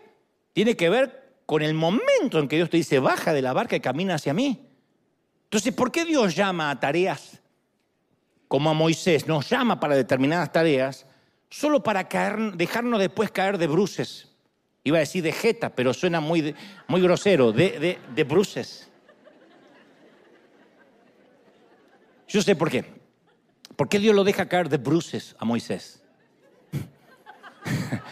tiene 0.53 0.77
que 0.77 0.89
ver 0.89 1.41
con 1.47 1.62
el 1.62 1.75
momento 1.75 2.39
en 2.39 2.47
que 2.47 2.55
Dios 2.55 2.70
te 2.70 2.77
dice, 2.77 3.01
baja 3.01 3.33
de 3.33 3.43
la 3.43 3.53
barca 3.53 3.75
y 3.75 3.81
camina 3.81 4.14
hacia 4.14 4.33
mí. 4.33 4.68
Entonces, 5.43 5.75
¿por 5.75 5.91
qué 5.91 6.05
Dios 6.05 6.37
llama 6.37 6.70
a 6.70 6.79
tareas 6.79 7.43
como 8.47 8.70
a 8.70 8.75
Moisés? 8.75 9.27
Nos 9.27 9.51
llama 9.51 9.81
para 9.81 9.97
determinadas 9.97 10.53
tareas 10.53 11.07
solo 11.51 11.83
para 11.83 12.09
dejarnos 12.55 13.01
después 13.01 13.33
caer 13.33 13.59
de 13.59 13.66
bruces. 13.66 14.34
Iba 14.85 14.99
a 14.99 15.01
decir 15.01 15.24
de 15.24 15.32
jeta, 15.32 15.70
pero 15.70 15.95
suena 15.95 16.20
muy, 16.20 16.55
muy 16.87 17.01
grosero, 17.01 17.53
de, 17.53 17.78
de, 17.78 17.99
de 18.14 18.24
bruces. 18.24 18.91
Yo 22.28 22.43
sé 22.43 22.55
por 22.55 22.70
qué. 22.70 22.85
¿Por 23.76 23.89
qué 23.89 23.99
Dios 23.99 24.14
lo 24.14 24.24
deja 24.24 24.47
caer 24.47 24.68
de 24.68 24.76
bruces 24.76 25.35
a 25.39 25.47
Moisés? 25.47 26.03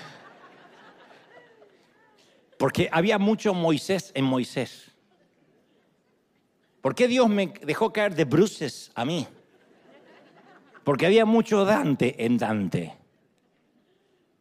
Porque 2.59 2.89
había 2.91 3.19
mucho 3.19 3.53
Moisés 3.53 4.11
en 4.15 4.25
Moisés. 4.25 4.91
¿Por 6.81 6.95
qué 6.95 7.07
Dios 7.07 7.29
me 7.29 7.53
dejó 7.63 7.93
caer 7.93 8.15
de 8.15 8.25
bruces 8.25 8.91
a 8.95 9.05
mí? 9.05 9.27
Porque 10.85 11.07
había 11.07 11.27
mucho 11.27 11.65
Dante 11.65 12.25
en 12.25 12.39
Dante. 12.39 13.02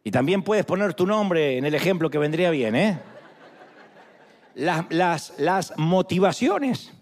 Y 0.04 0.10
también 0.10 0.42
puedes 0.42 0.64
poner 0.64 0.94
tu 0.94 1.06
nombre 1.06 1.58
en 1.58 1.64
el 1.64 1.74
ejemplo 1.74 2.10
que 2.10 2.18
vendría 2.18 2.50
bien, 2.50 2.74
¿eh? 2.74 2.98
Las, 4.54 5.32
las, 5.38 5.72
motivaciones 5.78 6.92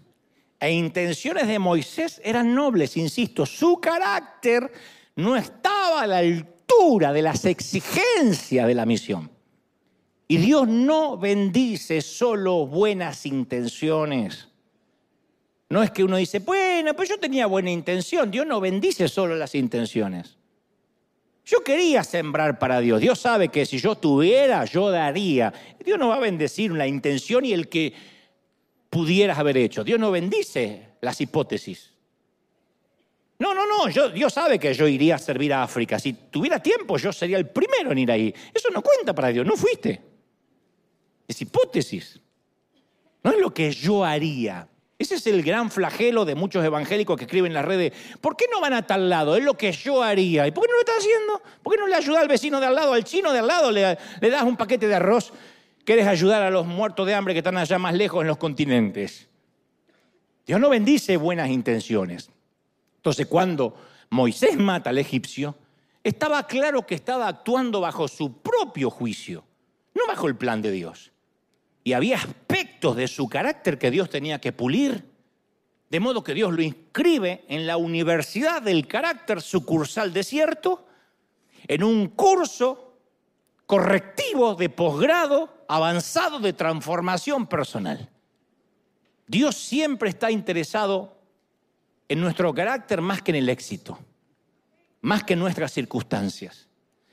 e 0.59 0.71
intenciones 0.71 1.47
de 1.47 1.59
Moisés 1.59 2.21
eran 2.23 2.55
nobles, 2.55 2.95
insisto, 2.95 3.45
su 3.45 3.81
carácter 3.81 4.71
no 5.17 5.35
estaba 5.35 6.03
a 6.03 6.07
la 6.07 6.19
altura 6.19 7.11
de 7.11 7.21
las 7.21 7.43
exigencias 7.43 8.67
de 8.67 8.73
la 8.73 8.85
misión. 8.85 9.29
Y 10.27 10.37
Dios 10.37 10.65
no 10.67 11.17
bendice 11.17 11.99
solo 11.99 12.65
buenas 12.65 13.25
intenciones. 13.25 14.47
No 15.69 15.83
es 15.83 15.91
que 15.91 16.05
uno 16.05 16.15
dice, 16.15 16.39
bueno, 16.39 16.93
pues 16.95 17.09
yo 17.09 17.17
tenía 17.17 17.47
buena 17.47 17.71
intención. 17.71 18.31
Dios 18.31 18.45
no 18.45 18.61
bendice 18.61 19.09
solo 19.09 19.35
las 19.35 19.55
intenciones. 19.55 20.37
Yo 21.51 21.65
quería 21.65 22.01
sembrar 22.05 22.57
para 22.57 22.79
Dios. 22.79 23.01
Dios 23.01 23.19
sabe 23.19 23.49
que 23.49 23.65
si 23.65 23.77
yo 23.77 23.95
tuviera, 23.95 24.63
yo 24.63 24.89
daría. 24.89 25.53
Dios 25.83 25.99
no 25.99 26.07
va 26.07 26.15
a 26.15 26.19
bendecir 26.19 26.71
una 26.71 26.87
intención 26.87 27.43
y 27.43 27.51
el 27.51 27.67
que 27.67 27.91
pudieras 28.89 29.37
haber 29.37 29.57
hecho. 29.57 29.83
Dios 29.83 29.99
no 29.99 30.11
bendice 30.11 30.91
las 31.01 31.19
hipótesis. 31.19 31.91
No, 33.37 33.53
no, 33.53 33.65
no, 33.65 34.09
Dios 34.11 34.31
sabe 34.31 34.59
que 34.59 34.73
yo 34.73 34.87
iría 34.87 35.15
a 35.15 35.19
servir 35.19 35.53
a 35.53 35.63
África. 35.63 35.99
Si 35.99 36.13
tuviera 36.13 36.63
tiempo, 36.63 36.97
yo 36.97 37.11
sería 37.11 37.37
el 37.37 37.49
primero 37.49 37.91
en 37.91 37.97
ir 37.97 38.11
ahí. 38.11 38.33
Eso 38.53 38.69
no 38.69 38.81
cuenta 38.81 39.13
para 39.13 39.27
Dios, 39.27 39.45
no 39.45 39.57
fuiste. 39.57 39.99
Es 41.27 41.41
hipótesis. 41.41 42.17
No 43.23 43.31
es 43.31 43.39
lo 43.39 43.53
que 43.53 43.71
yo 43.71 44.05
haría. 44.05 44.69
Ese 45.01 45.15
es 45.15 45.25
el 45.25 45.41
gran 45.41 45.71
flagelo 45.71 46.25
de 46.25 46.35
muchos 46.35 46.63
evangélicos 46.63 47.17
que 47.17 47.23
escriben 47.23 47.49
en 47.49 47.53
las 47.55 47.65
redes. 47.65 47.91
¿Por 48.21 48.37
qué 48.37 48.45
no 48.51 48.61
van 48.61 48.73
a 48.73 48.85
tal 48.85 49.09
lado? 49.09 49.35
Es 49.35 49.43
lo 49.43 49.57
que 49.57 49.71
yo 49.71 50.03
haría. 50.03 50.45
¿Y 50.45 50.51
por 50.51 50.63
qué 50.63 50.69
no 50.69 50.75
lo 50.75 50.79
está 50.81 50.91
haciendo? 50.95 51.41
¿Por 51.63 51.73
qué 51.73 51.79
no 51.79 51.87
le 51.87 51.95
ayuda 51.95 52.19
al 52.19 52.27
vecino 52.27 52.59
de 52.59 52.67
al 52.67 52.75
lado, 52.75 52.93
al 52.93 53.03
chino 53.03 53.33
de 53.33 53.39
al 53.39 53.47
lado? 53.47 53.71
Le, 53.71 53.97
le 54.21 54.29
das 54.29 54.43
un 54.43 54.55
paquete 54.55 54.87
de 54.87 54.93
arroz. 54.93 55.33
¿Quieres 55.85 56.05
ayudar 56.05 56.43
a 56.43 56.51
los 56.51 56.67
muertos 56.67 57.07
de 57.07 57.15
hambre 57.15 57.33
que 57.33 57.39
están 57.39 57.57
allá 57.57 57.79
más 57.79 57.95
lejos 57.95 58.21
en 58.21 58.27
los 58.27 58.37
continentes? 58.37 59.27
Dios 60.45 60.59
no 60.59 60.69
bendice 60.69 61.17
buenas 61.17 61.49
intenciones. 61.49 62.29
Entonces, 62.97 63.25
cuando 63.25 63.75
Moisés 64.11 64.55
mata 64.55 64.91
al 64.91 64.99
egipcio, 64.99 65.55
estaba 66.03 66.45
claro 66.45 66.85
que 66.85 66.93
estaba 66.93 67.27
actuando 67.27 67.81
bajo 67.81 68.07
su 68.07 68.39
propio 68.43 68.91
juicio, 68.91 69.43
no 69.95 70.05
bajo 70.07 70.27
el 70.27 70.35
plan 70.35 70.61
de 70.61 70.69
Dios. 70.69 71.10
Y 71.83 71.93
había 71.93 72.17
aspectos 72.17 72.95
de 72.95 73.07
su 73.07 73.27
carácter 73.27 73.77
que 73.77 73.91
Dios 73.91 74.09
tenía 74.09 74.39
que 74.39 74.51
pulir. 74.51 75.09
De 75.89 75.99
modo 75.99 76.23
que 76.23 76.33
Dios 76.33 76.53
lo 76.53 76.61
inscribe 76.61 77.43
en 77.47 77.67
la 77.67 77.77
Universidad 77.77 78.61
del 78.61 78.87
Carácter 78.87 79.41
Sucursal 79.41 80.13
Desierto, 80.13 80.85
en 81.67 81.83
un 81.83 82.07
curso 82.07 82.97
correctivo 83.65 84.55
de 84.55 84.69
posgrado 84.69 85.63
avanzado 85.67 86.39
de 86.39 86.53
transformación 86.53 87.47
personal. 87.47 88.09
Dios 89.27 89.55
siempre 89.55 90.09
está 90.09 90.29
interesado 90.29 91.17
en 92.09 92.19
nuestro 92.19 92.53
carácter 92.53 92.99
más 92.99 93.21
que 93.21 93.31
en 93.31 93.37
el 93.37 93.47
éxito, 93.47 93.97
más 94.99 95.23
que 95.23 95.33
en 95.33 95.39
nuestras 95.39 95.71
circunstancias. 95.71 96.67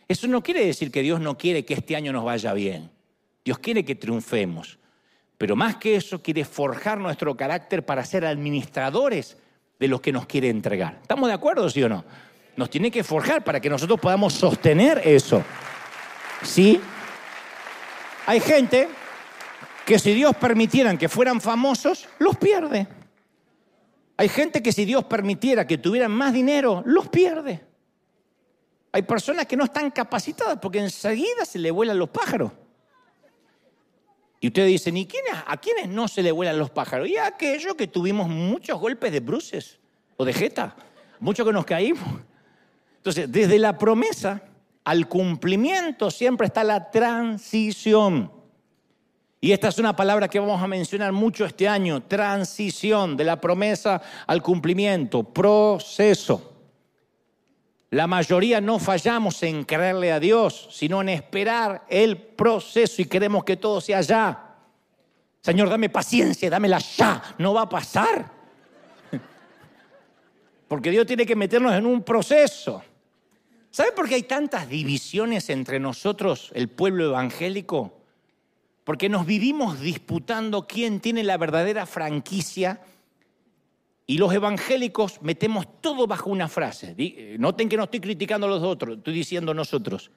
Eso 0.09 0.27
no 0.27 0.43
quiere 0.43 0.67
decir 0.67 0.91
que 0.91 1.03
Dios 1.03 1.21
no 1.21 1.39
quiere 1.39 1.65
que 1.65 1.75
este 1.75 1.95
año 1.95 2.13
nos 2.13 2.25
vaya 2.25 2.53
bien. 2.55 2.91
Dios 3.49 3.61
quiere 3.61 3.83
que 3.83 3.95
triunfemos, 3.95 4.79
pero 5.39 5.57
más 5.57 5.77
que 5.77 5.97
eso 5.97 6.23
quiere 6.23 6.45
forjar 6.45 6.99
nuestro 6.99 7.35
carácter 7.35 7.83
para 7.83 8.05
ser 8.05 8.27
administradores 8.27 9.39
de 9.81 9.89
lo 9.89 10.03
que 10.03 10.13
nos 10.13 10.27
quiere 10.27 10.51
entregar. 10.51 10.99
¿Estamos 11.01 11.31
de 11.31 11.35
acuerdo, 11.35 11.71
sí 11.71 11.83
o 11.83 11.89
no? 11.89 12.05
Nos 12.59 12.69
tiene 12.69 12.91
que 12.91 13.03
forjar 13.03 13.43
para 13.43 13.59
que 13.59 13.71
nosotros 13.71 13.99
podamos 13.99 14.35
sostener 14.35 15.01
eso. 15.03 15.43
¿Sí? 16.43 16.79
Hay 18.27 18.39
gente 18.41 18.87
que 19.87 19.99
si 19.99 20.13
Dios 20.13 20.37
permitiera 20.37 20.95
que 20.99 21.09
fueran 21.09 21.41
famosos, 21.41 22.07
los 22.19 22.37
pierde. 22.37 22.87
Hay 24.19 24.29
gente 24.29 24.63
que 24.63 24.73
si 24.73 24.85
Dios 24.85 25.05
permitiera 25.05 25.67
que 25.67 25.79
tuvieran 25.79 26.11
más 26.11 26.35
dinero, 26.35 26.83
los 26.85 27.09
pierde. 27.09 27.65
Hay 28.93 29.01
personas 29.01 29.47
que 29.47 29.57
no 29.57 29.65
están 29.65 29.91
capacitadas 29.91 30.59
porque 30.61 30.81
enseguida 30.81 31.47
se 31.47 31.59
le 31.59 31.71
vuelan 31.71 31.99
los 31.99 32.11
pájaros. 32.11 32.53
Y 34.41 34.49
ustedes 34.49 34.69
dicen, 34.69 34.97
¿y 34.97 35.09
a 35.47 35.57
quiénes 35.57 35.89
no 35.89 36.07
se 36.07 36.23
le 36.23 36.31
vuelan 36.31 36.59
los 36.59 36.71
pájaros? 36.71 37.09
Y 37.09 37.17
a 37.17 37.27
aquellos 37.27 37.75
que 37.75 37.89
tuvimos 37.89 38.29
muchos 38.29 38.79
golpes 38.79 39.11
de 39.11 39.21
bruces 39.21 39.79
o 40.17 40.25
de 40.25 40.33
jeta, 40.33 40.77
muchos 41.19 41.45
que 41.45 41.53
nos 41.53 41.65
caímos. 41.65 42.21
Entonces, 42.99 43.31
desde 43.31 43.59
la 43.59 43.77
promesa 43.77 44.43
al 44.85 45.09
cumplimiento 45.09 46.11
siempre 46.11 46.47
está 46.47 46.65
la 46.65 46.91
transición. 46.91 48.31
Y 49.41 49.53
esta 49.53 49.69
es 49.69 49.79
una 49.79 49.95
palabra 49.95 50.29
que 50.29 50.41
vamos 50.41 50.61
a 50.63 50.67
mencionar 50.67 51.13
mucho 51.13 51.45
este 51.45 51.69
año, 51.69 52.03
transición 52.03 53.17
de 53.17 53.25
la 53.25 53.41
promesa 53.41 54.01
al 54.27 54.43
cumplimiento, 54.43 55.23
proceso. 55.23 56.58
La 57.91 58.07
mayoría 58.07 58.61
no 58.61 58.79
fallamos 58.79 59.43
en 59.43 59.65
creerle 59.65 60.13
a 60.13 60.21
Dios, 60.21 60.69
sino 60.71 61.01
en 61.01 61.09
esperar 61.09 61.87
el 61.89 62.19
proceso 62.19 63.01
y 63.01 63.07
queremos 63.07 63.45
que 63.45 63.57
todo 63.57 63.81
sea 63.81 64.03
ya. 64.03 64.57
Señor, 65.41 65.71
dame 65.71 65.89
paciencia, 65.89 66.51
dámela 66.51 66.79
ya, 66.79 67.23
no 67.39 67.55
va 67.55 67.63
a 67.63 67.69
pasar. 67.69 68.31
Porque 70.69 70.91
Dios 70.91 71.07
tiene 71.07 71.25
que 71.25 71.35
meternos 71.35 71.73
en 71.73 71.87
un 71.87 72.03
proceso. 72.03 72.83
¿Sabe 73.71 73.93
por 73.93 74.09
qué 74.09 74.17
hay 74.17 74.23
tantas 74.25 74.69
divisiones 74.69 75.49
entre 75.51 75.79
nosotros, 75.79 76.51
el 76.55 76.69
pueblo 76.69 77.05
evangélico? 77.05 78.01
Porque 78.85 79.09
nos 79.09 79.25
vivimos 79.25 79.81
disputando 79.81 80.67
quién 80.67 81.01
tiene 81.01 81.23
la 81.23 81.37
verdadera 81.37 81.87
franquicia 81.87 82.81
y 84.11 84.17
los 84.17 84.33
evangélicos 84.33 85.21
metemos 85.21 85.67
todo 85.83 86.07
bajo 86.07 86.31
una 86.31 86.49
frase. 86.49 86.95
Eh, 86.97 87.37
noten 87.39 87.69
que 87.69 87.77
no 87.77 87.85
estoy 87.85 88.01
criticando 88.01 88.47
a 88.47 88.51
los 88.51 88.63
otros, 88.63 88.97
estoy 88.97 89.13
diciendo 89.13 89.53
nosotros. 89.53 90.11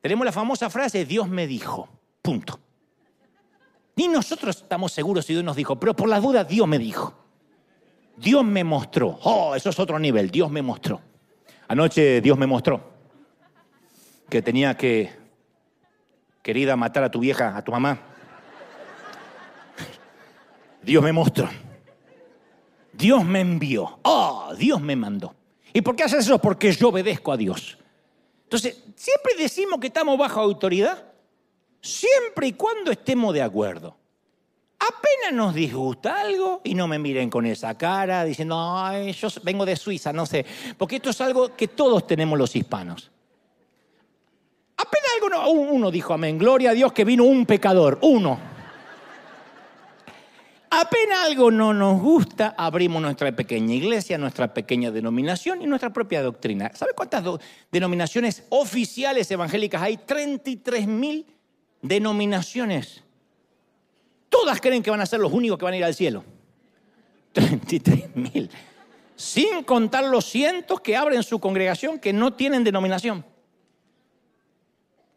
Tenemos 0.00 0.24
la 0.24 0.32
famosa 0.32 0.68
frase, 0.68 1.04
Dios 1.04 1.28
me 1.28 1.46
dijo, 1.46 1.88
punto. 2.20 2.58
Ni 3.94 4.08
nosotros 4.08 4.56
estamos 4.56 4.90
seguros 4.90 5.26
si 5.26 5.32
Dios 5.32 5.44
nos 5.44 5.54
dijo, 5.54 5.78
pero 5.78 5.94
por 5.94 6.08
la 6.08 6.18
duda 6.18 6.42
Dios 6.42 6.66
me 6.66 6.80
dijo. 6.80 7.14
Dios 8.16 8.44
me 8.44 8.64
mostró. 8.64 9.20
Oh, 9.22 9.54
eso 9.54 9.70
es 9.70 9.78
otro 9.78 10.00
nivel, 10.00 10.28
Dios 10.28 10.50
me 10.50 10.60
mostró. 10.60 11.00
Anoche 11.68 12.20
Dios 12.20 12.36
me 12.36 12.48
mostró 12.48 12.82
que 14.28 14.42
tenía 14.42 14.76
que, 14.76 15.08
querida, 16.42 16.74
matar 16.74 17.04
a 17.04 17.10
tu 17.12 17.20
vieja, 17.20 17.56
a 17.56 17.62
tu 17.62 17.70
mamá. 17.70 17.96
Dios 20.82 21.00
me 21.00 21.12
mostró. 21.12 21.48
Dios 23.00 23.24
me 23.24 23.40
envió. 23.40 23.98
Oh, 24.02 24.52
Dios 24.56 24.80
me 24.80 24.94
mandó. 24.94 25.34
¿Y 25.72 25.80
por 25.80 25.96
qué 25.96 26.04
haces 26.04 26.26
eso? 26.26 26.38
Porque 26.38 26.70
yo 26.72 26.88
obedezco 26.88 27.32
a 27.32 27.36
Dios. 27.36 27.78
Entonces, 28.44 28.82
siempre 28.94 29.32
decimos 29.38 29.80
que 29.80 29.86
estamos 29.86 30.18
bajo 30.18 30.40
autoridad, 30.40 31.04
siempre 31.80 32.48
y 32.48 32.52
cuando 32.52 32.90
estemos 32.90 33.32
de 33.32 33.42
acuerdo. 33.42 33.96
Apenas 34.78 35.32
nos 35.34 35.54
disgusta 35.54 36.20
algo 36.20 36.60
y 36.64 36.74
no 36.74 36.88
me 36.88 36.98
miren 36.98 37.28
con 37.28 37.44
esa 37.46 37.76
cara 37.76 38.24
diciendo, 38.24 38.56
ay, 38.76 39.12
yo 39.12 39.28
vengo 39.42 39.66
de 39.66 39.76
Suiza, 39.76 40.12
no 40.12 40.24
sé, 40.24 40.44
porque 40.76 40.96
esto 40.96 41.10
es 41.10 41.20
algo 41.20 41.54
que 41.54 41.68
todos 41.68 42.06
tenemos 42.06 42.38
los 42.38 42.56
hispanos. 42.56 43.10
Apenas 44.76 45.10
algo, 45.22 45.50
uno 45.50 45.90
dijo 45.90 46.14
amén, 46.14 46.38
gloria 46.38 46.70
a 46.70 46.74
Dios 46.74 46.92
que 46.94 47.04
vino 47.04 47.24
un 47.24 47.44
pecador, 47.44 47.98
uno. 48.00 48.49
Apenas 50.72 51.18
algo 51.26 51.50
no 51.50 51.74
nos 51.74 52.00
gusta, 52.00 52.54
abrimos 52.56 53.02
nuestra 53.02 53.34
pequeña 53.34 53.74
iglesia, 53.74 54.16
nuestra 54.18 54.54
pequeña 54.54 54.92
denominación 54.92 55.60
y 55.60 55.66
nuestra 55.66 55.92
propia 55.92 56.22
doctrina. 56.22 56.70
¿Sabe 56.74 56.92
cuántas 56.94 57.24
denominaciones 57.72 58.44
oficiales 58.50 59.28
evangélicas 59.32 59.82
hay? 59.82 59.96
33 59.96 60.86
mil 60.86 61.26
denominaciones. 61.82 63.02
Todas 64.28 64.60
creen 64.60 64.80
que 64.84 64.92
van 64.92 65.00
a 65.00 65.06
ser 65.06 65.18
los 65.18 65.32
únicos 65.32 65.58
que 65.58 65.64
van 65.64 65.74
a 65.74 65.78
ir 65.78 65.84
al 65.84 65.94
cielo. 65.94 66.24
33 67.32 68.14
mil. 68.14 68.48
Sin 69.16 69.64
contar 69.64 70.04
los 70.04 70.24
cientos 70.24 70.80
que 70.80 70.96
abren 70.96 71.24
su 71.24 71.40
congregación 71.40 71.98
que 71.98 72.12
no 72.12 72.32
tienen 72.32 72.62
denominación. 72.62 73.24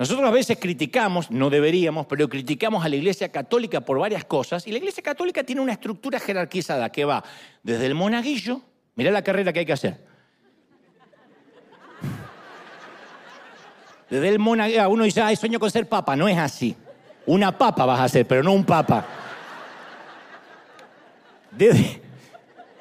Nosotros 0.04 0.28
a 0.28 0.32
veces 0.32 0.58
criticamos, 0.60 1.32
no 1.32 1.50
deberíamos, 1.50 2.06
pero 2.08 2.28
criticamos 2.28 2.84
a 2.84 2.90
la 2.90 2.98
Iglesia 2.98 3.32
Católica 3.32 3.80
por 3.80 3.98
varias 4.00 4.26
cosas. 4.26 4.68
Y 4.68 4.72
la 4.72 4.80
Iglesia 4.80 5.02
Católica 5.02 5.46
tiene 5.46 5.62
una 5.62 5.72
estructura 5.72 6.20
jerarquizada 6.20 6.92
que 6.92 7.06
va 7.06 7.24
desde 7.64 7.86
el 7.86 7.96
monaguillo, 7.96 8.60
mirá 8.96 9.12
la 9.12 9.22
carrera 9.22 9.54
que 9.54 9.60
hay 9.60 9.66
que 9.66 9.72
hacer. 9.72 10.06
Desde 14.10 14.28
el 14.28 14.40
monaguillo, 14.40 14.82
ah, 14.82 14.90
uno 14.90 15.06
dice, 15.06 15.22
ay, 15.22 15.38
sueño 15.38 15.58
con 15.58 15.72
ser 15.72 15.88
papa. 15.88 16.18
No 16.18 16.28
es 16.28 16.38
así. 16.38 16.76
Una 17.26 17.58
papa 17.58 17.86
vas 17.86 18.02
a 18.02 18.10
ser, 18.10 18.28
pero 18.28 18.44
no 18.44 18.52
un 18.52 18.66
papa. 18.66 19.06
Desde, 21.50 22.02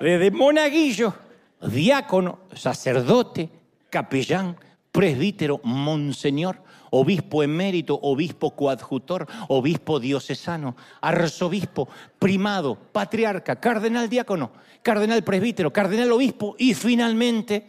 desde 0.00 0.30
monaguillo, 0.32 1.14
diácono, 1.60 2.40
sacerdote, 2.52 3.48
capellán, 3.90 4.56
presbítero, 4.90 5.60
monseñor, 5.62 6.71
obispo 6.94 7.42
emérito, 7.42 7.98
obispo 8.02 8.54
coadjutor, 8.54 9.26
obispo 9.48 9.98
diocesano, 9.98 10.76
arzobispo, 11.00 11.88
primado, 12.18 12.74
patriarca, 12.74 13.56
cardenal 13.56 14.08
diácono, 14.08 14.52
cardenal 14.82 15.24
presbítero, 15.24 15.72
cardenal 15.72 16.12
obispo 16.12 16.54
y 16.58 16.74
finalmente 16.74 17.66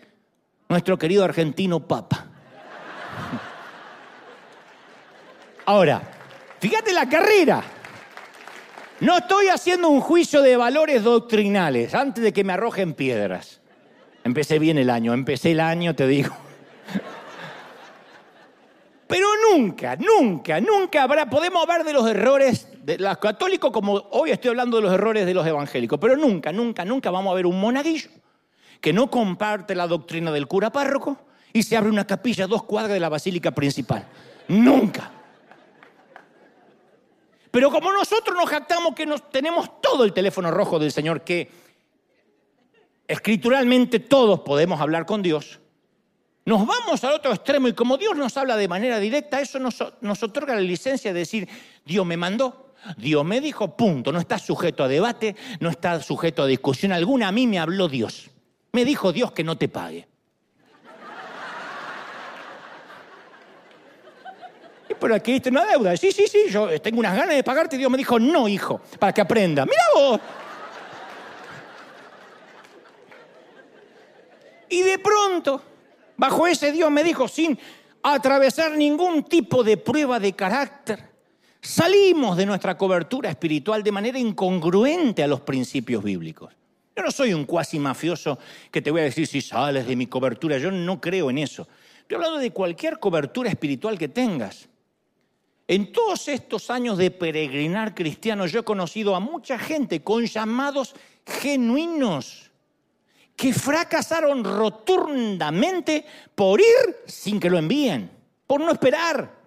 nuestro 0.67 0.97
querido 0.97 1.24
argentino 1.24 1.80
papa. 1.80 2.26
Ahora, 5.65 6.01
fíjate 6.59 6.91
la 6.91 7.07
carrera. 7.07 7.63
No 8.99 9.17
estoy 9.17 9.47
haciendo 9.47 9.88
un 9.88 10.01
juicio 10.01 10.41
de 10.41 10.57
valores 10.57 11.03
doctrinales 11.03 11.95
antes 11.95 12.24
de 12.24 12.34
que 12.34 12.43
me 12.43 12.53
arrojen 12.53 12.93
piedras. 12.93 13.61
Empecé 14.26 14.59
bien 14.59 14.78
el 14.78 14.89
año, 14.89 15.13
empecé 15.13 15.51
el 15.51 15.61
año, 15.61 15.95
te 15.95 16.07
digo. 16.07 16.36
Pero 19.14 19.28
nunca, 19.51 19.95
nunca, 19.95 20.59
nunca 20.59 21.03
habrá, 21.03 21.30
podemos 21.30 21.61
hablar 21.61 21.84
de 21.84 21.93
los 21.93 22.09
errores 22.09 22.68
de 22.84 22.97
los 22.97 23.16
católicos 23.20 23.70
como 23.72 23.93
hoy 24.09 24.32
estoy 24.32 24.49
hablando 24.49 24.78
de 24.78 24.82
los 24.82 24.91
errores 24.91 25.28
de 25.28 25.36
los 25.36 25.45
evangélicos, 25.45 25.99
pero 25.99 26.18
nunca, 26.18 26.51
nunca, 26.51 26.84
nunca 26.84 27.11
vamos 27.11 27.32
a 27.32 27.36
ver 27.36 27.45
un 27.45 27.61
monaguillo 27.61 28.09
que 28.82 28.91
no 28.91 29.11
comparte 29.11 29.76
la 29.76 29.86
doctrina 29.86 30.32
del 30.32 30.47
cura 30.47 30.72
párroco 30.72 31.16
y 31.53 31.61
se 31.61 31.78
abre 31.78 31.91
una 31.91 32.07
capilla 32.07 32.45
a 32.45 32.47
dos 32.47 32.64
cuadras 32.64 32.93
de 32.93 32.99
la 32.99 33.07
basílica 33.07 33.51
principal. 33.51 34.03
Nunca. 34.47 35.11
Pero 37.51 37.70
como 37.70 37.91
nosotros 37.91 38.36
nos 38.36 38.49
jactamos 38.49 38.95
que 38.95 39.05
nos, 39.05 39.30
tenemos 39.30 39.80
todo 39.80 40.05
el 40.05 40.14
teléfono 40.14 40.49
rojo 40.49 40.80
del 40.80 40.91
Señor, 40.91 41.22
que 41.22 41.51
escrituralmente 43.07 43.99
todos 43.99 44.39
podemos 44.39 44.82
hablar 44.82 45.05
con 45.05 45.22
Dios, 45.22 45.59
nos 46.46 46.68
vamos 46.68 47.04
al 47.04 47.14
otro 47.14 47.32
extremo 47.32 47.68
y 47.70 47.74
como 47.74 47.98
Dios 47.98 48.16
nos 48.18 48.36
habla 48.36 48.58
de 48.58 48.68
manera 48.68 49.00
directa, 49.00 49.39
eso 49.39 49.60
nos, 49.60 49.80
otorga 50.24 50.56
la 50.56 50.62
licencia 50.62 51.14
de 51.14 51.20
decir, 51.20 51.48
Dios 51.86 52.06
me 52.06 52.18
mandó, 52.18 52.74
Dios 52.98 53.24
me 53.24 53.39
dijo, 53.39 53.78
punto, 53.78 54.12
no 54.12 54.20
está 54.20 54.38
sujeto 54.38 54.84
a 54.84 54.89
debate, 54.89 55.38
no 55.62 55.70
está 55.70 56.02
sujeto 56.02 56.44
a 56.44 56.48
discusión 56.48 56.91
alguna, 56.91 57.30
a 57.30 57.32
mí 57.32 57.48
me 57.48 57.60
habló 57.60 57.88
Dios. 57.88 58.30
Me 58.74 58.84
dijo 58.84 59.14
Dios 59.14 59.32
que 59.32 59.44
no 59.44 59.58
te 59.58 59.70
pague. 59.70 60.08
Y 64.89 64.94
por 64.96 65.14
aquí 65.14 65.34
está 65.34 65.50
una 65.50 65.66
deuda. 65.66 65.96
Sí, 65.96 66.12
sí, 66.12 66.28
sí, 66.28 66.46
yo 66.50 66.82
tengo 66.82 67.00
unas 67.00 67.16
ganas 67.16 67.36
de 67.36 67.44
pagarte. 67.44 67.78
Dios 67.78 67.89
me 67.89 67.98
dijo, 67.98 68.20
no, 68.20 68.50
hijo, 68.50 68.82
para 69.00 69.14
que 69.14 69.22
aprenda. 69.22 69.66
Mira 69.66 69.84
vos. 69.96 70.20
Y 74.70 74.82
de 74.82 75.00
pronto, 75.00 75.62
Bajo 76.18 76.47
ese 76.47 76.72
Dios 76.72 76.91
me 76.91 77.03
dijo, 77.03 77.28
sin 77.28 77.57
atravesar 78.01 78.78
ningún 78.78 79.24
tipo 79.24 79.64
de 79.64 79.78
prueba 79.78 80.20
de 80.20 80.34
carácter, 80.34 81.11
salimos 81.61 82.38
de 82.38 82.45
nuestra 82.45 82.78
cobertura 82.78 83.30
espiritual 83.30 83.84
de 83.84 83.91
manera 83.91 84.20
incongruente 84.20 85.24
a 85.24 85.28
los 85.28 85.41
principios 85.41 86.03
bíblicos. 86.03 86.53
Yo 86.95 87.03
no 87.03 87.11
soy 87.11 87.34
un 87.34 87.45
cuasi 87.45 87.80
mafioso 87.80 88.38
que 88.70 88.82
te 88.82 88.91
voy 88.91 89.01
a 89.01 89.05
decir 89.05 89.26
si 89.26 89.41
sales 89.41 89.88
de 89.88 89.95
mi 89.95 90.07
cobertura, 90.07 90.57
yo 90.57 90.70
no 90.72 91.01
creo 91.01 91.30
en 91.30 91.39
eso. 91.39 91.68
Estoy 92.01 92.16
hablando 92.16 92.38
de 92.38 92.51
cualquier 92.51 92.99
cobertura 92.99 93.49
espiritual 93.49 93.97
que 93.97 94.09
tengas. 94.09 94.70
En 95.68 95.91
todos 95.91 96.28
estos 96.28 96.70
años 96.70 96.97
de 96.97 97.09
peregrinar 97.09 97.95
cristiano, 97.95 98.45
yo 98.45 98.59
he 98.59 98.64
conocido 98.64 99.16
a 99.16 99.20
mucha 99.20 99.57
gente 99.57 100.03
con 100.03 100.26
llamados 100.26 100.93
genuinos 101.26 102.51
que 103.36 103.54
fracasaron 103.54 104.44
rotundamente 104.44 106.06
por 106.36 106.60
ir 106.60 106.98
sin 107.06 107.40
que 107.40 107.50
lo 107.50 107.58
envíen, 107.58 108.10
por 108.48 108.62
no 108.62 108.72
esperar. 108.72 109.44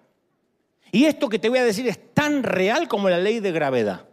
Y 0.91 1.05
esto 1.05 1.29
que 1.29 1.39
te 1.39 1.49
voy 1.49 1.59
a 1.59 1.65
decir 1.65 1.87
es 1.87 2.13
tan 2.13 2.43
real 2.43 2.87
como 2.87 3.09
la 3.09 3.17
ley 3.17 3.39
de 3.39 3.51
gravedad. 3.51 4.05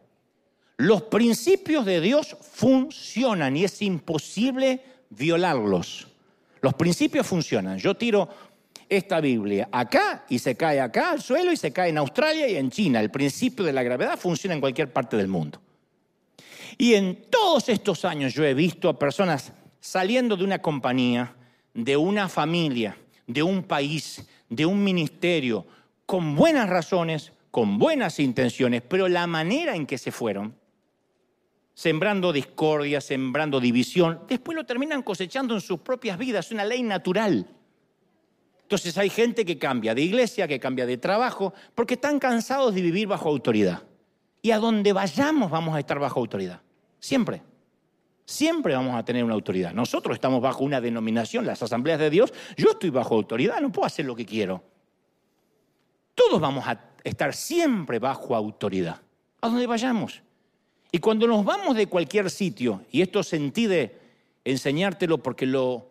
Los 0.77 1.03
principios 1.03 1.85
de 1.85 2.01
Dios 2.01 2.37
funcionan 2.41 3.57
y 3.57 3.65
es 3.65 3.81
imposible 3.83 4.83
violarlos. 5.11 6.09
Los 6.61 6.75
principios 6.75 7.27
funcionan. 7.27 7.79
Yo 7.79 7.95
tiro 7.95 8.29
esta 8.89 9.21
Biblia 9.21 9.69
acá 9.71 10.25
y 10.29 10.39
se 10.39 10.57
cae 10.57 10.81
acá 10.81 11.13
al 11.13 11.23
suelo 11.23 11.53
y 11.53 11.57
se 11.57 11.73
cae 11.73 11.91
en 11.91 11.99
Australia 11.99 12.49
y 12.49 12.57
en 12.57 12.71
China. 12.71 13.01
El 13.01 13.11
principio 13.11 13.65
de 13.65 13.73
la 13.73 13.83
gravedad 13.83 14.19
funciona 14.19 14.55
en 14.55 14.61
cualquier 14.61 14.93
parte 14.93 15.17
del 15.17 15.29
mundo. 15.29 15.61
Y 16.77 16.95
en 16.95 17.27
todos 17.31 17.69
estos 17.69 18.05
años 18.05 18.35
yo 18.35 18.45
he 18.45 18.55
visto 18.55 18.89
a 18.89 18.99
personas 18.99 19.53
saliendo 19.85 20.35
de 20.35 20.45
una 20.45 20.61
compañía, 20.61 21.37
de 21.75 21.95
una 21.95 22.31
familia, 22.31 22.97
de 23.27 23.43
un 23.43 23.63
país, 23.63 24.25
de 24.49 24.65
un 24.65 24.83
ministerio, 24.83 25.67
con 26.07 26.35
buenas 26.35 26.71
razones, 26.71 27.35
con 27.51 27.79
buenas 27.79 28.19
intenciones, 28.19 28.81
pero 28.81 29.09
la 29.09 29.27
manera 29.27 29.77
en 29.77 29.85
que 29.85 29.99
se 29.99 30.11
fueron, 30.11 30.57
sembrando 31.75 32.33
discordia, 32.33 33.03
sembrando 33.03 33.61
división, 33.61 34.21
después 34.27 34.57
lo 34.57 34.65
terminan 34.65 35.03
cosechando 35.03 35.55
en 35.55 35.61
sus 35.61 35.81
propias 35.81 36.17
vidas, 36.17 36.47
es 36.47 36.53
una 36.53 36.65
ley 36.65 36.83
natural. 36.83 37.47
Entonces 38.63 38.97
hay 38.97 39.11
gente 39.11 39.45
que 39.45 39.59
cambia 39.59 39.95
de 39.95 40.01
iglesia, 40.01 40.49
que 40.49 40.59
cambia 40.59 40.87
de 40.87 40.97
trabajo, 40.97 41.53
porque 41.75 41.95
están 41.95 42.19
cansados 42.19 42.75
de 42.75 42.81
vivir 42.81 43.07
bajo 43.07 43.29
autoridad. 43.29 43.83
Y 44.41 44.51
a 44.51 44.59
donde 44.59 44.95
vayamos 44.95 45.51
vamos 45.51 45.77
a 45.77 45.81
estar 45.81 45.99
bajo 45.99 46.21
autoridad, 46.21 46.63
siempre. 47.01 47.43
Siempre 48.25 48.75
vamos 48.75 48.95
a 48.95 49.05
tener 49.05 49.23
una 49.23 49.35
autoridad. 49.35 49.73
Nosotros 49.75 50.15
estamos 50.15 50.41
bajo 50.41 50.65
una 50.65 50.81
denominación, 50.81 51.45
las 51.45 51.63
asambleas 51.63 51.99
de 51.99 52.11
Dios. 52.11 52.33
Yo 52.57 52.71
estoy 52.71 52.91
bajo 52.91 53.15
autoridad, 53.15 53.61
no 53.61 53.71
puedo 53.71 53.87
hacer 53.87 54.07
lo 54.07 54.17
que 54.17 54.25
quiero. 54.25 54.63
Todos 56.15 56.41
vamos 56.41 56.67
a 56.67 56.93
estar 57.03 57.35
siempre 57.35 57.99
bajo 57.99 58.35
autoridad, 58.35 59.01
a 59.41 59.49
donde 59.49 59.67
vayamos. 59.67 60.23
Y 60.91 61.01
cuando 61.01 61.27
nos 61.27 61.45
vamos 61.45 61.77
de 61.77 61.87
cualquier 61.87 62.31
sitio, 62.31 62.85
y 62.91 63.03
esto 63.03 63.23
sentí 63.23 63.67
de 63.67 63.99
enseñártelo 64.45 65.19
porque 65.19 65.45
lo, 65.45 65.91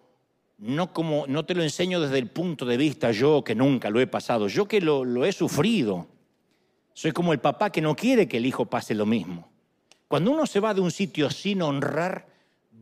no, 0.57 0.93
como, 0.93 1.27
no 1.27 1.45
te 1.45 1.53
lo 1.53 1.61
enseño 1.61 1.99
desde 1.99 2.19
el 2.19 2.29
punto 2.29 2.65
de 2.65 2.77
vista 2.77 3.11
yo 3.11 3.43
que 3.43 3.53
nunca 3.53 3.89
lo 3.89 3.99
he 3.99 4.07
pasado, 4.07 4.47
yo 4.47 4.67
que 4.67 4.81
lo, 4.81 5.03
lo 5.03 5.25
he 5.25 5.31
sufrido. 5.31 6.07
Soy 6.93 7.11
como 7.11 7.33
el 7.33 7.39
papá 7.39 7.71
que 7.71 7.81
no 7.81 7.95
quiere 7.95 8.27
que 8.27 8.37
el 8.37 8.45
hijo 8.45 8.65
pase 8.65 8.95
lo 8.95 9.05
mismo. 9.05 9.52
Cuando 10.13 10.29
uno 10.29 10.45
se 10.45 10.59
va 10.59 10.75
de 10.75 10.81
un 10.81 10.91
sitio 10.91 11.31
sin 11.31 11.63
honrar, 11.63 12.27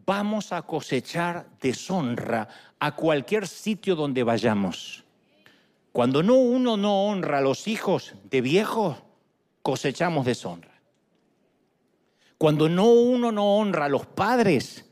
vamos 0.06 0.52
a 0.52 0.64
cosechar 0.64 1.48
deshonra 1.62 2.50
a 2.78 2.94
cualquier 2.94 3.48
sitio 3.48 3.96
donde 3.96 4.22
vayamos. 4.24 5.06
Cuando 5.94 6.24
no 6.24 6.34
uno 6.34 6.76
no 6.76 7.06
honra 7.06 7.38
a 7.38 7.42
los 7.42 7.70
hijos 7.70 8.16
de 8.30 8.42
viejos, 8.42 8.98
cosechamos 9.62 10.26
deshonra. 10.26 10.82
Cuando 12.38 12.68
no 12.68 12.88
uno 12.88 13.32
no 13.32 13.56
honra 13.56 13.86
a 13.86 13.90
los 13.90 14.06
padres, 14.06 14.90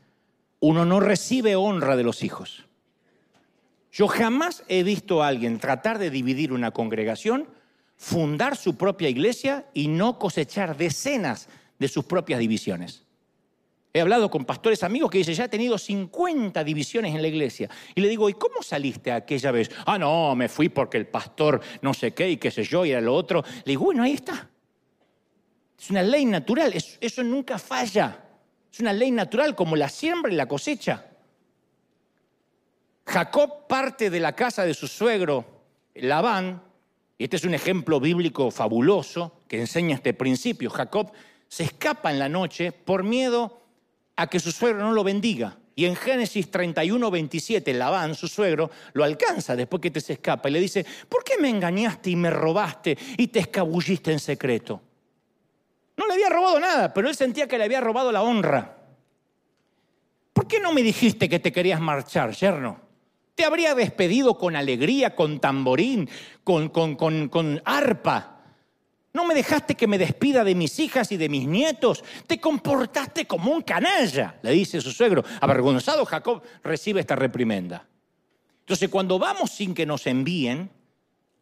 uno 0.60 0.86
no 0.86 0.98
recibe 0.98 1.56
honra 1.56 1.94
de 1.94 2.04
los 2.04 2.22
hijos. 2.22 2.64
Yo 3.92 4.08
jamás 4.08 4.64
he 4.66 4.82
visto 4.82 5.22
a 5.22 5.28
alguien 5.28 5.58
tratar 5.58 5.98
de 5.98 6.08
dividir 6.08 6.54
una 6.54 6.70
congregación, 6.70 7.50
fundar 7.98 8.56
su 8.56 8.78
propia 8.78 9.10
iglesia 9.10 9.66
y 9.74 9.88
no 9.88 10.18
cosechar 10.18 10.78
decenas 10.78 11.50
de 11.80 11.88
sus 11.88 12.04
propias 12.04 12.38
divisiones. 12.38 13.02
He 13.92 14.00
hablado 14.00 14.30
con 14.30 14.44
pastores 14.44 14.84
amigos 14.84 15.10
que 15.10 15.18
dicen, 15.18 15.34
ya 15.34 15.46
he 15.46 15.48
tenido 15.48 15.76
50 15.76 16.62
divisiones 16.62 17.12
en 17.12 17.22
la 17.22 17.26
iglesia. 17.26 17.68
Y 17.96 18.00
le 18.00 18.08
digo, 18.08 18.28
¿y 18.28 18.34
cómo 18.34 18.62
saliste 18.62 19.10
aquella 19.10 19.50
vez? 19.50 19.68
Ah, 19.84 19.98
no, 19.98 20.36
me 20.36 20.48
fui 20.48 20.68
porque 20.68 20.96
el 20.96 21.08
pastor 21.08 21.60
no 21.82 21.92
sé 21.92 22.12
qué 22.12 22.30
y 22.30 22.36
qué 22.36 22.52
sé 22.52 22.62
yo 22.62 22.84
y 22.84 22.92
era 22.92 23.00
lo 23.00 23.12
otro. 23.12 23.42
Le 23.42 23.72
digo, 23.72 23.86
bueno, 23.86 24.04
ahí 24.04 24.12
está. 24.12 24.48
Es 25.76 25.90
una 25.90 26.02
ley 26.02 26.24
natural, 26.24 26.72
eso 27.00 27.22
nunca 27.24 27.58
falla. 27.58 28.24
Es 28.72 28.78
una 28.78 28.92
ley 28.92 29.10
natural 29.10 29.56
como 29.56 29.74
la 29.74 29.88
siembra 29.88 30.32
y 30.32 30.36
la 30.36 30.46
cosecha. 30.46 31.06
Jacob 33.06 33.66
parte 33.66 34.08
de 34.08 34.20
la 34.20 34.36
casa 34.36 34.64
de 34.64 34.74
su 34.74 34.86
suegro 34.86 35.64
Labán, 35.94 36.62
y 37.18 37.24
este 37.24 37.36
es 37.36 37.44
un 37.44 37.54
ejemplo 37.54 37.98
bíblico 37.98 38.50
fabuloso 38.52 39.40
que 39.48 39.58
enseña 39.58 39.96
este 39.96 40.14
principio. 40.14 40.70
Jacob 40.70 41.12
se 41.50 41.64
escapa 41.64 42.12
en 42.12 42.20
la 42.20 42.28
noche 42.28 42.70
por 42.70 43.02
miedo 43.02 43.60
a 44.14 44.28
que 44.28 44.38
su 44.38 44.52
suegro 44.52 44.84
no 44.84 44.92
lo 44.92 45.02
bendiga. 45.02 45.58
Y 45.74 45.84
en 45.84 45.96
Génesis 45.96 46.48
31, 46.48 47.10
27, 47.10 47.74
Labán, 47.74 48.14
su 48.14 48.28
suegro, 48.28 48.70
lo 48.92 49.02
alcanza 49.02 49.56
después 49.56 49.82
que 49.82 49.90
te 49.90 50.00
se 50.00 50.12
escapa 50.12 50.48
y 50.48 50.52
le 50.52 50.60
dice, 50.60 50.86
¿por 51.08 51.24
qué 51.24 51.38
me 51.38 51.48
engañaste 51.48 52.10
y 52.10 52.16
me 52.16 52.30
robaste 52.30 52.96
y 53.18 53.26
te 53.28 53.40
escabulliste 53.40 54.12
en 54.12 54.20
secreto? 54.20 54.80
No 55.96 56.06
le 56.06 56.14
había 56.14 56.28
robado 56.28 56.60
nada, 56.60 56.94
pero 56.94 57.08
él 57.08 57.16
sentía 57.16 57.48
que 57.48 57.58
le 57.58 57.64
había 57.64 57.80
robado 57.80 58.12
la 58.12 58.22
honra. 58.22 58.76
¿Por 60.32 60.46
qué 60.46 60.60
no 60.60 60.72
me 60.72 60.82
dijiste 60.82 61.28
que 61.28 61.40
te 61.40 61.50
querías 61.50 61.80
marchar, 61.80 62.30
yerno? 62.30 62.80
Te 63.34 63.44
habría 63.44 63.74
despedido 63.74 64.38
con 64.38 64.54
alegría, 64.54 65.16
con 65.16 65.40
tamborín, 65.40 66.08
con, 66.44 66.68
con, 66.68 66.94
con, 66.94 67.28
con 67.28 67.60
arpa. 67.64 68.39
No 69.12 69.24
me 69.24 69.34
dejaste 69.34 69.74
que 69.74 69.88
me 69.88 69.98
despida 69.98 70.44
de 70.44 70.54
mis 70.54 70.78
hijas 70.78 71.10
y 71.10 71.16
de 71.16 71.28
mis 71.28 71.46
nietos. 71.46 72.04
Te 72.26 72.40
comportaste 72.40 73.26
como 73.26 73.50
un 73.50 73.62
canalla, 73.62 74.38
le 74.42 74.52
dice 74.52 74.80
su 74.80 74.92
suegro. 74.92 75.24
Avergonzado 75.40 76.04
Jacob 76.04 76.42
recibe 76.62 77.00
esta 77.00 77.16
reprimenda. 77.16 77.86
Entonces 78.60 78.88
cuando 78.88 79.18
vamos 79.18 79.50
sin 79.50 79.74
que 79.74 79.84
nos 79.84 80.06
envíen, 80.06 80.70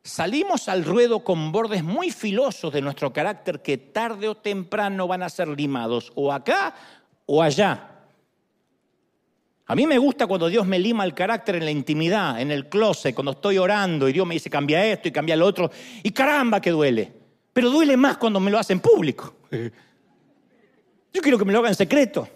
salimos 0.02 0.68
al 0.70 0.82
ruedo 0.82 1.22
con 1.22 1.52
bordes 1.52 1.84
muy 1.84 2.10
filosos 2.10 2.72
de 2.72 2.80
nuestro 2.80 3.12
carácter 3.12 3.60
que 3.60 3.76
tarde 3.76 4.28
o 4.28 4.36
temprano 4.36 5.06
van 5.06 5.22
a 5.22 5.28
ser 5.28 5.48
limados 5.48 6.10
o 6.14 6.32
acá 6.32 6.74
o 7.26 7.42
allá. 7.42 7.96
A 9.66 9.74
mí 9.74 9.86
me 9.86 9.98
gusta 9.98 10.26
cuando 10.26 10.48
Dios 10.48 10.66
me 10.66 10.78
lima 10.78 11.04
el 11.04 11.12
carácter 11.12 11.56
en 11.56 11.66
la 11.66 11.70
intimidad, 11.70 12.40
en 12.40 12.50
el 12.50 12.70
closet, 12.70 13.14
cuando 13.14 13.32
estoy 13.32 13.58
orando 13.58 14.08
y 14.08 14.14
Dios 14.14 14.26
me 14.26 14.32
dice 14.32 14.48
cambia 14.48 14.82
esto 14.86 15.08
y 15.08 15.12
cambia 15.12 15.36
lo 15.36 15.44
otro. 15.44 15.70
Y 16.02 16.12
caramba 16.12 16.62
que 16.62 16.70
duele. 16.70 17.17
Pero 17.58 17.70
duele 17.70 17.96
más 17.96 18.18
cuando 18.18 18.38
me 18.38 18.52
lo 18.52 18.58
hace 18.60 18.72
en 18.72 18.78
público. 18.78 19.34
Yo 21.12 21.20
quiero 21.20 21.36
que 21.36 21.44
me 21.44 21.52
lo 21.52 21.58
haga 21.58 21.70
en 21.70 21.74
secreto. 21.74 22.28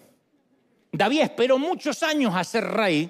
David 0.91 1.21
esperó 1.21 1.61
muchos 1.61 2.03
años 2.03 2.35
a 2.35 2.43
ser 2.43 2.65
rey, 2.65 3.09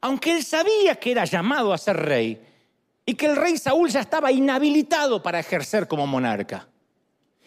aunque 0.00 0.36
él 0.36 0.44
sabía 0.44 0.94
que 0.94 1.10
era 1.10 1.24
llamado 1.24 1.72
a 1.72 1.78
ser 1.78 1.96
rey 1.96 2.40
y 3.04 3.12
que 3.14 3.26
el 3.26 3.34
rey 3.34 3.58
Saúl 3.58 3.90
ya 3.90 4.02
estaba 4.02 4.30
inhabilitado 4.30 5.20
para 5.20 5.40
ejercer 5.40 5.88
como 5.88 6.06
monarca. 6.06 6.68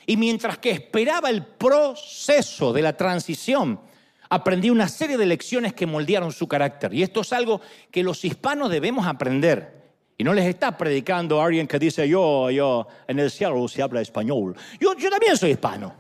Y 0.06 0.18
mientras 0.18 0.58
que 0.58 0.72
esperaba 0.72 1.30
el 1.30 1.46
proceso 1.46 2.74
de 2.74 2.82
la 2.82 2.98
transición, 2.98 3.80
aprendí 4.28 4.70
una 4.70 4.90
serie 4.90 5.16
de 5.16 5.26
lecciones 5.26 5.74
que 5.74 5.86
moldearon 5.86 6.34
su 6.34 6.50
carácter. 6.50 6.94
Y 6.94 7.02
esto 7.02 7.22
es 7.22 7.32
algo 7.32 7.62
que 7.90 8.04
los 8.04 8.26
hispanos 8.26 8.70
debemos 8.70 9.08
aprender. 9.08 9.81
Y 10.22 10.24
no 10.24 10.36
les 10.36 10.46
está 10.46 10.78
predicando 10.78 11.42
a 11.42 11.46
alguien 11.46 11.68
que 11.68 11.80
dice, 11.80 12.08
yo, 12.08 12.52
yo, 12.52 12.88
en 13.08 13.18
el 13.18 13.32
cielo 13.32 13.68
se 13.68 13.82
habla 13.82 14.02
español. 14.02 14.56
Yo, 14.80 14.96
yo 14.96 15.10
también 15.10 15.36
soy 15.36 15.50
hispano. 15.50 15.96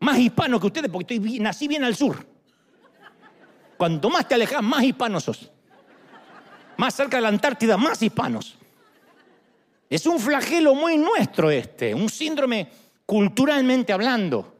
Más 0.00 0.18
hispano 0.18 0.58
que 0.58 0.68
ustedes 0.68 0.90
porque 0.90 1.16
estoy, 1.16 1.38
nací 1.38 1.68
bien 1.68 1.84
al 1.84 1.94
sur. 1.94 2.26
Cuanto 3.76 4.08
más 4.08 4.26
te 4.26 4.36
alejas, 4.36 4.62
más 4.62 4.82
hispanos 4.82 5.24
sos. 5.24 5.52
Más 6.78 6.94
cerca 6.94 7.18
de 7.18 7.24
la 7.24 7.28
Antártida, 7.28 7.76
más 7.76 8.00
hispanos. 8.00 8.56
Es 9.90 10.06
un 10.06 10.18
flagelo 10.18 10.74
muy 10.74 10.96
nuestro 10.96 11.50
este, 11.50 11.94
un 11.94 12.08
síndrome 12.08 12.70
culturalmente 13.04 13.92
hablando. 13.92 14.56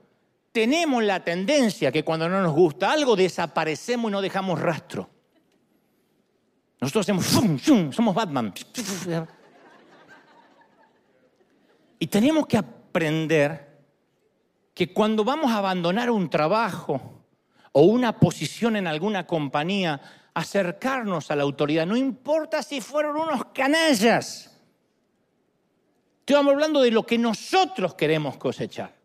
Tenemos 0.53 1.03
la 1.03 1.25
tendencia 1.25 1.91
que 1.91 2.05
cuando 2.05 2.29
no 2.29 2.43
nos 2.43 2.53
gusta 2.53 2.93
algo 2.93 3.17
desaparecemos 3.17 4.11
y 4.11 4.13
no 4.13 4.21
dejamos 4.21 4.61
rastro. 4.61 5.09
Nosotros 6.81 7.05
hacemos, 7.05 7.27
somos 7.95 8.15
Batman. 8.15 8.53
Y 11.99 12.07
tenemos 12.07 12.47
que 12.47 12.57
aprender 12.57 13.79
que 14.75 14.93
cuando 14.93 15.25
vamos 15.25 15.51
a 15.51 15.59
abandonar 15.59 16.11
un 16.11 16.31
trabajo 16.31 17.25
o 17.73 17.83
una 17.83 18.19
posición 18.19 18.77
en 18.77 18.87
alguna 18.87 19.27
compañía, 19.27 20.01
acercarnos 20.35 21.31
a 21.31 21.37
la 21.37 21.43
autoridad, 21.43 21.87
no 21.87 21.97
importa 21.97 22.63
si 22.63 22.81
fueron 22.81 23.17
unos 23.17 23.47
canallas. 23.47 24.57
Estamos 26.21 26.53
hablando 26.53 26.81
de 26.83 26.93
lo 26.93 27.05
que 27.05 27.19
nosotros 27.19 27.95
queremos 27.95 28.37
cosechar 28.37 28.98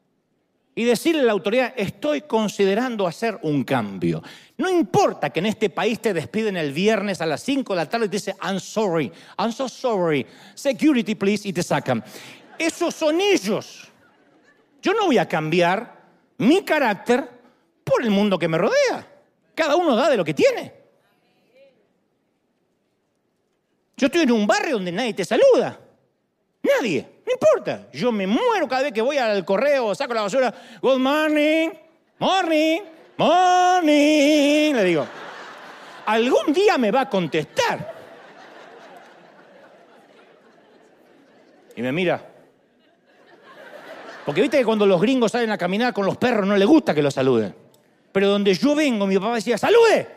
y 0.75 0.83
decirle 0.85 1.21
a 1.21 1.25
la 1.25 1.31
autoridad, 1.33 1.73
estoy 1.77 2.21
considerando 2.21 3.05
hacer 3.05 3.39
un 3.43 3.63
cambio. 3.63 4.23
No 4.57 4.69
importa 4.69 5.29
que 5.29 5.39
en 5.39 5.47
este 5.47 5.69
país 5.69 5.99
te 5.99 6.13
despiden 6.13 6.57
el 6.57 6.73
viernes 6.73 7.21
a 7.21 7.25
las 7.25 7.43
5 7.43 7.73
de 7.73 7.77
la 7.77 7.89
tarde 7.89 8.07
y 8.07 8.09
te 8.09 8.17
dicen, 8.17 8.35
I'm 8.41 8.59
sorry, 8.59 9.11
I'm 9.37 9.51
so 9.51 9.69
sorry, 9.69 10.25
security 10.55 11.15
please, 11.15 11.47
y 11.47 11.53
te 11.53 11.61
sacan. 11.61 12.03
Esos 12.57 12.95
son 12.95 13.21
ellos. 13.21 13.87
Yo 14.81 14.93
no 14.93 15.05
voy 15.05 15.17
a 15.17 15.27
cambiar 15.27 16.01
mi 16.37 16.63
carácter 16.63 17.29
por 17.83 18.03
el 18.03 18.09
mundo 18.09 18.39
que 18.39 18.47
me 18.47 18.57
rodea. 18.57 19.07
Cada 19.55 19.75
uno 19.75 19.95
da 19.95 20.09
de 20.09 20.17
lo 20.17 20.25
que 20.25 20.33
tiene. 20.33 20.73
Yo 23.95 24.07
estoy 24.07 24.23
en 24.23 24.31
un 24.31 24.47
barrio 24.47 24.75
donde 24.75 24.91
nadie 24.91 25.13
te 25.13 25.23
saluda. 25.23 25.79
Nadie. 26.63 27.12
No 27.25 27.31
importa. 27.31 27.87
Yo 27.93 28.11
me 28.11 28.27
muero 28.27 28.67
cada 28.67 28.83
vez 28.83 28.93
que 28.93 29.01
voy 29.01 29.17
al 29.17 29.45
correo, 29.45 29.95
saco 29.95 30.13
la 30.13 30.21
basura. 30.21 30.53
Good 30.81 30.99
morning, 30.99 31.69
morning, 32.19 32.81
morning. 33.17 34.73
Le 34.73 34.83
digo, 34.83 35.07
algún 36.05 36.53
día 36.53 36.77
me 36.77 36.91
va 36.91 37.01
a 37.01 37.09
contestar. 37.09 37.93
Y 41.75 41.81
me 41.81 41.91
mira. 41.91 42.29
Porque 44.25 44.41
viste 44.41 44.57
que 44.57 44.65
cuando 44.65 44.85
los 44.85 45.01
gringos 45.01 45.31
salen 45.31 45.51
a 45.51 45.57
caminar 45.57 45.93
con 45.93 46.05
los 46.05 46.17
perros 46.17 46.47
no 46.47 46.55
les 46.55 46.67
gusta 46.67 46.93
que 46.93 47.01
los 47.01 47.13
saluden. 47.13 47.53
Pero 48.11 48.29
donde 48.29 48.53
yo 48.53 48.75
vengo, 48.75 49.07
mi 49.07 49.17
papá 49.17 49.35
decía, 49.35 49.57
salude. 49.57 50.07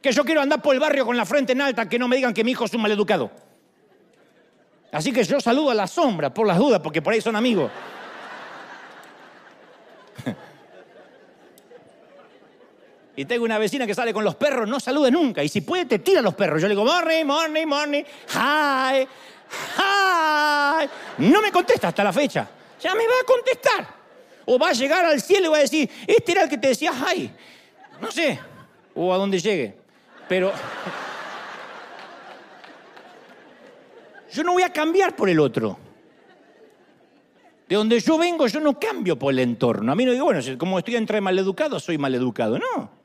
Que 0.00 0.12
yo 0.12 0.24
quiero 0.24 0.40
andar 0.40 0.60
por 0.60 0.74
el 0.74 0.80
barrio 0.80 1.06
con 1.06 1.16
la 1.16 1.24
frente 1.24 1.52
en 1.52 1.60
alta, 1.60 1.88
que 1.88 1.98
no 1.98 2.08
me 2.08 2.16
digan 2.16 2.34
que 2.34 2.44
mi 2.44 2.52
hijo 2.52 2.64
es 2.64 2.74
un 2.74 2.82
maleducado. 2.82 3.30
Así 4.92 5.10
que 5.10 5.24
yo 5.24 5.40
saludo 5.40 5.70
a 5.70 5.74
la 5.74 5.86
sombra 5.86 6.32
por 6.32 6.46
las 6.46 6.58
dudas, 6.58 6.80
porque 6.80 7.00
por 7.00 7.14
ahí 7.14 7.20
son 7.20 7.34
amigos. 7.34 7.70
Y 13.14 13.26
tengo 13.26 13.44
una 13.44 13.58
vecina 13.58 13.86
que 13.86 13.94
sale 13.94 14.14
con 14.14 14.24
los 14.24 14.36
perros, 14.36 14.66
no 14.66 14.80
saluda 14.80 15.10
nunca. 15.10 15.44
Y 15.44 15.48
si 15.50 15.60
puede, 15.60 15.84
te 15.84 15.98
tira 15.98 16.22
los 16.22 16.34
perros. 16.34 16.62
Yo 16.62 16.66
le 16.66 16.74
digo, 16.74 16.82
morning, 16.82 17.26
morning, 17.26 17.66
morning, 17.66 18.02
hi, 18.30 19.06
hi. 19.76 20.88
No 21.18 21.42
me 21.42 21.52
contesta 21.52 21.88
hasta 21.88 22.02
la 22.02 22.10
fecha. 22.10 22.48
Ya 22.80 22.94
me 22.94 23.06
va 23.06 23.12
a 23.20 23.26
contestar. 23.26 23.86
O 24.46 24.58
va 24.58 24.70
a 24.70 24.72
llegar 24.72 25.04
al 25.04 25.20
cielo 25.20 25.48
y 25.48 25.50
va 25.50 25.56
a 25.58 25.60
decir, 25.60 25.90
este 26.06 26.32
era 26.32 26.44
el 26.44 26.48
que 26.48 26.56
te 26.56 26.68
decía 26.68 26.90
hi. 26.92 27.30
No 28.00 28.10
sé. 28.10 28.40
O 28.94 29.12
a 29.12 29.18
donde 29.18 29.38
llegue. 29.38 29.76
Pero. 30.26 30.50
Yo 34.32 34.42
no 34.42 34.52
voy 34.52 34.62
a 34.62 34.72
cambiar 34.72 35.14
por 35.14 35.28
el 35.28 35.38
otro. 35.38 35.78
De 37.68 37.76
donde 37.76 38.00
yo 38.00 38.18
vengo, 38.18 38.46
yo 38.46 38.60
no 38.60 38.78
cambio 38.78 39.18
por 39.18 39.32
el 39.32 39.40
entorno. 39.40 39.92
A 39.92 39.94
mí 39.94 40.04
no 40.04 40.12
digo, 40.12 40.24
bueno, 40.24 40.40
como 40.58 40.78
estoy 40.78 40.96
entre 40.96 41.20
maleducado, 41.20 41.78
soy 41.78 41.98
maleducado. 41.98 42.58
No. 42.58 43.02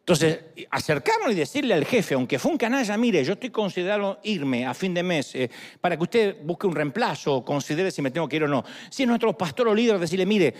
Entonces, 0.00 0.40
acercarnos 0.70 1.30
y 1.32 1.34
decirle 1.34 1.74
al 1.74 1.84
jefe, 1.84 2.14
aunque 2.14 2.38
fue 2.38 2.50
un 2.50 2.58
canalla, 2.58 2.96
mire, 2.96 3.22
yo 3.22 3.34
estoy 3.34 3.50
considerando 3.50 4.18
irme 4.24 4.66
a 4.66 4.74
fin 4.74 4.92
de 4.92 5.02
mes 5.02 5.34
eh, 5.36 5.50
para 5.80 5.96
que 5.96 6.02
usted 6.02 6.36
busque 6.42 6.66
un 6.66 6.74
reemplazo 6.74 7.36
o 7.36 7.44
considere 7.44 7.90
si 7.90 8.02
me 8.02 8.10
tengo 8.10 8.28
que 8.28 8.36
ir 8.36 8.44
o 8.44 8.48
no. 8.48 8.64
Si 8.90 9.04
es 9.04 9.08
nuestro 9.08 9.36
pastor 9.38 9.68
o 9.68 9.74
líder, 9.74 9.98
decirle, 9.98 10.26
mire, 10.26 10.54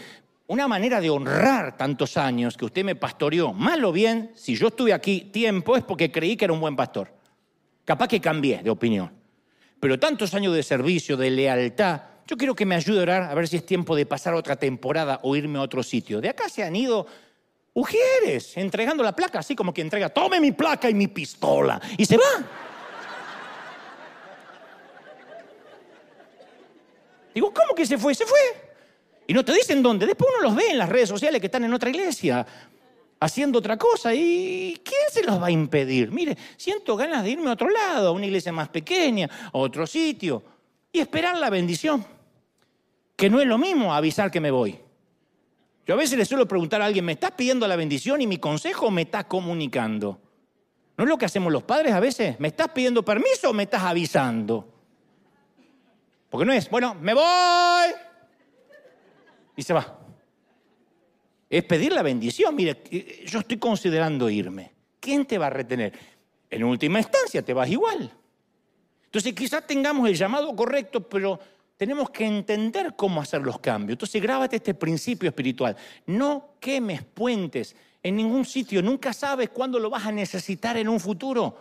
una 0.46 0.68
manera 0.68 1.00
de 1.00 1.10
honrar 1.10 1.76
tantos 1.76 2.16
años 2.16 2.56
que 2.56 2.64
usted 2.64 2.84
me 2.84 2.94
pastoreó. 2.94 3.52
Mal 3.52 3.84
o 3.84 3.92
bien, 3.92 4.30
si 4.34 4.54
yo 4.54 4.68
estuve 4.68 4.92
aquí 4.92 5.30
tiempo 5.32 5.76
es 5.76 5.82
porque 5.82 6.12
creí 6.12 6.36
que 6.36 6.44
era 6.44 6.54
un 6.54 6.60
buen 6.60 6.76
pastor. 6.76 7.19
Capaz 7.90 8.06
que 8.06 8.20
cambié 8.20 8.62
de 8.62 8.70
opinión. 8.70 9.10
Pero 9.80 9.98
tantos 9.98 10.32
años 10.34 10.54
de 10.54 10.62
servicio, 10.62 11.16
de 11.16 11.28
lealtad, 11.28 12.02
yo 12.24 12.36
quiero 12.36 12.54
que 12.54 12.64
me 12.64 12.76
ayude 12.76 13.00
a 13.00 13.02
orar 13.02 13.22
a 13.24 13.34
ver 13.34 13.48
si 13.48 13.56
es 13.56 13.66
tiempo 13.66 13.96
de 13.96 14.06
pasar 14.06 14.32
otra 14.34 14.54
temporada 14.54 15.18
o 15.24 15.34
irme 15.34 15.58
a 15.58 15.62
otro 15.62 15.82
sitio. 15.82 16.20
De 16.20 16.28
acá 16.28 16.48
se 16.48 16.62
han 16.62 16.76
ido 16.76 17.04
Ujieres, 17.74 18.56
entregando 18.56 19.02
la 19.02 19.10
placa, 19.10 19.40
así 19.40 19.56
como 19.56 19.74
que 19.74 19.80
entrega, 19.80 20.08
tome 20.08 20.38
mi 20.38 20.52
placa 20.52 20.88
y 20.88 20.94
mi 20.94 21.08
pistola, 21.08 21.80
y 21.98 22.04
se 22.04 22.16
va. 22.16 22.44
Digo, 27.34 27.52
¿cómo 27.52 27.74
que 27.74 27.86
se 27.86 27.98
fue? 27.98 28.14
Se 28.14 28.24
fue. 28.24 28.38
Y 29.26 29.34
no 29.34 29.44
te 29.44 29.52
dicen 29.52 29.82
dónde. 29.82 30.06
Después 30.06 30.30
uno 30.32 30.48
los 30.48 30.54
ve 30.54 30.70
en 30.70 30.78
las 30.78 30.88
redes 30.88 31.08
sociales 31.08 31.40
que 31.40 31.48
están 31.48 31.64
en 31.64 31.74
otra 31.74 31.90
iglesia, 31.90 32.46
haciendo 33.20 33.58
otra 33.58 33.76
cosa. 33.76 34.14
¿Y 34.14 34.80
quién 34.82 35.00
se 35.12 35.22
los 35.22 35.40
va 35.40 35.46
a 35.46 35.50
impedir? 35.50 36.10
Mire, 36.10 36.36
siento 36.56 36.96
ganas 36.96 37.22
de 37.22 37.30
irme 37.30 37.50
a 37.50 37.52
otro 37.52 37.68
lado, 37.68 38.08
a 38.08 38.10
una 38.10 38.26
iglesia 38.26 38.50
más 38.50 38.68
pequeña, 38.70 39.28
a 39.52 39.58
otro 39.58 39.86
sitio, 39.86 40.42
y 40.90 40.98
esperar 40.98 41.36
la 41.36 41.50
bendición. 41.50 42.04
Que 43.14 43.28
no 43.28 43.40
es 43.40 43.46
lo 43.46 43.58
mismo 43.58 43.94
avisar 43.94 44.30
que 44.30 44.40
me 44.40 44.50
voy. 44.50 44.78
Yo 45.86 45.94
a 45.94 45.98
veces 45.98 46.16
le 46.16 46.24
suelo 46.24 46.48
preguntar 46.48 46.80
a 46.80 46.86
alguien, 46.86 47.04
¿me 47.04 47.12
estás 47.12 47.32
pidiendo 47.32 47.68
la 47.68 47.76
bendición 47.76 48.20
y 48.22 48.26
mi 48.26 48.38
consejo 48.38 48.90
me 48.90 49.02
estás 49.02 49.26
comunicando? 49.26 50.20
¿No 50.96 51.04
es 51.04 51.08
lo 51.08 51.18
que 51.18 51.26
hacemos 51.26 51.52
los 51.52 51.62
padres 51.62 51.92
a 51.92 52.00
veces? 52.00 52.38
¿Me 52.40 52.48
estás 52.48 52.68
pidiendo 52.68 53.04
permiso 53.04 53.50
o 53.50 53.52
me 53.52 53.64
estás 53.64 53.82
avisando? 53.82 54.72
Porque 56.30 56.46
no 56.46 56.52
es, 56.52 56.70
bueno, 56.70 56.94
me 56.94 57.12
voy. 57.12 57.90
Y 59.56 59.62
se 59.62 59.72
va. 59.72 59.99
Es 61.50 61.64
pedir 61.64 61.92
la 61.92 62.02
bendición. 62.02 62.54
Mire, 62.54 62.80
yo 63.26 63.40
estoy 63.40 63.58
considerando 63.58 64.30
irme. 64.30 64.70
¿Quién 65.00 65.26
te 65.26 65.36
va 65.36 65.48
a 65.48 65.50
retener? 65.50 65.92
En 66.48 66.62
última 66.62 67.00
instancia, 67.00 67.42
te 67.42 67.52
vas 67.52 67.68
igual. 67.68 68.10
Entonces 69.06 69.34
quizás 69.34 69.66
tengamos 69.66 70.08
el 70.08 70.14
llamado 70.14 70.54
correcto, 70.54 71.00
pero 71.08 71.40
tenemos 71.76 72.10
que 72.10 72.24
entender 72.26 72.94
cómo 72.94 73.20
hacer 73.20 73.40
los 73.40 73.58
cambios. 73.58 73.94
Entonces, 73.94 74.22
grábate 74.22 74.56
este 74.56 74.74
principio 74.74 75.28
espiritual. 75.28 75.76
No 76.06 76.54
quemes 76.60 77.02
puentes 77.02 77.74
en 78.02 78.16
ningún 78.16 78.44
sitio. 78.44 78.82
Nunca 78.82 79.12
sabes 79.12 79.48
cuándo 79.48 79.78
lo 79.78 79.90
vas 79.90 80.06
a 80.06 80.12
necesitar 80.12 80.76
en 80.76 80.88
un 80.88 81.00
futuro. 81.00 81.58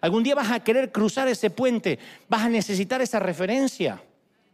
Algún 0.00 0.22
día 0.22 0.34
vas 0.34 0.50
a 0.50 0.62
querer 0.62 0.92
cruzar 0.92 1.26
ese 1.26 1.50
puente. 1.50 1.98
Vas 2.28 2.42
a 2.42 2.48
necesitar 2.48 3.00
esa 3.02 3.18
referencia. 3.18 4.02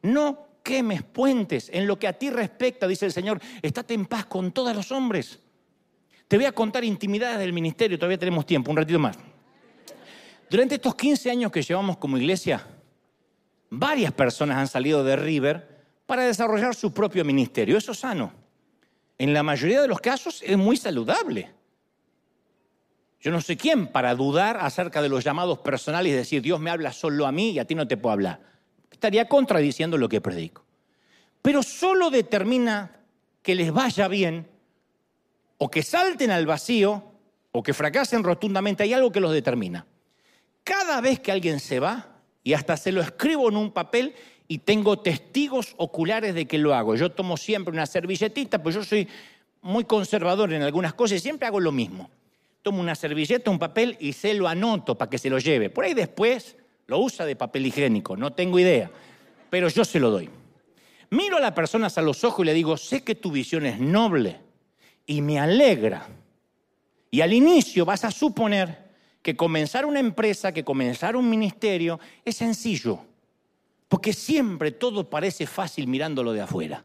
No 0.02 0.47
quemes 0.62 1.02
puentes 1.02 1.70
en 1.72 1.86
lo 1.86 1.98
que 1.98 2.08
a 2.08 2.12
ti 2.12 2.30
respecta, 2.30 2.86
dice 2.86 3.06
el 3.06 3.12
Señor. 3.12 3.40
Estate 3.62 3.94
en 3.94 4.06
paz 4.06 4.26
con 4.26 4.52
todos 4.52 4.74
los 4.74 4.92
hombres. 4.92 5.38
Te 6.26 6.36
voy 6.36 6.46
a 6.46 6.52
contar 6.52 6.84
intimidades 6.84 7.38
del 7.38 7.52
ministerio. 7.52 7.98
Todavía 7.98 8.18
tenemos 8.18 8.44
tiempo, 8.44 8.70
un 8.70 8.76
ratito 8.76 8.98
más. 8.98 9.16
Durante 10.50 10.76
estos 10.76 10.94
15 10.94 11.30
años 11.30 11.52
que 11.52 11.62
llevamos 11.62 11.96
como 11.98 12.16
iglesia, 12.18 12.66
varias 13.70 14.12
personas 14.12 14.58
han 14.58 14.68
salido 14.68 15.04
de 15.04 15.16
River 15.16 15.78
para 16.06 16.24
desarrollar 16.24 16.74
su 16.74 16.92
propio 16.92 17.24
ministerio. 17.24 17.76
Eso 17.76 17.92
es 17.92 17.98
sano. 17.98 18.32
En 19.18 19.32
la 19.32 19.42
mayoría 19.42 19.82
de 19.82 19.88
los 19.88 20.00
casos 20.00 20.42
es 20.44 20.56
muy 20.56 20.76
saludable. 20.76 21.52
Yo 23.20 23.32
no 23.32 23.40
sé 23.40 23.56
quién 23.56 23.88
para 23.88 24.14
dudar 24.14 24.58
acerca 24.60 25.02
de 25.02 25.08
los 25.08 25.24
llamados 25.24 25.58
personales 25.58 26.12
y 26.12 26.16
decir, 26.16 26.40
Dios 26.40 26.60
me 26.60 26.70
habla 26.70 26.92
solo 26.92 27.26
a 27.26 27.32
mí 27.32 27.50
y 27.50 27.58
a 27.58 27.64
ti 27.64 27.74
no 27.74 27.88
te 27.88 27.96
puedo 27.96 28.12
hablar. 28.12 28.40
Estaría 28.90 29.28
contradiciendo 29.28 29.96
lo 29.98 30.08
que 30.08 30.20
predico. 30.20 30.64
Pero 31.42 31.62
solo 31.62 32.10
determina 32.10 32.96
que 33.42 33.54
les 33.54 33.72
vaya 33.72 34.08
bien 34.08 34.48
o 35.58 35.70
que 35.70 35.82
salten 35.82 36.30
al 36.30 36.46
vacío 36.46 37.04
o 37.52 37.62
que 37.62 37.74
fracasen 37.74 38.24
rotundamente. 38.24 38.82
Hay 38.82 38.92
algo 38.92 39.12
que 39.12 39.20
los 39.20 39.32
determina. 39.32 39.86
Cada 40.64 41.00
vez 41.00 41.20
que 41.20 41.32
alguien 41.32 41.60
se 41.60 41.80
va, 41.80 42.18
y 42.48 42.54
hasta 42.54 42.78
se 42.78 42.92
lo 42.92 43.02
escribo 43.02 43.50
en 43.50 43.58
un 43.58 43.72
papel 43.72 44.14
y 44.46 44.60
tengo 44.60 45.00
testigos 45.00 45.74
oculares 45.76 46.34
de 46.34 46.46
que 46.46 46.56
lo 46.56 46.74
hago. 46.74 46.96
Yo 46.96 47.12
tomo 47.12 47.36
siempre 47.36 47.72
una 47.72 47.84
servilletita, 47.84 48.62
pues 48.62 48.74
yo 48.74 48.82
soy 48.82 49.06
muy 49.60 49.84
conservador 49.84 50.52
en 50.54 50.62
algunas 50.62 50.94
cosas 50.94 51.18
y 51.18 51.20
siempre 51.20 51.46
hago 51.46 51.60
lo 51.60 51.72
mismo. 51.72 52.08
Tomo 52.62 52.80
una 52.80 52.94
servilleta, 52.94 53.50
un 53.50 53.58
papel 53.58 53.98
y 54.00 54.14
se 54.14 54.32
lo 54.32 54.48
anoto 54.48 54.96
para 54.96 55.10
que 55.10 55.18
se 55.18 55.28
lo 55.28 55.38
lleve. 55.38 55.68
Por 55.68 55.84
ahí 55.84 55.92
después 55.92 56.56
lo 56.88 56.98
usa 56.98 57.26
de 57.26 57.36
papel 57.36 57.66
higiénico, 57.66 58.16
no 58.16 58.32
tengo 58.32 58.58
idea, 58.58 58.90
pero 59.50 59.68
yo 59.68 59.84
se 59.84 60.00
lo 60.00 60.10
doy. 60.10 60.28
Miro 61.10 61.36
a 61.36 61.40
las 61.40 61.52
personas 61.52 61.96
a 61.98 62.02
los 62.02 62.24
ojos 62.24 62.44
y 62.44 62.46
le 62.46 62.54
digo, 62.54 62.76
sé 62.78 63.04
que 63.04 63.14
tu 63.14 63.30
visión 63.30 63.66
es 63.66 63.78
noble 63.78 64.40
y 65.06 65.20
me 65.20 65.38
alegra. 65.38 66.06
Y 67.10 67.20
al 67.20 67.32
inicio 67.34 67.84
vas 67.84 68.04
a 68.04 68.10
suponer 68.10 68.88
que 69.20 69.36
comenzar 69.36 69.84
una 69.84 70.00
empresa, 70.00 70.52
que 70.52 70.64
comenzar 70.64 71.14
un 71.14 71.28
ministerio 71.28 72.00
es 72.24 72.36
sencillo, 72.36 73.00
porque 73.88 74.14
siempre 74.14 74.70
todo 74.70 75.10
parece 75.10 75.46
fácil 75.46 75.88
mirándolo 75.88 76.32
de 76.32 76.40
afuera. 76.40 76.84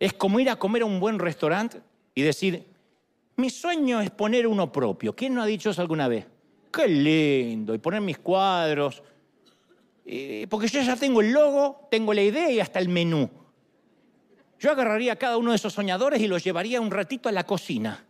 Es 0.00 0.12
como 0.12 0.40
ir 0.40 0.50
a 0.50 0.56
comer 0.56 0.82
a 0.82 0.86
un 0.86 0.98
buen 0.98 1.20
restaurante 1.20 1.80
y 2.16 2.22
decir, 2.22 2.66
mi 3.36 3.48
sueño 3.48 4.00
es 4.00 4.10
poner 4.10 4.48
uno 4.48 4.72
propio. 4.72 5.14
¿Quién 5.14 5.34
no 5.34 5.42
ha 5.42 5.46
dicho 5.46 5.70
eso 5.70 5.80
alguna 5.80 6.08
vez? 6.08 6.26
Qué 6.72 6.88
lindo, 6.88 7.74
y 7.74 7.78
poner 7.78 8.00
mis 8.00 8.18
cuadros. 8.18 9.02
porque 10.48 10.68
yo 10.68 10.80
ya 10.80 10.96
tengo 10.96 11.20
el 11.20 11.32
logo, 11.32 11.88
tengo 11.90 12.14
la 12.14 12.22
idea 12.22 12.50
y 12.50 12.60
hasta 12.60 12.78
el 12.78 12.88
menú. 12.88 13.28
Yo 14.58 14.70
agarraría 14.70 15.12
a 15.12 15.16
cada 15.16 15.36
uno 15.36 15.50
de 15.50 15.56
esos 15.56 15.72
soñadores 15.72 16.20
y 16.20 16.28
los 16.28 16.42
llevaría 16.42 16.80
un 16.80 16.90
ratito 16.90 17.28
a 17.28 17.32
la 17.32 17.44
cocina 17.44 18.06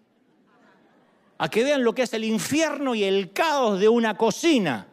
a 1.43 1.49
que 1.49 1.65
vean 1.65 1.83
lo 1.83 1.93
que 1.93 2.03
es 2.03 2.13
el 2.15 2.23
infierno 2.23 2.95
y 2.95 3.03
el 3.03 3.33
caos 3.33 3.81
de 3.81 3.89
una 3.89 4.17
cocina 4.17 4.87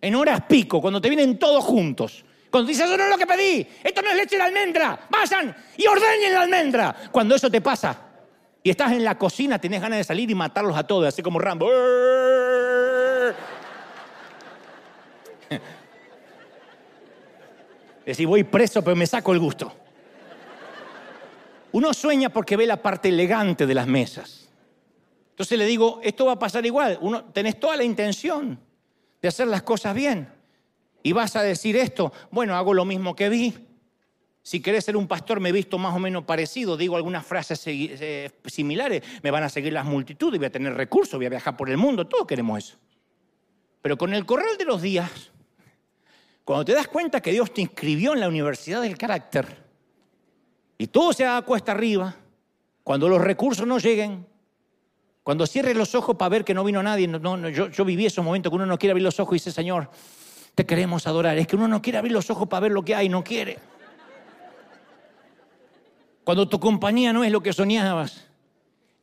en 0.00 0.14
horas 0.14 0.42
pico, 0.48 0.80
cuando 0.80 1.00
te 1.00 1.08
vienen 1.08 1.36
todos 1.36 1.64
juntos. 1.64 2.24
Cuando 2.48 2.68
dices, 2.68 2.86
eso 2.86 2.96
no 2.96 3.02
es 3.02 3.10
lo 3.10 3.18
que 3.18 3.26
pedí, 3.26 3.66
esto 3.82 4.00
no 4.00 4.10
es 4.10 4.16
leche 4.16 4.36
de 4.36 4.42
almendra, 4.42 5.08
vayan 5.10 5.52
y 5.76 5.88
ordeñen 5.88 6.32
la 6.32 6.42
almendra. 6.42 6.96
Cuando 7.10 7.34
eso 7.34 7.50
te 7.50 7.60
pasa 7.60 8.02
y 8.62 8.70
estás 8.70 8.92
en 8.92 9.02
la 9.02 9.18
cocina, 9.18 9.58
tenés 9.58 9.80
ganas 9.80 9.98
de 9.98 10.04
salir 10.04 10.30
y 10.30 10.34
matarlos 10.36 10.76
a 10.76 10.86
todos, 10.86 11.08
así 11.08 11.22
como 11.22 11.40
Rambo. 11.40 11.66
Decir, 18.06 18.26
voy 18.26 18.44
preso, 18.44 18.82
pero 18.82 18.96
me 18.96 19.06
saco 19.06 19.32
el 19.32 19.38
gusto. 19.38 19.72
Uno 21.72 21.94
sueña 21.94 22.30
porque 22.30 22.56
ve 22.56 22.66
la 22.66 22.82
parte 22.82 23.08
elegante 23.08 23.66
de 23.66 23.74
las 23.74 23.86
mesas. 23.86 24.48
Entonces 25.30 25.58
le 25.58 25.66
digo, 25.66 26.00
esto 26.02 26.26
va 26.26 26.32
a 26.32 26.38
pasar 26.38 26.66
igual. 26.66 26.98
Uno, 27.00 27.24
tenés 27.24 27.58
toda 27.58 27.76
la 27.76 27.84
intención 27.84 28.58
de 29.22 29.28
hacer 29.28 29.46
las 29.46 29.62
cosas 29.62 29.94
bien. 29.94 30.28
Y 31.02 31.12
vas 31.12 31.36
a 31.36 31.42
decir 31.42 31.76
esto, 31.76 32.12
bueno, 32.30 32.56
hago 32.56 32.74
lo 32.74 32.84
mismo 32.84 33.16
que 33.16 33.28
vi. 33.28 33.54
Si 34.42 34.60
querés 34.60 34.84
ser 34.84 34.96
un 34.96 35.06
pastor, 35.06 35.38
me 35.40 35.50
he 35.50 35.52
visto 35.52 35.78
más 35.78 35.94
o 35.94 35.98
menos 35.98 36.24
parecido, 36.24 36.76
digo 36.76 36.96
algunas 36.96 37.24
frases 37.24 37.62
eh, 37.66 38.30
similares, 38.46 39.02
me 39.22 39.30
van 39.30 39.44
a 39.44 39.48
seguir 39.48 39.72
las 39.72 39.84
multitudes, 39.84 40.38
voy 40.38 40.46
a 40.46 40.52
tener 40.52 40.74
recursos, 40.74 41.18
voy 41.18 41.26
a 41.26 41.30
viajar 41.30 41.56
por 41.56 41.70
el 41.70 41.76
mundo, 41.76 42.06
todos 42.06 42.26
queremos 42.26 42.58
eso. 42.58 42.78
Pero 43.82 43.96
con 43.96 44.14
el 44.14 44.26
correr 44.26 44.56
de 44.58 44.64
los 44.64 44.82
días, 44.82 45.30
cuando 46.50 46.64
te 46.64 46.74
das 46.74 46.88
cuenta 46.88 47.20
que 47.20 47.30
Dios 47.30 47.54
te 47.54 47.60
inscribió 47.60 48.12
en 48.12 48.18
la 48.18 48.26
Universidad 48.26 48.82
del 48.82 48.98
Carácter 48.98 49.56
y 50.78 50.88
todo 50.88 51.12
se 51.12 51.22
da 51.22 51.40
cuesta 51.42 51.70
arriba, 51.70 52.16
cuando 52.82 53.08
los 53.08 53.20
recursos 53.20 53.64
no 53.68 53.78
lleguen, 53.78 54.26
cuando 55.22 55.46
cierres 55.46 55.76
los 55.76 55.94
ojos 55.94 56.16
para 56.16 56.28
ver 56.28 56.44
que 56.44 56.52
no 56.52 56.64
vino 56.64 56.82
nadie, 56.82 57.06
no, 57.06 57.48
yo, 57.50 57.68
yo 57.68 57.84
viví 57.84 58.04
esos 58.04 58.24
momentos 58.24 58.50
que 58.50 58.56
uno 58.56 58.66
no 58.66 58.76
quiere 58.80 58.90
abrir 58.90 59.04
los 59.04 59.20
ojos 59.20 59.34
y 59.34 59.36
dice, 59.36 59.52
Señor, 59.52 59.90
te 60.56 60.66
queremos 60.66 61.06
adorar. 61.06 61.38
Es 61.38 61.46
que 61.46 61.54
uno 61.54 61.68
no 61.68 61.80
quiere 61.80 61.98
abrir 61.98 62.12
los 62.12 62.28
ojos 62.30 62.48
para 62.48 62.62
ver 62.62 62.72
lo 62.72 62.84
que 62.84 62.96
hay, 62.96 63.08
no 63.08 63.22
quiere. 63.22 63.56
Cuando 66.24 66.48
tu 66.48 66.58
compañía 66.58 67.12
no 67.12 67.22
es 67.22 67.30
lo 67.30 67.44
que 67.44 67.52
soñabas, 67.52 68.26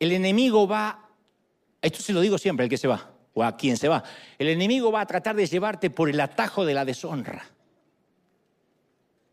el 0.02 0.12
enemigo 0.12 0.68
va, 0.68 1.08
esto 1.82 2.02
se 2.02 2.12
lo 2.12 2.20
digo 2.20 2.38
siempre 2.38 2.66
al 2.66 2.70
que 2.70 2.78
se 2.78 2.89
va, 2.89 3.10
o 3.38 3.44
a 3.44 3.56
quien 3.56 3.78
se 3.78 3.88
va, 3.88 4.04
el 4.38 4.48
enemigo 4.48 4.92
va 4.92 5.02
a 5.02 5.06
tratar 5.06 5.36
de 5.36 5.46
llevarte 5.46 5.90
por 5.90 6.10
el 6.10 6.20
atajo 6.20 6.66
de 6.66 6.74
la 6.74 6.86
deshonra. 6.86 7.46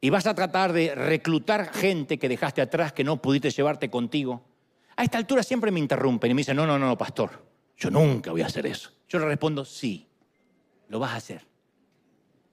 Y 0.01 0.11
vas 0.11 0.27
a 0.27 0.35
tratar 0.35 0.73
de 0.73 0.95
reclutar 0.95 1.73
gente 1.73 2.19
que 2.19 2.29
dejaste 2.29 2.61
atrás, 2.61 2.93
que 2.93 3.05
no 3.05 3.23
pudiste 3.23 3.51
llevarte 3.51 3.89
contigo 3.89 4.45
a 4.97 5.03
esta 5.03 5.19
altura 5.19 5.43
siempre 5.43 5.71
me 5.71 5.81
interrumpen 5.81 6.31
y 6.31 6.35
me 6.35 6.41
dicen, 6.41 6.57
no, 6.57 6.67
no, 6.67 6.79
no, 6.79 6.97
pastor, 6.97 7.45
yo 7.77 7.91
nunca 7.91 8.31
voy 8.31 8.43
a 8.43 8.47
hacer 8.47 8.67
eso. 8.67 8.91
Yo 9.09 9.19
le 9.19 9.27
respondo, 9.27 9.65
sí, 9.65 10.07
lo 10.89 10.99
vas 10.99 11.13
a 11.13 11.17
hacer. 11.17 11.47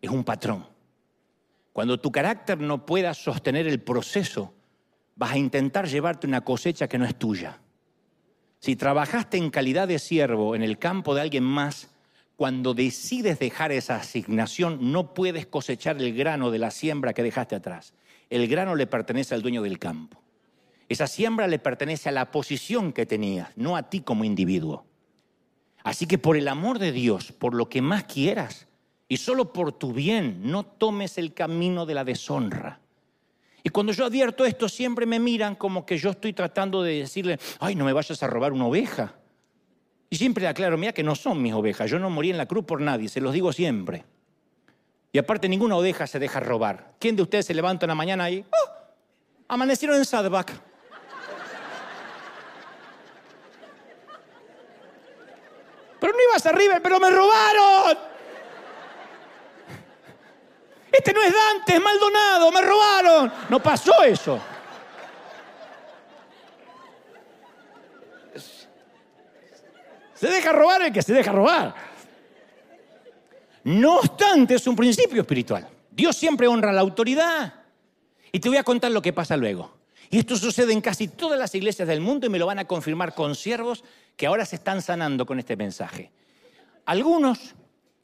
Es 0.01 0.09
un 0.09 0.23
patrón. 0.23 0.65
Cuando 1.71 1.99
tu 1.99 2.11
carácter 2.11 2.59
no 2.59 2.85
pueda 2.85 3.13
sostener 3.13 3.67
el 3.67 3.81
proceso, 3.81 4.53
vas 5.15 5.33
a 5.33 5.37
intentar 5.37 5.87
llevarte 5.87 6.27
una 6.27 6.41
cosecha 6.41 6.87
que 6.87 6.97
no 6.97 7.05
es 7.05 7.15
tuya. 7.15 7.59
Si 8.61 8.75
trabajaste 8.75 9.37
en 9.37 9.49
calidad 9.49 9.87
de 9.87 9.97
siervo 9.97 10.53
en 10.53 10.61
el 10.61 10.77
campo 10.77 11.15
de 11.15 11.21
alguien 11.21 11.43
más, 11.43 11.89
cuando 12.35 12.75
decides 12.75 13.39
dejar 13.39 13.71
esa 13.71 13.95
asignación, 13.95 14.91
no 14.91 15.15
puedes 15.15 15.47
cosechar 15.47 15.99
el 15.99 16.13
grano 16.13 16.51
de 16.51 16.59
la 16.59 16.69
siembra 16.69 17.13
que 17.13 17.23
dejaste 17.23 17.55
atrás. 17.55 17.95
El 18.29 18.47
grano 18.47 18.75
le 18.75 18.85
pertenece 18.85 19.33
al 19.33 19.41
dueño 19.41 19.63
del 19.63 19.79
campo. 19.79 20.21
Esa 20.89 21.07
siembra 21.07 21.47
le 21.47 21.57
pertenece 21.57 22.09
a 22.09 22.11
la 22.11 22.29
posición 22.29 22.93
que 22.93 23.07
tenías, 23.07 23.49
no 23.55 23.75
a 23.75 23.89
ti 23.89 24.01
como 24.01 24.25
individuo. 24.25 24.85
Así 25.83 26.05
que 26.05 26.19
por 26.19 26.37
el 26.37 26.47
amor 26.47 26.77
de 26.77 26.91
Dios, 26.91 27.31
por 27.31 27.55
lo 27.55 27.67
que 27.67 27.81
más 27.81 28.03
quieras, 28.03 28.67
y 29.07 29.17
solo 29.17 29.53
por 29.53 29.71
tu 29.71 29.91
bien, 29.91 30.51
no 30.51 30.65
tomes 30.65 31.17
el 31.17 31.33
camino 31.33 31.87
de 31.87 31.95
la 31.95 32.03
deshonra. 32.03 32.80
Y 33.63 33.69
cuando 33.69 33.93
yo 33.93 34.05
advierto 34.05 34.45
esto, 34.45 34.67
siempre 34.67 35.05
me 35.05 35.19
miran 35.19 35.55
como 35.55 35.85
que 35.85 35.97
yo 35.97 36.11
estoy 36.11 36.33
tratando 36.33 36.81
de 36.81 36.99
decirle, 36.99 37.39
ay, 37.59 37.75
no 37.75 37.85
me 37.85 37.93
vayas 37.93 38.21
a 38.23 38.27
robar 38.27 38.53
una 38.53 38.65
oveja. 38.65 39.13
Y 40.09 40.17
siempre 40.17 40.47
aclaro, 40.47 40.77
mira 40.77 40.93
que 40.93 41.03
no 41.03 41.15
son 41.15 41.41
mis 41.41 41.53
ovejas, 41.53 41.89
yo 41.89 41.99
no 41.99 42.09
morí 42.09 42.31
en 42.31 42.37
la 42.37 42.45
cruz 42.45 42.65
por 42.65 42.81
nadie, 42.81 43.07
se 43.07 43.21
los 43.21 43.33
digo 43.33 43.53
siempre. 43.53 44.03
Y 45.13 45.19
aparte 45.19 45.47
ninguna 45.47 45.75
oveja 45.75 46.07
se 46.07 46.19
deja 46.19 46.39
robar. 46.39 46.93
¿Quién 46.99 47.15
de 47.15 47.21
ustedes 47.21 47.45
se 47.45 47.53
levanta 47.53 47.85
una 47.85 47.95
mañana 47.95 48.25
ahí? 48.25 48.45
¡Oh! 48.49 48.71
Amanecieron 49.47 49.97
en 49.97 50.05
Sadback. 50.05 50.53
Pero 55.99 56.13
no 56.13 56.19
ibas 56.29 56.45
arriba, 56.47 56.79
pero 56.81 56.99
me 56.99 57.09
robaron. 57.11 58.10
Este 60.91 61.13
no 61.13 61.23
es 61.23 61.33
Dante, 61.33 61.75
es 61.75 61.81
Maldonado, 61.81 62.51
me 62.51 62.61
robaron. 62.61 63.31
No 63.49 63.61
pasó 63.61 64.03
eso. 64.03 64.41
Se 70.13 70.27
deja 70.27 70.51
robar 70.51 70.83
el 70.83 70.93
que 70.93 71.01
se 71.01 71.13
deja 71.13 71.31
robar. 71.31 71.73
No 73.63 73.97
obstante, 73.97 74.55
es 74.55 74.67
un 74.67 74.75
principio 74.75 75.21
espiritual. 75.21 75.67
Dios 75.89 76.15
siempre 76.15 76.47
honra 76.47 76.71
la 76.71 76.81
autoridad. 76.81 77.53
Y 78.31 78.39
te 78.39 78.49
voy 78.49 78.57
a 78.57 78.63
contar 78.63 78.91
lo 78.91 79.01
que 79.01 79.13
pasa 79.13 79.37
luego. 79.37 79.81
Y 80.09 80.19
esto 80.19 80.35
sucede 80.35 80.73
en 80.73 80.81
casi 80.81 81.07
todas 81.07 81.39
las 81.39 81.55
iglesias 81.55 81.87
del 81.87 82.01
mundo 82.01 82.27
y 82.27 82.29
me 82.29 82.39
lo 82.39 82.45
van 82.45 82.59
a 82.59 82.67
confirmar 82.67 83.15
con 83.15 83.35
siervos 83.35 83.83
que 84.17 84.27
ahora 84.27 84.45
se 84.45 84.57
están 84.57 84.81
sanando 84.81 85.25
con 85.25 85.39
este 85.39 85.55
mensaje. 85.55 86.11
Algunos, 86.85 87.55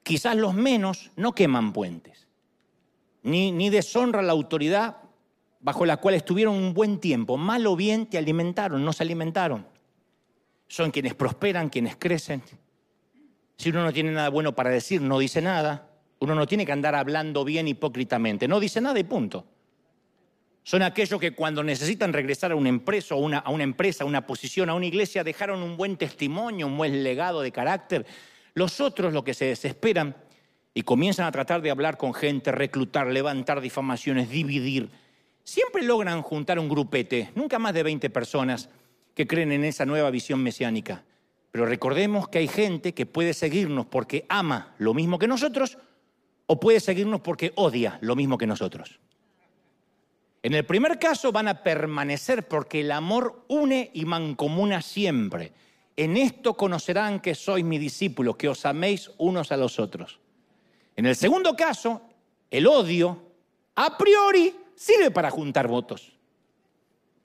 quizás 0.03 0.35
los 0.35 0.53
menos, 0.53 1.11
no 1.15 1.33
queman 1.33 1.73
puentes, 1.73 2.26
ni, 3.23 3.51
ni 3.51 3.69
deshonran 3.69 4.27
la 4.27 4.33
autoridad 4.33 4.97
bajo 5.59 5.85
la 5.85 5.97
cual 5.97 6.15
estuvieron 6.15 6.55
un 6.55 6.73
buen 6.73 6.99
tiempo. 6.99 7.37
Mal 7.37 7.65
o 7.67 7.75
bien 7.75 8.05
te 8.05 8.17
alimentaron, 8.17 8.83
no 8.83 8.93
se 8.93 9.03
alimentaron 9.03 9.65
son 10.67 10.91
quienes 10.91 11.15
prosperan, 11.15 11.69
quienes 11.69 11.95
crecen. 11.95 12.43
Si 13.57 13.69
uno 13.69 13.83
no 13.83 13.93
tiene 13.93 14.11
nada 14.11 14.29
bueno 14.29 14.53
para 14.53 14.69
decir, 14.69 15.01
no 15.01 15.17
dice 15.19 15.41
nada. 15.41 15.89
Uno 16.19 16.35
no 16.35 16.47
tiene 16.47 16.65
que 16.65 16.71
andar 16.71 16.95
hablando 16.95 17.43
bien 17.43 17.67
hipócritamente. 17.67 18.47
No 18.47 18.59
dice 18.59 18.81
nada 18.81 18.99
y 18.99 19.03
punto. 19.03 19.45
Son 20.63 20.81
aquellos 20.81 21.19
que 21.19 21.33
cuando 21.33 21.63
necesitan 21.63 22.11
regresar 22.11 22.51
a 22.51 22.55
una 22.55 22.69
empresa, 22.69 23.15
a 23.15 23.17
una, 23.17 23.37
a 23.37 23.49
una 23.49 23.63
empresa, 23.63 24.03
a 24.03 24.07
una 24.07 24.27
posición, 24.27 24.69
a 24.69 24.73
una 24.73 24.85
iglesia, 24.85 25.23
dejaron 25.23 25.63
un 25.63 25.77
buen 25.77 25.95
testimonio, 25.95 26.67
un 26.67 26.77
buen 26.77 27.03
legado 27.03 27.41
de 27.41 27.51
carácter. 27.51 28.05
Los 28.53 28.81
otros 28.81 29.13
lo 29.13 29.23
que 29.23 29.33
se 29.33 29.45
desesperan 29.45 30.15
y 30.77 30.83
comienzan 30.83 31.25
a 31.25 31.31
tratar 31.31 31.63
de 31.63 31.71
hablar 31.71 31.97
con 31.97 32.13
gente, 32.13 32.51
reclutar, 32.51 33.07
levantar 33.07 33.61
difamaciones, 33.61 34.29
dividir. 34.29 34.91
Siempre 35.43 35.81
logran 35.81 36.21
juntar 36.21 36.59
un 36.59 36.69
grupete, 36.69 37.31
nunca 37.33 37.57
más 37.57 37.73
de 37.73 37.81
20 37.81 38.11
personas 38.11 38.69
que 39.15 39.25
creen 39.25 39.51
en 39.53 39.63
esa 39.63 39.87
nueva 39.87 40.11
visión 40.11 40.43
mesiánica. 40.43 41.03
Pero 41.49 41.65
recordemos 41.65 42.27
que 42.27 42.37
hay 42.37 42.47
gente 42.47 42.93
que 42.93 43.07
puede 43.07 43.33
seguirnos 43.33 43.87
porque 43.87 44.27
ama 44.29 44.75
lo 44.77 44.93
mismo 44.93 45.17
que 45.17 45.27
nosotros 45.27 45.79
o 46.45 46.59
puede 46.59 46.79
seguirnos 46.79 47.21
porque 47.21 47.53
odia 47.55 47.97
lo 48.01 48.15
mismo 48.15 48.37
que 48.37 48.45
nosotros. 48.45 48.99
En 50.43 50.53
el 50.53 50.63
primer 50.63 50.99
caso 50.99 51.31
van 51.31 51.47
a 51.47 51.63
permanecer 51.63 52.47
porque 52.47 52.81
el 52.81 52.91
amor 52.91 53.45
une 53.47 53.89
y 53.95 54.05
mancomuna 54.05 54.83
siempre. 54.83 55.53
En 55.95 56.17
esto 56.17 56.53
conocerán 56.53 57.19
que 57.19 57.33
sois 57.33 57.65
mis 57.65 57.79
discípulos, 57.79 58.35
que 58.35 58.47
os 58.47 58.63
améis 58.63 59.09
unos 59.17 59.51
a 59.51 59.57
los 59.57 59.79
otros. 59.79 60.19
En 60.97 61.05
el 61.05 61.15
segundo 61.15 61.55
caso, 61.55 62.01
el 62.51 62.67
odio 62.67 63.23
a 63.75 63.97
priori 63.97 64.53
sirve 64.75 65.09
para 65.11 65.31
juntar 65.31 65.69
votos 65.69 66.17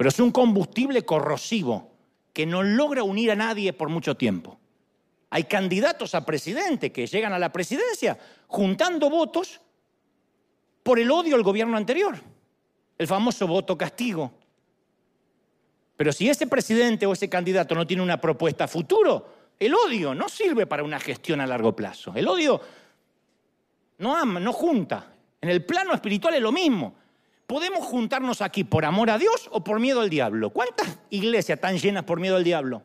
pero 0.03 0.09
es 0.09 0.18
un 0.18 0.33
combustible 0.33 1.05
corrosivo 1.05 1.93
que 2.33 2.45
no 2.45 2.64
logra 2.64 3.05
unir 3.05 3.31
a 3.31 3.37
nadie 3.37 3.73
por 3.73 3.89
mucho 3.89 4.16
tiempo. 4.16 4.59
Hay 5.31 5.45
candidatos 5.45 6.16
a 6.16 6.27
presidente 6.27 6.91
que 6.91 7.07
llegan 7.07 7.33
a 7.33 7.39
la 7.39 7.53
presidencia 7.53 8.18
juntando 8.49 9.09
votos 9.09 9.61
por 10.83 10.99
el 10.99 11.09
odio 11.09 11.37
al 11.37 11.45
gobierno 11.45 11.77
anterior, 11.77 12.18
el 12.99 13.07
famoso 13.07 13.47
voto 13.47 13.79
castigo. 13.79 14.33
Pero 15.97 16.12
si 16.12 16.29
ese 16.29 16.49
presidente 16.49 17.07
o 17.07 17.12
ese 17.12 17.29
candidato 17.29 17.77
no 17.77 17.87
tiene 17.87 18.03
una 18.03 18.20
propuesta 18.20 18.66
futuro, 18.66 19.29
el 19.57 19.73
odio 19.73 20.16
no 20.16 20.29
sirve 20.29 20.66
para 20.66 20.83
una 20.83 20.99
gestión 20.99 21.41
a 21.41 21.47
largo 21.47 21.77
plazo. 21.77 22.12
El 22.16 22.27
odio 22.27 22.61
no 23.99 24.16
ama, 24.16 24.40
no 24.40 24.53
junta. 24.53 25.07
En 25.40 25.49
el 25.49 25.64
plano 25.64 25.93
espiritual 25.95 26.34
es 26.34 26.40
lo 26.40 26.53
mismo. 26.53 26.95
¿Podemos 27.47 27.84
juntarnos 27.84 28.40
aquí 28.40 28.64
por 28.64 28.84
amor 28.84 29.11
a 29.11 29.18
Dios 29.18 29.49
o 29.51 29.62
por 29.62 29.78
miedo 29.78 30.01
al 30.01 30.09
diablo? 30.09 30.51
¿Cuántas 30.51 30.99
iglesias 31.11 31.57
están 31.57 31.76
llenas 31.76 32.05
por 32.05 32.18
miedo 32.18 32.36
al 32.36 32.45
diablo? 32.45 32.82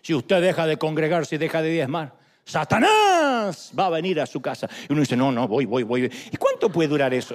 Si 0.00 0.14
usted 0.14 0.40
deja 0.40 0.66
de 0.66 0.78
congregarse 0.78 1.34
y 1.34 1.38
deja 1.38 1.60
de 1.60 1.70
diezmar, 1.70 2.14
Satanás 2.44 3.72
va 3.78 3.86
a 3.86 3.90
venir 3.90 4.20
a 4.20 4.26
su 4.26 4.40
casa. 4.40 4.68
Y 4.88 4.92
uno 4.92 5.02
dice, 5.02 5.16
no, 5.16 5.30
no, 5.30 5.46
voy, 5.46 5.66
voy, 5.66 5.82
voy. 5.82 6.10
¿Y 6.32 6.36
cuánto 6.38 6.70
puede 6.70 6.88
durar 6.88 7.12
eso? 7.12 7.34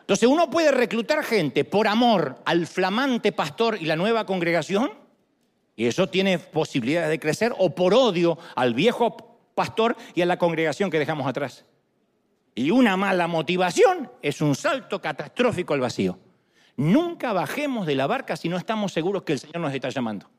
Entonces 0.00 0.26
uno 0.26 0.48
puede 0.48 0.70
reclutar 0.70 1.22
gente 1.22 1.66
por 1.66 1.86
amor 1.86 2.38
al 2.46 2.66
flamante 2.66 3.30
pastor 3.30 3.76
y 3.78 3.84
la 3.84 3.94
nueva 3.94 4.24
congregación, 4.24 4.90
y 5.76 5.84
eso 5.84 6.08
tiene 6.08 6.38
posibilidades 6.38 7.10
de 7.10 7.20
crecer, 7.20 7.52
o 7.58 7.74
por 7.74 7.92
odio 7.92 8.38
al 8.56 8.72
viejo 8.72 9.27
pastor 9.58 9.96
y 10.14 10.22
a 10.22 10.26
la 10.26 10.38
congregación 10.38 10.88
que 10.88 11.00
dejamos 11.00 11.26
atrás. 11.26 11.64
Y 12.54 12.70
una 12.70 12.96
mala 12.96 13.26
motivación 13.26 14.08
es 14.22 14.40
un 14.40 14.54
salto 14.54 15.02
catastrófico 15.02 15.74
al 15.74 15.80
vacío. 15.80 16.16
Nunca 16.76 17.32
bajemos 17.32 17.84
de 17.84 17.96
la 17.96 18.06
barca 18.06 18.36
si 18.36 18.48
no 18.48 18.56
estamos 18.56 18.92
seguros 18.92 19.24
que 19.24 19.32
el 19.32 19.40
Señor 19.40 19.58
nos 19.58 19.74
está 19.74 19.88
llamando. 19.88 20.30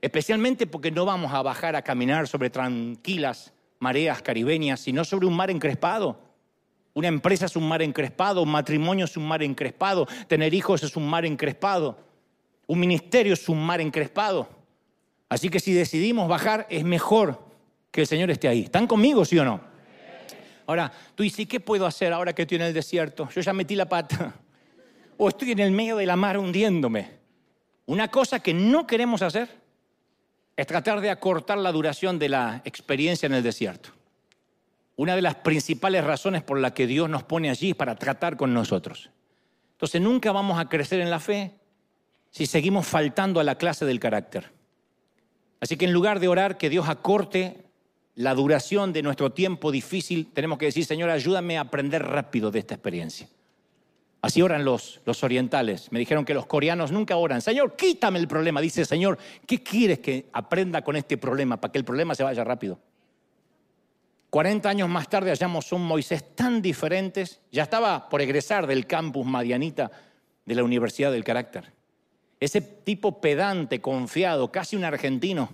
Especialmente 0.00 0.66
porque 0.66 0.90
no 0.90 1.04
vamos 1.04 1.32
a 1.32 1.40
bajar 1.42 1.76
a 1.76 1.82
caminar 1.82 2.26
sobre 2.26 2.50
tranquilas 2.50 3.52
mareas 3.78 4.22
caribeñas, 4.22 4.80
sino 4.80 5.04
sobre 5.04 5.26
un 5.26 5.36
mar 5.36 5.48
encrespado. 5.48 6.18
Una 6.94 7.06
empresa 7.06 7.46
es 7.46 7.54
un 7.54 7.68
mar 7.68 7.80
encrespado, 7.80 8.42
un 8.42 8.50
matrimonio 8.50 9.04
es 9.04 9.16
un 9.16 9.28
mar 9.28 9.44
encrespado, 9.44 10.08
tener 10.26 10.52
hijos 10.52 10.82
es 10.82 10.96
un 10.96 11.08
mar 11.08 11.24
encrespado, 11.24 11.96
un 12.66 12.80
ministerio 12.80 13.34
es 13.34 13.48
un 13.48 13.64
mar 13.64 13.80
encrespado. 13.80 14.48
Así 15.28 15.48
que 15.48 15.60
si 15.60 15.72
decidimos 15.72 16.28
bajar, 16.28 16.66
es 16.70 16.82
mejor 16.82 17.51
que 17.92 18.00
el 18.00 18.06
Señor 18.06 18.30
esté 18.30 18.48
ahí. 18.48 18.62
¿Están 18.62 18.88
conmigo, 18.88 19.24
sí 19.24 19.38
o 19.38 19.44
no? 19.44 19.60
Ahora, 20.66 20.90
tú 21.14 21.22
dices, 21.22 21.46
¿qué 21.46 21.60
puedo 21.60 21.86
hacer 21.86 22.12
ahora 22.12 22.32
que 22.32 22.42
estoy 22.42 22.56
en 22.56 22.62
el 22.62 22.74
desierto? 22.74 23.28
Yo 23.28 23.40
ya 23.40 23.52
metí 23.52 23.76
la 23.76 23.88
pata. 23.88 24.34
O 25.18 25.28
estoy 25.28 25.52
en 25.52 25.58
el 25.58 25.70
medio 25.70 25.96
de 25.96 26.06
la 26.06 26.16
mar 26.16 26.38
hundiéndome. 26.38 27.10
Una 27.86 28.08
cosa 28.08 28.40
que 28.40 28.54
no 28.54 28.86
queremos 28.86 29.22
hacer 29.22 29.48
es 30.56 30.66
tratar 30.66 31.00
de 31.00 31.10
acortar 31.10 31.58
la 31.58 31.70
duración 31.70 32.18
de 32.18 32.30
la 32.30 32.62
experiencia 32.64 33.26
en 33.26 33.34
el 33.34 33.42
desierto. 33.42 33.90
Una 34.96 35.14
de 35.14 35.22
las 35.22 35.36
principales 35.36 36.02
razones 36.04 36.42
por 36.42 36.58
la 36.58 36.72
que 36.74 36.86
Dios 36.86 37.08
nos 37.08 37.22
pone 37.22 37.50
allí 37.50 37.70
es 37.70 37.76
para 37.76 37.96
tratar 37.96 38.36
con 38.36 38.54
nosotros. 38.54 39.10
Entonces 39.72 40.00
nunca 40.00 40.32
vamos 40.32 40.58
a 40.58 40.68
crecer 40.68 41.00
en 41.00 41.10
la 41.10 41.20
fe 41.20 41.52
si 42.30 42.46
seguimos 42.46 42.86
faltando 42.86 43.40
a 43.40 43.44
la 43.44 43.56
clase 43.56 43.84
del 43.84 44.00
carácter. 44.00 44.50
Así 45.60 45.76
que 45.76 45.84
en 45.84 45.92
lugar 45.92 46.20
de 46.20 46.28
orar 46.28 46.56
que 46.56 46.70
Dios 46.70 46.88
acorte 46.88 47.61
la 48.14 48.34
duración 48.34 48.92
de 48.92 49.02
nuestro 49.02 49.30
tiempo 49.32 49.72
difícil, 49.72 50.28
tenemos 50.32 50.58
que 50.58 50.66
decir, 50.66 50.84
Señor, 50.84 51.10
ayúdame 51.10 51.56
a 51.56 51.62
aprender 51.62 52.02
rápido 52.02 52.50
de 52.50 52.58
esta 52.58 52.74
experiencia. 52.74 53.28
Así 54.20 54.40
oran 54.40 54.64
los, 54.64 55.00
los 55.04 55.24
orientales. 55.24 55.90
Me 55.90 55.98
dijeron 55.98 56.24
que 56.24 56.34
los 56.34 56.46
coreanos 56.46 56.92
nunca 56.92 57.16
oran. 57.16 57.42
Señor, 57.42 57.74
quítame 57.74 58.20
el 58.20 58.28
problema. 58.28 58.60
Dice, 58.60 58.84
Señor, 58.84 59.18
¿qué 59.46 59.62
quieres 59.62 59.98
que 59.98 60.26
aprenda 60.32 60.82
con 60.82 60.94
este 60.94 61.16
problema 61.18 61.60
para 61.60 61.72
que 61.72 61.78
el 61.78 61.84
problema 61.84 62.14
se 62.14 62.22
vaya 62.22 62.44
rápido? 62.44 62.78
40 64.30 64.68
años 64.68 64.88
más 64.88 65.08
tarde 65.08 65.30
hallamos 65.30 65.72
un 65.72 65.84
Moisés 65.84 66.36
tan 66.36 66.62
diferentes. 66.62 67.40
Ya 67.50 67.64
estaba 67.64 68.08
por 68.08 68.22
egresar 68.22 68.66
del 68.66 68.86
campus 68.86 69.26
Madianita 69.26 69.90
de 70.44 70.54
la 70.54 70.62
Universidad 70.62 71.10
del 71.10 71.24
Carácter. 71.24 71.72
Ese 72.38 72.60
tipo 72.60 73.20
pedante, 73.20 73.80
confiado, 73.80 74.52
casi 74.52 74.76
un 74.76 74.84
argentino, 74.84 75.50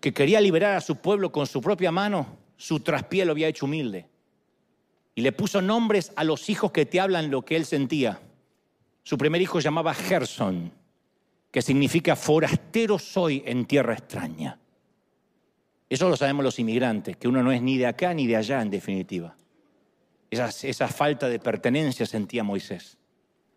que 0.00 0.12
quería 0.12 0.40
liberar 0.40 0.76
a 0.76 0.80
su 0.80 0.96
pueblo 0.96 1.32
con 1.32 1.46
su 1.46 1.60
propia 1.60 1.90
mano, 1.90 2.38
su 2.56 2.80
traspié 2.80 3.24
lo 3.24 3.32
había 3.32 3.48
hecho 3.48 3.66
humilde. 3.66 4.06
Y 5.14 5.22
le 5.22 5.32
puso 5.32 5.60
nombres 5.60 6.12
a 6.16 6.24
los 6.24 6.48
hijos 6.48 6.70
que 6.70 6.86
te 6.86 7.00
hablan 7.00 7.30
lo 7.30 7.42
que 7.42 7.56
él 7.56 7.64
sentía. 7.64 8.20
Su 9.02 9.18
primer 9.18 9.42
hijo 9.42 9.58
llamaba 9.58 9.94
Gerson, 9.94 10.72
que 11.50 11.62
significa 11.62 12.14
forastero 12.14 12.98
soy 12.98 13.42
en 13.46 13.64
tierra 13.64 13.94
extraña. 13.94 14.58
Eso 15.88 16.08
lo 16.08 16.16
sabemos 16.16 16.44
los 16.44 16.58
inmigrantes, 16.58 17.16
que 17.16 17.26
uno 17.26 17.42
no 17.42 17.50
es 17.50 17.62
ni 17.62 17.78
de 17.78 17.86
acá 17.86 18.12
ni 18.12 18.26
de 18.26 18.36
allá 18.36 18.60
en 18.60 18.70
definitiva. 18.70 19.34
Esa, 20.30 20.50
esa 20.68 20.88
falta 20.88 21.28
de 21.28 21.38
pertenencia 21.38 22.04
sentía 22.04 22.44
Moisés. 22.44 22.98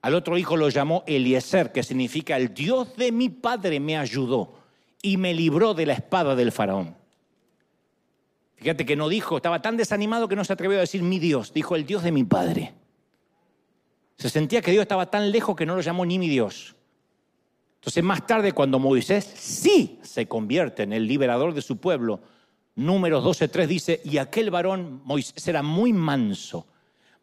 Al 0.02 0.16
otro 0.16 0.38
hijo 0.38 0.58
lo 0.58 0.70
llamó 0.70 1.04
Eliezer, 1.06 1.72
que 1.72 1.84
significa 1.84 2.38
el 2.38 2.54
Dios 2.54 2.96
de 2.96 3.12
mi 3.12 3.30
padre 3.30 3.80
me 3.80 3.98
ayudó 3.98 4.61
y 5.02 5.18
me 5.18 5.34
libró 5.34 5.74
de 5.74 5.86
la 5.86 5.94
espada 5.94 6.36
del 6.36 6.52
faraón. 6.52 6.96
Fíjate 8.56 8.86
que 8.86 8.96
no 8.96 9.10
dijo, 9.10 9.38
estaba 9.38 9.62
tan 9.62 9.76
desanimado 9.76 10.28
que 10.28 10.36
no 10.36 10.46
se 10.46 10.54
atrevió 10.54 10.78
a 10.78 10.82
decir 10.82 11.02
mi 11.02 11.18
Dios, 11.18 11.52
dijo 11.52 11.76
el 11.76 11.86
Dios 11.86 12.04
de 12.04 12.12
mi 12.12 12.24
padre. 12.24 12.74
Se 14.18 14.30
sentía 14.30 14.62
que 14.62 14.72
Dios 14.72 14.84
estaba 14.84 15.10
tan 15.10 15.32
lejos 15.32 15.56
que 15.56 15.66
no 15.66 15.76
lo 15.76 15.82
llamó 15.82 16.06
ni 16.06 16.20
mi 16.20 16.30
Dios. 16.30 16.76
Entonces 17.80 18.04
más 18.04 18.28
tarde 18.28 18.52
cuando 18.52 18.78
Moisés 18.78 19.26
sí 19.26 20.00
se 20.04 20.28
convierte 20.28 20.84
en 20.84 20.94
el 20.94 21.08
liberador 21.08 21.56
de 21.56 21.64
su 21.64 21.78
pueblo, 21.78 22.20
números 22.76 23.24
12.3 23.24 23.66
dice, 23.66 24.02
y 24.06 24.20
aquel 24.20 24.52
varón 24.52 25.02
Moisés 25.06 25.48
era 25.48 25.64
muy 25.64 25.92
manso, 25.92 26.68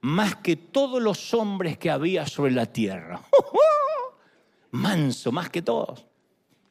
más 0.00 0.34
que 0.34 0.56
todos 0.56 1.00
los 1.00 1.32
hombres 1.34 1.78
que 1.78 1.88
había 1.88 2.26
sobre 2.26 2.50
la 2.50 2.66
tierra. 2.66 3.22
manso, 4.72 5.30
más 5.30 5.50
que 5.50 5.62
todos. 5.62 6.07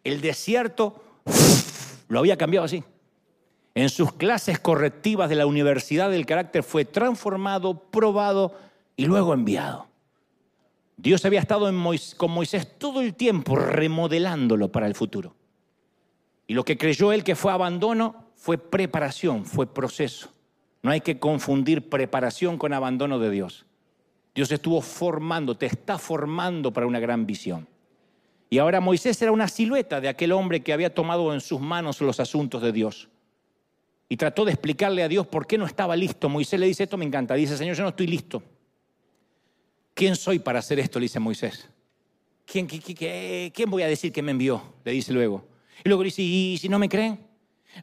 El 0.03 0.21
desierto 0.21 1.03
lo 2.07 2.19
había 2.19 2.37
cambiado 2.37 2.65
así. 2.65 2.83
En 3.75 3.89
sus 3.89 4.13
clases 4.13 4.59
correctivas 4.59 5.29
de 5.29 5.35
la 5.35 5.45
Universidad 5.45 6.09
del 6.09 6.25
Carácter 6.25 6.63
fue 6.63 6.85
transformado, 6.85 7.77
probado 7.91 8.55
y 8.95 9.05
luego 9.05 9.33
enviado. 9.33 9.87
Dios 10.97 11.23
había 11.25 11.39
estado 11.39 11.71
con 12.17 12.31
Moisés 12.31 12.79
todo 12.79 13.01
el 13.01 13.13
tiempo 13.13 13.55
remodelándolo 13.55 14.71
para 14.71 14.87
el 14.87 14.95
futuro. 14.95 15.35
Y 16.47 16.55
lo 16.55 16.65
que 16.65 16.77
creyó 16.77 17.11
él 17.11 17.23
que 17.23 17.35
fue 17.35 17.51
abandono 17.51 18.31
fue 18.35 18.57
preparación, 18.57 19.45
fue 19.45 19.71
proceso. 19.71 20.31
No 20.81 20.89
hay 20.89 21.01
que 21.01 21.19
confundir 21.19 21.89
preparación 21.89 22.57
con 22.57 22.73
abandono 22.73 23.19
de 23.19 23.29
Dios. 23.29 23.65
Dios 24.33 24.51
estuvo 24.51 24.81
formando, 24.81 25.55
te 25.55 25.65
está 25.65 25.99
formando 25.99 26.71
para 26.71 26.87
una 26.87 26.99
gran 26.99 27.25
visión. 27.25 27.67
Y 28.49 28.59
ahora 28.59 28.79
Moisés 28.79 29.21
era 29.21 29.31
una 29.31 29.47
silueta 29.47 29.99
de 29.99 30.07
aquel 30.07 30.31
hombre 30.31 30.61
que 30.61 30.73
había 30.73 30.93
tomado 30.93 31.33
en 31.33 31.41
sus 31.41 31.59
manos 31.59 31.99
los 32.01 32.19
asuntos 32.19 32.61
de 32.61 32.71
Dios. 32.71 33.09
Y 34.09 34.15
trató 34.15 34.45
de 34.45 34.53
explicarle 34.53 35.03
a 35.03 35.09
Dios 35.09 35.27
por 35.27 35.45
qué 35.45 35.57
no 35.57 35.65
estaba 35.65 35.95
listo. 35.95 36.29
Moisés 36.29 36.59
le 36.59 36.67
dice, 36.67 36.83
esto 36.83 36.97
me 36.97 37.05
encanta. 37.05 37.33
Dice, 37.33 37.57
Señor, 37.57 37.75
yo 37.75 37.83
no 37.83 37.89
estoy 37.89 38.07
listo. 38.07 38.41
¿Quién 39.93 40.15
soy 40.15 40.39
para 40.39 40.59
hacer 40.59 40.79
esto? 40.79 40.99
Le 40.99 41.05
dice 41.05 41.19
Moisés. 41.19 41.67
¿Quién, 42.45 42.67
quién 42.67 43.69
voy 43.69 43.83
a 43.83 43.87
decir 43.87 44.13
que 44.13 44.21
me 44.21 44.31
envió? 44.31 44.75
Le 44.85 44.93
dice 44.93 45.11
luego. 45.11 45.45
Y 45.83 45.89
luego 45.89 46.03
dice, 46.03 46.21
¿y 46.21 46.57
si 46.57 46.69
no 46.69 46.79
me 46.79 46.87
creen? 46.87 47.19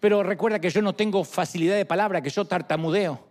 Pero 0.00 0.22
recuerda 0.22 0.58
que 0.58 0.70
yo 0.70 0.80
no 0.80 0.94
tengo 0.94 1.24
facilidad 1.24 1.76
de 1.76 1.84
palabra, 1.84 2.22
que 2.22 2.30
yo 2.30 2.46
tartamudeo. 2.46 3.28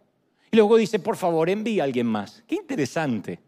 Y 0.52 0.58
luego 0.58 0.78
dice, 0.78 1.00
por 1.00 1.18
favor, 1.18 1.50
envía 1.50 1.82
a 1.82 1.86
alguien 1.86 2.06
más. 2.06 2.44
Qué 2.48 2.56
interesante. 2.56 3.40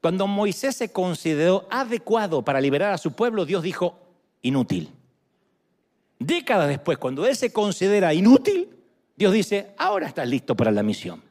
Cuando 0.00 0.26
Moisés 0.26 0.76
se 0.76 0.92
consideró 0.92 1.66
adecuado 1.70 2.42
para 2.42 2.60
liberar 2.60 2.92
a 2.92 2.98
su 2.98 3.12
pueblo, 3.12 3.44
Dios 3.44 3.62
dijo, 3.62 3.98
inútil. 4.42 4.90
Décadas 6.18 6.68
después, 6.68 6.98
cuando 6.98 7.26
él 7.26 7.36
se 7.36 7.52
considera 7.52 8.14
inútil, 8.14 8.68
Dios 9.16 9.32
dice, 9.32 9.72
ahora 9.76 10.06
estás 10.06 10.28
listo 10.28 10.54
para 10.54 10.70
la 10.70 10.82
misión. 10.82 11.22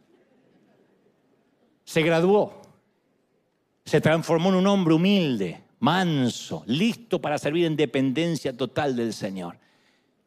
Se 1.86 2.02
graduó, 2.02 2.62
se 3.86 4.02
transformó 4.02 4.50
en 4.50 4.56
un 4.56 4.68
hombre 4.68 4.94
humilde, 4.94 5.64
manso, 5.80 6.64
listo 6.68 7.22
para 7.22 7.38
servir 7.38 7.66
en 7.66 7.78
dependencia 7.78 8.56
total 8.56 8.96
del 8.96 9.14
Señor. 9.14 9.58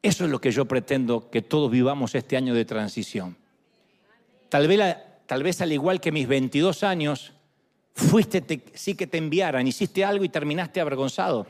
Eso 0.03 0.25
es 0.25 0.31
lo 0.31 0.41
que 0.41 0.51
yo 0.51 0.65
pretendo 0.65 1.29
que 1.29 1.43
todos 1.43 1.71
vivamos 1.71 2.15
este 2.15 2.39
año 2.39 2.55
de 2.55 2.65
transición. 2.65 3.37
Tal 4.49 4.67
vez, 4.67 5.61
al 5.61 5.73
igual 5.73 6.01
que 6.01 6.11
mis 6.11 6.27
22 6.27 6.83
años, 6.83 7.35
fuiste, 7.95 8.63
sí 8.75 8.95
que 8.95 9.07
te 9.07 9.19
enviaran, 9.19 9.67
hiciste 9.67 10.05
algo 10.05 10.25
y 10.25 10.29
terminaste 10.29 10.81
avergonzado. 10.81 11.47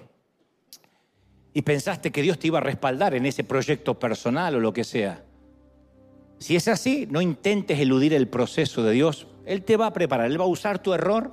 Y 1.52 1.62
pensaste 1.62 2.10
que 2.10 2.22
Dios 2.22 2.38
te 2.38 2.46
iba 2.46 2.58
a 2.58 2.62
respaldar 2.62 3.14
en 3.14 3.26
ese 3.26 3.44
proyecto 3.44 3.98
personal 3.98 4.54
o 4.54 4.60
lo 4.60 4.72
que 4.72 4.84
sea. 4.84 5.24
Si 6.38 6.56
es 6.56 6.68
así, 6.68 7.06
no 7.10 7.20
intentes 7.20 7.78
eludir 7.78 8.14
el 8.14 8.28
proceso 8.28 8.82
de 8.82 8.92
Dios. 8.92 9.26
Él 9.44 9.62
te 9.62 9.76
va 9.76 9.86
a 9.86 9.92
preparar, 9.92 10.26
Él 10.26 10.40
va 10.40 10.44
a 10.44 10.48
usar 10.48 10.82
tu 10.82 10.94
error 10.94 11.32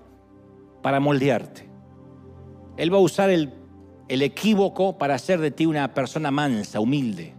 para 0.82 0.99
moldearte. 0.99 1.70
Él 2.78 2.93
va 2.93 2.97
a 2.97 3.01
usar 3.01 3.30
el, 3.30 3.53
el 4.08 4.22
equívoco 4.22 4.97
para 4.97 5.16
hacer 5.16 5.39
de 5.39 5.51
ti 5.51 5.66
una 5.66 5.93
persona 5.93 6.32
mansa, 6.32 6.80
humilde. 6.80 7.36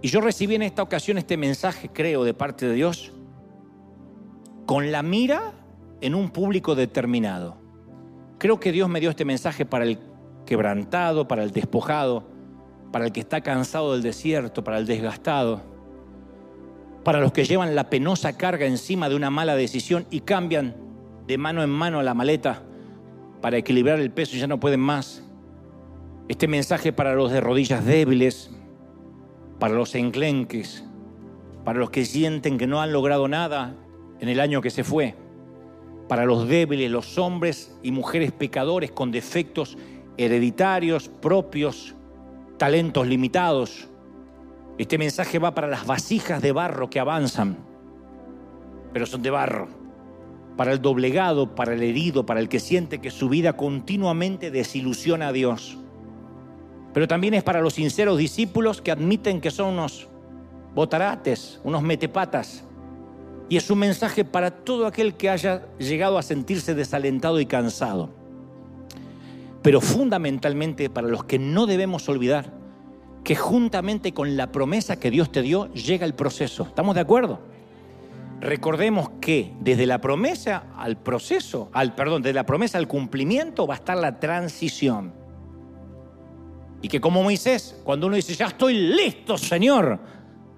Y 0.00 0.08
yo 0.08 0.20
recibí 0.20 0.54
en 0.54 0.62
esta 0.62 0.82
ocasión 0.82 1.18
este 1.18 1.36
mensaje, 1.36 1.88
creo, 1.92 2.24
de 2.24 2.34
parte 2.34 2.66
de 2.66 2.74
Dios, 2.74 3.12
con 4.66 4.90
la 4.90 5.02
mira 5.02 5.52
en 6.02 6.14
un 6.14 6.30
público 6.30 6.74
determinado. 6.74 7.56
Creo 8.38 8.60
que 8.60 8.72
Dios 8.72 8.88
me 8.88 9.00
dio 9.00 9.10
este 9.10 9.24
mensaje 9.24 9.64
para 9.64 9.84
el 9.84 9.98
quebrantado, 10.44 11.28
para 11.28 11.44
el 11.44 11.52
despojado, 11.52 12.24
para 12.90 13.06
el 13.06 13.12
que 13.12 13.20
está 13.20 13.40
cansado 13.40 13.92
del 13.92 14.02
desierto, 14.02 14.64
para 14.64 14.78
el 14.78 14.86
desgastado, 14.86 15.62
para 17.04 17.20
los 17.20 17.32
que 17.32 17.44
llevan 17.44 17.74
la 17.74 17.88
penosa 17.88 18.36
carga 18.36 18.66
encima 18.66 19.08
de 19.08 19.14
una 19.14 19.30
mala 19.30 19.54
decisión 19.54 20.06
y 20.10 20.20
cambian 20.20 20.76
de 21.26 21.38
mano 21.38 21.62
en 21.62 21.70
mano 21.70 22.02
la 22.02 22.14
maleta 22.14 22.62
para 23.40 23.56
equilibrar 23.56 24.00
el 24.00 24.10
peso 24.10 24.36
y 24.36 24.40
ya 24.40 24.46
no 24.46 24.60
pueden 24.60 24.80
más. 24.80 25.22
Este 26.28 26.48
mensaje 26.48 26.92
para 26.92 27.14
los 27.14 27.30
de 27.30 27.40
rodillas 27.40 27.84
débiles, 27.84 28.50
para 29.58 29.74
los 29.74 29.94
enclenques, 29.94 30.84
para 31.64 31.78
los 31.78 31.90
que 31.90 32.04
sienten 32.04 32.58
que 32.58 32.66
no 32.66 32.80
han 32.80 32.92
logrado 32.92 33.28
nada 33.28 33.76
en 34.20 34.28
el 34.28 34.40
año 34.40 34.60
que 34.60 34.70
se 34.70 34.84
fue, 34.84 35.14
para 36.12 36.26
los 36.26 36.46
débiles, 36.46 36.90
los 36.90 37.16
hombres 37.16 37.74
y 37.82 37.90
mujeres 37.90 38.32
pecadores 38.32 38.90
con 38.90 39.10
defectos 39.10 39.78
hereditarios 40.18 41.08
propios, 41.08 41.94
talentos 42.58 43.06
limitados. 43.06 43.88
Este 44.76 44.98
mensaje 44.98 45.38
va 45.38 45.54
para 45.54 45.68
las 45.68 45.86
vasijas 45.86 46.42
de 46.42 46.52
barro 46.52 46.90
que 46.90 47.00
avanzan, 47.00 47.56
pero 48.92 49.06
son 49.06 49.22
de 49.22 49.30
barro 49.30 49.68
para 50.58 50.72
el 50.72 50.82
doblegado, 50.82 51.54
para 51.54 51.72
el 51.72 51.82
herido, 51.82 52.26
para 52.26 52.40
el 52.40 52.50
que 52.50 52.60
siente 52.60 53.00
que 53.00 53.10
su 53.10 53.30
vida 53.30 53.54
continuamente 53.54 54.50
desilusiona 54.50 55.28
a 55.28 55.32
Dios. 55.32 55.78
Pero 56.92 57.08
también 57.08 57.32
es 57.32 57.42
para 57.42 57.62
los 57.62 57.72
sinceros 57.72 58.18
discípulos 58.18 58.82
que 58.82 58.90
admiten 58.90 59.40
que 59.40 59.50
son 59.50 59.72
unos 59.72 60.08
botarates, 60.74 61.58
unos 61.64 61.80
metepatas. 61.80 62.66
Y 63.48 63.56
es 63.56 63.70
un 63.70 63.78
mensaje 63.78 64.24
para 64.24 64.50
todo 64.50 64.86
aquel 64.86 65.14
que 65.14 65.30
haya 65.30 65.66
llegado 65.78 66.18
a 66.18 66.22
sentirse 66.22 66.74
desalentado 66.74 67.40
y 67.40 67.46
cansado. 67.46 68.10
Pero 69.62 69.80
fundamentalmente 69.80 70.90
para 70.90 71.08
los 71.08 71.24
que 71.24 71.38
no 71.38 71.66
debemos 71.66 72.08
olvidar 72.08 72.52
que 73.24 73.36
juntamente 73.36 74.12
con 74.12 74.36
la 74.36 74.50
promesa 74.50 74.98
que 74.98 75.10
Dios 75.10 75.30
te 75.30 75.42
dio 75.42 75.72
llega 75.72 76.06
el 76.06 76.14
proceso. 76.14 76.64
¿Estamos 76.64 76.94
de 76.94 77.02
acuerdo? 77.02 77.40
recordemos 78.42 79.08
que 79.20 79.54
desde 79.60 79.86
la 79.86 80.00
promesa 80.00 80.64
al 80.76 80.96
proceso, 80.96 81.70
al 81.72 81.94
perdón, 81.94 82.22
desde 82.22 82.34
la 82.34 82.44
promesa 82.44 82.76
al 82.76 82.88
cumplimiento 82.88 83.68
va 83.68 83.74
a 83.74 83.76
estar 83.76 83.96
la 83.96 84.18
transición. 84.18 85.14
Y 86.82 86.88
que 86.88 87.00
como 87.00 87.22
Moisés, 87.22 87.80
cuando 87.84 88.08
uno 88.08 88.16
dice, 88.16 88.34
ya 88.34 88.46
estoy 88.46 88.74
listo, 88.74 89.38
Señor, 89.38 90.00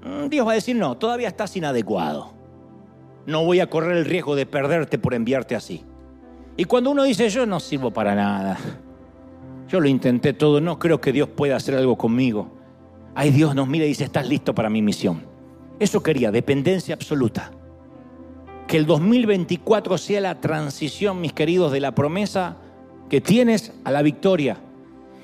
mm, 0.03 0.29
Dios 0.29 0.47
va 0.47 0.53
a 0.53 0.55
decir, 0.55 0.75
no, 0.75 0.97
todavía 0.97 1.29
estás 1.29 1.55
inadecuado. 1.57 2.33
No 3.27 3.45
voy 3.45 3.61
a 3.61 3.71
correr 3.71 3.97
el 3.97 4.05
riesgo 4.05 4.37
de 4.37 4.47
perderte 4.47 4.99
por 4.99 5.15
enviarte 5.15 5.57
así. 5.57 5.85
Y 6.57 6.65
cuando 6.65 6.91
uno 6.91 7.05
dice, 7.05 7.29
yo 7.31 7.47
no 7.47 7.59
sirvo 7.59 7.91
para 7.91 8.15
nada, 8.15 8.59
yo 9.69 9.81
lo 9.81 9.89
intenté 9.89 10.35
todo, 10.35 10.61
no 10.61 10.79
creo 10.79 11.01
que 11.01 11.13
Dios 11.13 11.29
pueda 11.29 11.57
hacer 11.57 11.75
algo 11.75 11.97
conmigo. 11.97 12.49
Ay, 13.15 13.31
Dios 13.31 13.55
nos 13.55 13.67
mira 13.67 13.87
y 13.87 13.89
dice, 13.89 14.05
estás 14.05 14.29
listo 14.29 14.55
para 14.55 14.69
mi 14.69 14.83
misión. 14.83 15.23
Eso 15.81 16.03
quería, 16.03 16.31
dependencia 16.31 16.95
absoluta. 16.95 17.51
Que 18.69 18.77
el 18.77 18.87
2024 18.87 19.99
sea 19.99 20.21
la 20.21 20.41
transición, 20.41 21.21
mis 21.21 21.33
queridos, 21.33 21.73
de 21.73 21.81
la 21.81 21.95
promesa 21.95 22.59
que 23.09 23.21
tienes 23.21 23.73
a 23.85 23.91
la 23.91 24.03
victoria. 24.03 24.59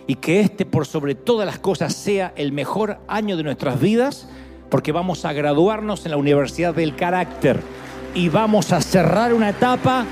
Y 0.07 0.17
que 0.17 0.41
este, 0.41 0.67
por 0.67 0.87
sobre 0.87 1.15
todas 1.15 1.47
las 1.47 1.59
cosas, 1.59 1.95
sea 1.95 2.33
el 2.35 2.53
mejor 2.53 2.99
año 3.07 3.37
de 3.37 3.45
nuestras 3.45 3.81
vidas, 3.81 4.29
porque 4.69 4.91
vamos 4.91 5.25
a 5.25 5.33
graduarnos 5.33 6.05
en 6.07 6.11
la 6.11 6.17
Universidad 6.17 6.75
del 6.75 6.97
Carácter 6.97 7.61
y 8.15 8.29
vamos 8.29 8.73
a 8.73 8.81
cerrar 8.81 9.33
una 9.33 9.51
etapa 9.51 10.05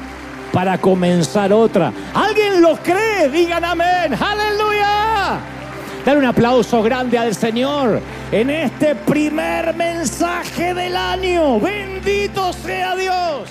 para 0.53 0.79
comenzar 0.79 1.53
otra. 1.53 1.93
¿Alguien 2.15 2.61
lo 2.61 2.77
cree? 2.77 3.29
Digan 3.29 3.65
amén. 3.65 4.15
Aleluya. 4.15 5.39
Dale 6.05 6.19
un 6.19 6.25
aplauso 6.25 6.83
grande 6.83 7.19
al 7.19 7.35
Señor 7.35 8.01
en 8.33 8.51
este 8.51 8.95
primer 8.95 9.75
mensaje 9.75 10.73
del 10.73 10.97
año. 10.97 11.61
Bendito 11.61 12.53
sea 12.53 12.97
Dios. 12.97 13.49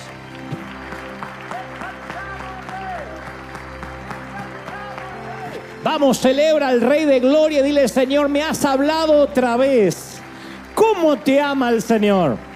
Vamos, 5.84 6.18
celebra 6.18 6.68
al 6.68 6.80
Rey 6.80 7.04
de 7.04 7.20
Gloria. 7.20 7.62
Dile, 7.62 7.86
Señor, 7.88 8.28
me 8.28 8.42
has 8.42 8.64
hablado 8.64 9.20
otra 9.20 9.56
vez. 9.56 10.18
¿Cómo 10.74 11.16
te 11.16 11.40
ama 11.40 11.70
el 11.70 11.82
Señor? 11.82 12.47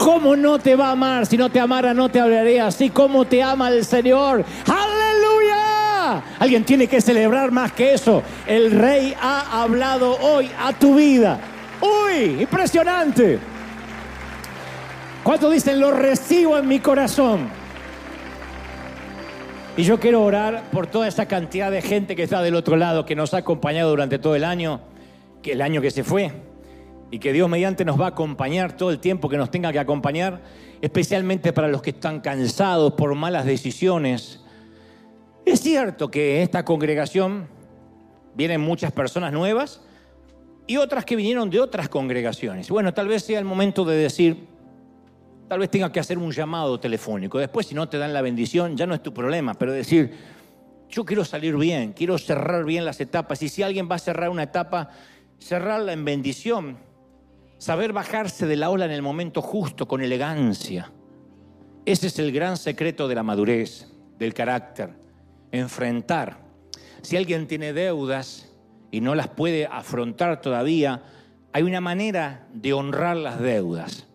¿Cómo 0.00 0.34
no 0.34 0.58
te 0.58 0.76
va 0.76 0.88
a 0.88 0.92
amar? 0.92 1.26
Si 1.26 1.36
no 1.36 1.50
te 1.50 1.60
amara, 1.60 1.92
no 1.92 2.08
te 2.08 2.18
hablaría 2.18 2.66
así. 2.66 2.88
¿Cómo 2.88 3.26
te 3.26 3.42
ama 3.42 3.68
el 3.68 3.84
Señor? 3.84 4.42
¡Aleluya! 4.64 6.22
Alguien 6.38 6.64
tiene 6.64 6.86
que 6.86 7.02
celebrar 7.02 7.50
más 7.50 7.72
que 7.72 7.92
eso. 7.92 8.22
El 8.46 8.70
Rey 8.70 9.14
ha 9.20 9.60
hablado 9.60 10.16
hoy 10.22 10.50
a 10.58 10.72
tu 10.72 10.94
vida. 10.94 11.38
¡Uy! 11.82 12.40
Impresionante. 12.40 13.38
¿Cuántos 15.22 15.52
dicen 15.52 15.78
lo 15.78 15.90
recibo 15.90 16.56
en 16.56 16.66
mi 16.66 16.80
corazón? 16.80 17.50
Y 19.76 19.82
yo 19.82 20.00
quiero 20.00 20.22
orar 20.22 20.62
por 20.72 20.86
toda 20.86 21.08
esa 21.08 21.26
cantidad 21.26 21.70
de 21.70 21.82
gente 21.82 22.16
que 22.16 22.22
está 22.22 22.40
del 22.40 22.54
otro 22.54 22.76
lado, 22.76 23.04
que 23.04 23.14
nos 23.14 23.34
ha 23.34 23.38
acompañado 23.38 23.90
durante 23.90 24.18
todo 24.18 24.34
el 24.34 24.44
año, 24.44 24.80
que 25.42 25.52
el 25.52 25.60
año 25.60 25.82
que 25.82 25.90
se 25.90 26.04
fue, 26.04 26.32
y 27.10 27.18
que 27.18 27.32
Dios 27.32 27.48
mediante 27.48 27.84
nos 27.84 28.00
va 28.00 28.06
a 28.06 28.08
acompañar 28.10 28.76
todo 28.76 28.90
el 28.90 28.98
tiempo 28.98 29.28
que 29.28 29.36
nos 29.36 29.50
tenga 29.50 29.72
que 29.72 29.78
acompañar, 29.78 30.40
especialmente 30.80 31.52
para 31.52 31.68
los 31.68 31.82
que 31.82 31.90
están 31.90 32.20
cansados 32.20 32.94
por 32.94 33.14
malas 33.14 33.44
decisiones. 33.44 34.40
Es 35.44 35.60
cierto 35.60 36.10
que 36.10 36.36
en 36.36 36.42
esta 36.42 36.64
congregación 36.64 37.48
vienen 38.34 38.60
muchas 38.60 38.92
personas 38.92 39.32
nuevas 39.32 39.80
y 40.66 40.76
otras 40.76 41.04
que 41.04 41.16
vinieron 41.16 41.50
de 41.50 41.58
otras 41.58 41.88
congregaciones. 41.88 42.70
Bueno, 42.70 42.94
tal 42.94 43.08
vez 43.08 43.24
sea 43.24 43.38
el 43.38 43.44
momento 43.44 43.84
de 43.84 43.96
decir, 43.96 44.46
tal 45.48 45.58
vez 45.58 45.68
tenga 45.68 45.90
que 45.90 45.98
hacer 45.98 46.16
un 46.16 46.30
llamado 46.30 46.78
telefónico. 46.78 47.38
Después, 47.38 47.66
si 47.66 47.74
no 47.74 47.88
te 47.88 47.98
dan 47.98 48.12
la 48.12 48.22
bendición, 48.22 48.76
ya 48.76 48.86
no 48.86 48.94
es 48.94 49.02
tu 49.02 49.12
problema, 49.12 49.54
pero 49.54 49.72
decir, 49.72 50.12
yo 50.88 51.04
quiero 51.04 51.24
salir 51.24 51.56
bien, 51.56 51.92
quiero 51.92 52.18
cerrar 52.18 52.64
bien 52.64 52.84
las 52.84 53.00
etapas. 53.00 53.42
Y 53.42 53.48
si 53.48 53.64
alguien 53.64 53.88
va 53.90 53.96
a 53.96 53.98
cerrar 53.98 54.30
una 54.30 54.44
etapa, 54.44 54.90
cerrarla 55.40 55.92
en 55.92 56.04
bendición. 56.04 56.89
Saber 57.60 57.92
bajarse 57.92 58.46
de 58.46 58.56
la 58.56 58.70
ola 58.70 58.86
en 58.86 58.90
el 58.90 59.02
momento 59.02 59.42
justo, 59.42 59.86
con 59.86 60.00
elegancia. 60.00 60.90
Ese 61.84 62.06
es 62.06 62.18
el 62.18 62.32
gran 62.32 62.56
secreto 62.56 63.06
de 63.06 63.14
la 63.14 63.22
madurez, 63.22 63.86
del 64.18 64.32
carácter. 64.32 64.94
Enfrentar. 65.52 66.38
Si 67.02 67.18
alguien 67.18 67.46
tiene 67.46 67.74
deudas 67.74 68.50
y 68.90 69.02
no 69.02 69.14
las 69.14 69.28
puede 69.28 69.66
afrontar 69.66 70.40
todavía, 70.40 71.02
hay 71.52 71.62
una 71.62 71.82
manera 71.82 72.48
de 72.54 72.72
honrar 72.72 73.18
las 73.18 73.38
deudas. 73.38 74.06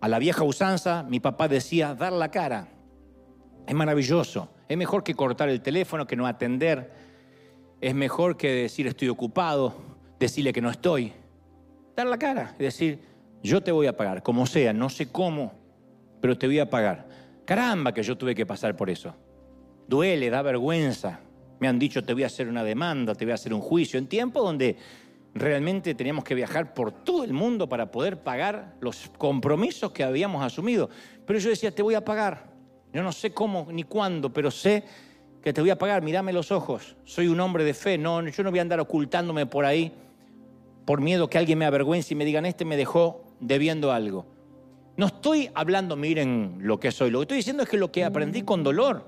A 0.00 0.08
la 0.08 0.18
vieja 0.18 0.42
usanza, 0.42 1.02
mi 1.02 1.20
papá 1.20 1.48
decía, 1.48 1.94
dar 1.94 2.14
la 2.14 2.30
cara. 2.30 2.68
Es 3.66 3.74
maravilloso. 3.74 4.48
Es 4.70 4.78
mejor 4.78 5.04
que 5.04 5.14
cortar 5.14 5.50
el 5.50 5.60
teléfono, 5.60 6.06
que 6.06 6.16
no 6.16 6.26
atender. 6.26 6.94
Es 7.82 7.94
mejor 7.94 8.38
que 8.38 8.50
decir 8.52 8.86
estoy 8.86 9.10
ocupado, 9.10 9.74
decirle 10.18 10.54
que 10.54 10.62
no 10.62 10.70
estoy. 10.70 11.12
Dar 11.94 12.06
la 12.06 12.18
cara, 12.18 12.50
es 12.52 12.58
decir, 12.58 13.00
yo 13.42 13.60
te 13.60 13.72
voy 13.72 13.86
a 13.86 13.96
pagar, 13.96 14.22
como 14.22 14.46
sea, 14.46 14.72
no 14.72 14.88
sé 14.88 15.10
cómo, 15.10 15.52
pero 16.20 16.38
te 16.38 16.46
voy 16.46 16.58
a 16.58 16.70
pagar. 16.70 17.06
Caramba 17.44 17.92
que 17.92 18.02
yo 18.02 18.16
tuve 18.16 18.34
que 18.34 18.46
pasar 18.46 18.76
por 18.76 18.88
eso. 18.88 19.14
Duele, 19.88 20.30
da 20.30 20.42
vergüenza. 20.42 21.20
Me 21.58 21.68
han 21.68 21.78
dicho 21.78 22.02
te 22.04 22.14
voy 22.14 22.22
a 22.22 22.26
hacer 22.26 22.48
una 22.48 22.64
demanda, 22.64 23.14
te 23.14 23.24
voy 23.24 23.32
a 23.32 23.34
hacer 23.34 23.52
un 23.52 23.60
juicio, 23.60 23.98
en 23.98 24.06
tiempo 24.06 24.42
donde 24.42 24.76
realmente 25.34 25.94
teníamos 25.94 26.24
que 26.24 26.34
viajar 26.34 26.72
por 26.72 26.92
todo 26.92 27.24
el 27.24 27.32
mundo 27.32 27.68
para 27.68 27.90
poder 27.90 28.22
pagar 28.22 28.76
los 28.80 29.10
compromisos 29.18 29.92
que 29.92 30.04
habíamos 30.04 30.42
asumido. 30.42 30.88
Pero 31.26 31.38
yo 31.38 31.50
decía, 31.50 31.74
te 31.74 31.82
voy 31.82 31.94
a 31.94 32.04
pagar. 32.04 32.50
Yo 32.92 33.02
no 33.02 33.12
sé 33.12 33.32
cómo 33.32 33.68
ni 33.70 33.84
cuándo, 33.84 34.32
pero 34.32 34.50
sé 34.50 34.84
que 35.42 35.52
te 35.52 35.60
voy 35.60 35.70
a 35.70 35.78
pagar. 35.78 36.02
Mírame 36.02 36.32
los 36.32 36.52
ojos. 36.52 36.96
Soy 37.04 37.28
un 37.28 37.40
hombre 37.40 37.64
de 37.64 37.74
fe. 37.74 37.98
No, 37.98 38.26
yo 38.26 38.42
no 38.42 38.50
voy 38.50 38.58
a 38.58 38.62
andar 38.62 38.80
ocultándome 38.80 39.46
por 39.46 39.64
ahí 39.64 39.92
por 40.92 41.00
miedo 41.00 41.30
que 41.30 41.38
alguien 41.38 41.58
me 41.58 41.64
avergüence 41.64 42.12
y 42.12 42.16
me 42.18 42.26
digan, 42.26 42.44
este 42.44 42.66
me 42.66 42.76
dejó 42.76 43.24
debiendo 43.40 43.92
algo. 43.92 44.26
No 44.98 45.06
estoy 45.06 45.48
hablando, 45.54 45.96
miren 45.96 46.58
lo 46.60 46.78
que 46.78 46.92
soy. 46.92 47.10
Lo 47.10 47.20
que 47.20 47.22
estoy 47.22 47.36
diciendo 47.38 47.62
es 47.62 47.68
que 47.70 47.78
lo 47.78 47.90
que 47.90 48.04
aprendí 48.04 48.42
con 48.42 48.62
dolor. 48.62 49.06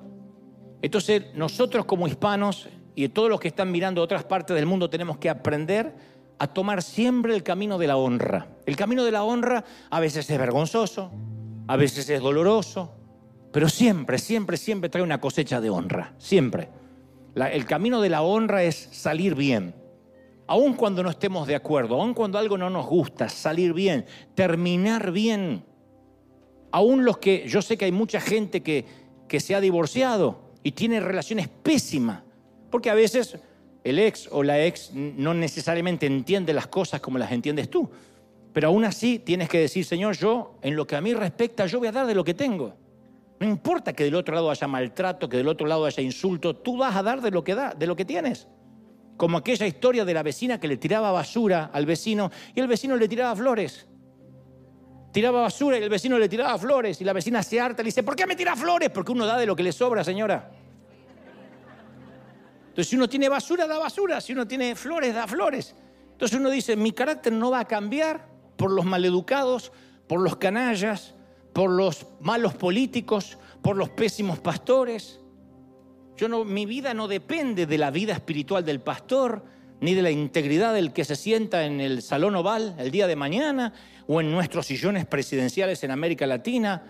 Entonces, 0.81 1.35
nosotros 1.35 1.85
como 1.85 2.09
hispanos 2.09 2.71
y 2.95 3.07
todos 3.11 3.29
los 3.29 3.39
que 3.39 3.49
están 3.49 3.71
mirando 3.71 4.01
otras 4.01 4.25
partes 4.25 4.57
del 4.57 4.65
mundo 4.65 4.89
tenemos 4.89 5.19
que 5.19 5.29
aprender 5.29 5.95
a 6.39 6.47
tomar 6.47 6.83
siempre 6.83 7.35
el 7.35 7.43
camino 7.43 7.77
de 7.77 7.87
la 7.87 7.99
honra. 7.99 8.47
El 8.65 8.77
camino 8.77 9.05
de 9.05 9.13
la 9.13 9.23
honra 9.23 9.63
a 9.91 10.01
veces 10.01 10.31
es 10.31 10.39
vergonzoso, 10.39 11.13
a 11.67 11.77
veces 11.77 12.09
es 12.09 12.23
doloroso, 12.23 12.95
pero 13.53 13.69
siempre, 13.69 14.17
siempre, 14.17 14.57
siempre 14.57 14.89
trae 14.89 15.05
una 15.05 15.21
cosecha 15.21 15.61
de 15.61 15.69
honra, 15.69 16.15
siempre. 16.17 16.71
el 17.35 17.67
camino 17.67 18.01
de 18.01 18.09
la 18.09 18.23
honra 18.23 18.63
es 18.63 18.89
salir 18.91 19.35
bien, 19.35 19.84
aun 20.47 20.75
cuando 20.75 21.03
no 21.03 21.11
estemos 21.11 21.47
de 21.47 21.55
acuerdo, 21.55 22.01
aun 22.01 22.15
cuando 22.15 22.39
algo 22.39 22.59
no 22.59 22.71
nos 22.71 22.87
gusta, 22.87 23.29
salir 23.29 23.73
bien, 23.73 24.05
terminar 24.35 25.11
bien. 25.11 25.65
Aún 26.71 27.05
los 27.05 27.19
que, 27.19 27.47
yo 27.49 27.63
sé 27.63 27.77
que 27.77 27.85
hay 27.85 27.93
mucha 27.93 28.21
gente 28.21 28.63
que, 28.63 28.85
que 29.29 29.41
se 29.41 29.55
ha 29.55 29.61
divorciado 29.61 30.53
y 30.63 30.73
tiene 30.73 31.01
relaciones 31.01 31.49
pésimas, 31.49 32.23
porque 32.71 32.91
a 32.91 32.95
veces 32.95 33.39
el 33.85 33.99
ex 33.99 34.29
o 34.33 34.43
la 34.43 34.65
ex 34.65 34.93
no 34.93 35.35
necesariamente 35.35 36.07
entiende 36.07 36.53
las 36.53 36.67
cosas 36.67 37.01
como 37.01 37.19
las 37.19 37.31
entiendes 37.33 37.71
tú. 37.71 37.89
Pero 38.53 38.69
aún 38.69 38.85
así 38.85 39.19
tienes 39.19 39.49
que 39.49 39.59
decir, 39.59 39.85
Señor, 39.85 40.17
yo, 40.17 40.59
en 40.63 40.77
lo 40.77 40.87
que 40.87 40.97
a 40.97 41.01
mí 41.01 41.13
respecta, 41.13 41.67
yo 41.67 41.81
voy 41.81 41.89
a 41.89 41.93
dar 41.93 42.07
de 42.07 42.15
lo 42.15 42.25
que 42.25 42.35
tengo. 42.35 42.75
No 43.41 43.49
importa 43.49 43.93
que 43.93 44.05
del 44.05 44.15
otro 44.15 44.35
lado 44.35 44.51
haya 44.51 44.67
maltrato, 44.69 45.29
que 45.29 45.37
del 45.37 45.49
otro 45.49 45.67
lado 45.67 45.85
haya 45.85 46.03
insulto, 46.03 46.55
tú 46.57 46.77
vas 46.77 46.95
a 46.95 47.03
dar 47.03 47.21
de 47.21 47.31
lo 47.31 47.43
que 47.43 47.55
da, 47.55 47.75
de 47.75 47.87
lo 47.87 47.97
que 47.97 48.05
tienes. 48.05 48.47
Como 49.17 49.39
aquella 49.39 49.67
historia 49.67 50.05
de 50.05 50.15
la 50.15 50.23
vecina 50.23 50.59
que 50.59 50.69
le 50.69 50.77
tiraba 50.77 51.13
basura 51.13 51.71
al 51.73 51.87
vecino 51.87 52.31
y 52.55 52.61
el 52.61 52.67
vecino 52.67 52.97
le 52.97 53.09
tiraba 53.09 53.35
flores. 53.37 53.87
Tiraba 55.13 55.43
basura 55.43 55.79
y 55.79 55.83
el 55.83 55.91
vecino 55.91 56.19
le 56.19 56.29
tiraba 56.29 56.59
flores 56.59 57.01
y 57.01 57.05
la 57.05 57.13
vecina 57.13 57.43
se 57.43 57.61
harta 57.61 57.83
y 57.83 57.85
le 57.85 57.89
dice, 57.89 58.03
¿por 58.03 58.17
qué 58.17 58.27
me 58.27 58.35
tira 58.35 58.57
flores? 58.57 58.91
Porque 58.91 59.13
uno 59.13 59.25
da 59.27 59.39
de 59.39 59.47
lo 59.47 59.55
que 59.55 59.63
le 59.63 59.71
sobra, 59.71 60.03
señora. 60.03 60.51
Entonces, 62.75 62.91
si 62.91 62.97
uno 62.97 63.09
tiene 63.09 63.29
basura, 63.29 63.69
da 63.69 63.79
basura. 63.79 64.21
Si 64.21 64.33
uno 64.33 64.49
tiene 64.49 64.75
flores, 64.75 65.15
da 65.15 65.29
flores. 65.29 65.77
Entonces 66.11 66.37
uno 66.37 66.51
dice, 66.51 66.75
mi 66.75 66.91
carácter 66.91 67.33
no 67.33 67.53
va 67.53 67.61
a 67.61 67.65
cambiar 67.67 68.27
por 68.57 68.73
los 68.73 68.85
maleducados, 68.85 69.71
por 70.09 70.21
los 70.21 70.37
canallas, 70.37 71.15
por 71.53 71.71
los 71.71 72.07
malos 72.21 72.55
políticos, 72.55 73.39
por 73.63 73.77
los 73.77 73.91
pésimos 73.91 74.41
pastores. 74.41 75.21
Yo 76.17 76.29
no, 76.29 76.45
mi 76.45 76.67
vida 76.67 76.95
no 76.95 77.09
depende 77.09 77.67
de 77.67 77.79
la 77.79 77.91
vida 77.91 78.13
espiritual 78.13 78.65
del 78.65 78.81
pastor, 78.81 79.45
ni 79.81 79.95
de 79.95 80.03
la 80.03 80.11
integridad 80.11 80.73
del 80.73 80.93
que 80.93 81.05
se 81.05 81.17
sienta 81.17 81.65
en 81.65 81.81
el 81.81 82.03
salón 82.03 82.37
oval 82.37 82.75
el 82.79 82.91
día 82.91 83.07
de 83.07 83.17
mañana 83.17 83.73
o 84.07 84.21
en 84.21 84.31
nuestros 84.31 84.67
sillones 84.67 85.07
presidenciales 85.07 85.83
en 85.85 85.91
América 85.91 86.27
Latina. 86.27 86.83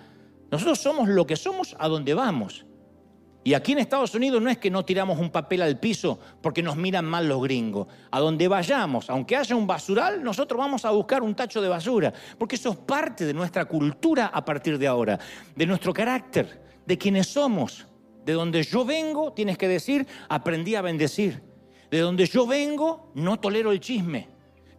Nosotros 0.51 0.79
somos 0.79 1.09
lo 1.09 1.27
que 1.27 1.37
somos 1.37 1.75
a 1.79 1.89
donde 1.89 2.15
vamos. 2.15 2.67
Y 3.47 3.53
aquí 3.53 3.73
en 3.73 3.79
Estados 3.79 4.15
Unidos 4.15 4.41
no 4.41 4.49
es 4.49 4.57
que 4.57 4.71
no 4.71 4.85
tiramos 4.85 5.19
un 5.19 5.31
papel 5.31 5.61
al 5.61 5.79
piso 5.79 6.19
porque 6.41 6.63
nos 6.63 6.77
miran 6.77 7.05
mal 7.05 7.29
los 7.29 7.43
gringos. 7.43 7.89
A 8.11 8.21
donde 8.21 8.49
vayamos, 8.49 9.11
aunque 9.11 9.37
haya 9.37 9.55
un 9.55 9.67
basural, 9.67 10.23
nosotros 10.23 10.59
vamos 10.59 10.85
a 10.87 10.91
buscar 10.91 11.23
un 11.23 11.35
tacho 11.35 11.61
de 11.61 11.69
basura. 11.69 12.13
Porque 12.39 12.57
eso 12.57 12.71
es 12.71 12.77
parte 12.77 13.27
de 13.27 13.35
nuestra 13.35 13.67
cultura 13.67 14.27
a 14.27 14.45
partir 14.45 14.79
de 14.79 14.87
ahora, 14.87 15.19
de 15.55 15.67
nuestro 15.67 15.93
carácter, 15.93 16.63
de 16.87 16.97
quienes 16.97 17.27
somos. 17.27 17.87
De 18.25 18.33
donde 18.33 18.63
yo 18.63 18.85
vengo, 18.85 19.33
tienes 19.33 19.59
que 19.59 19.69
decir, 19.69 20.07
aprendí 20.29 20.75
a 20.75 20.83
bendecir. 20.83 21.43
De 21.91 22.01
donde 22.01 22.27
yo 22.27 22.47
vengo, 22.47 23.11
no 23.15 23.39
tolero 23.39 23.71
el 23.73 23.81
chisme. 23.81 24.29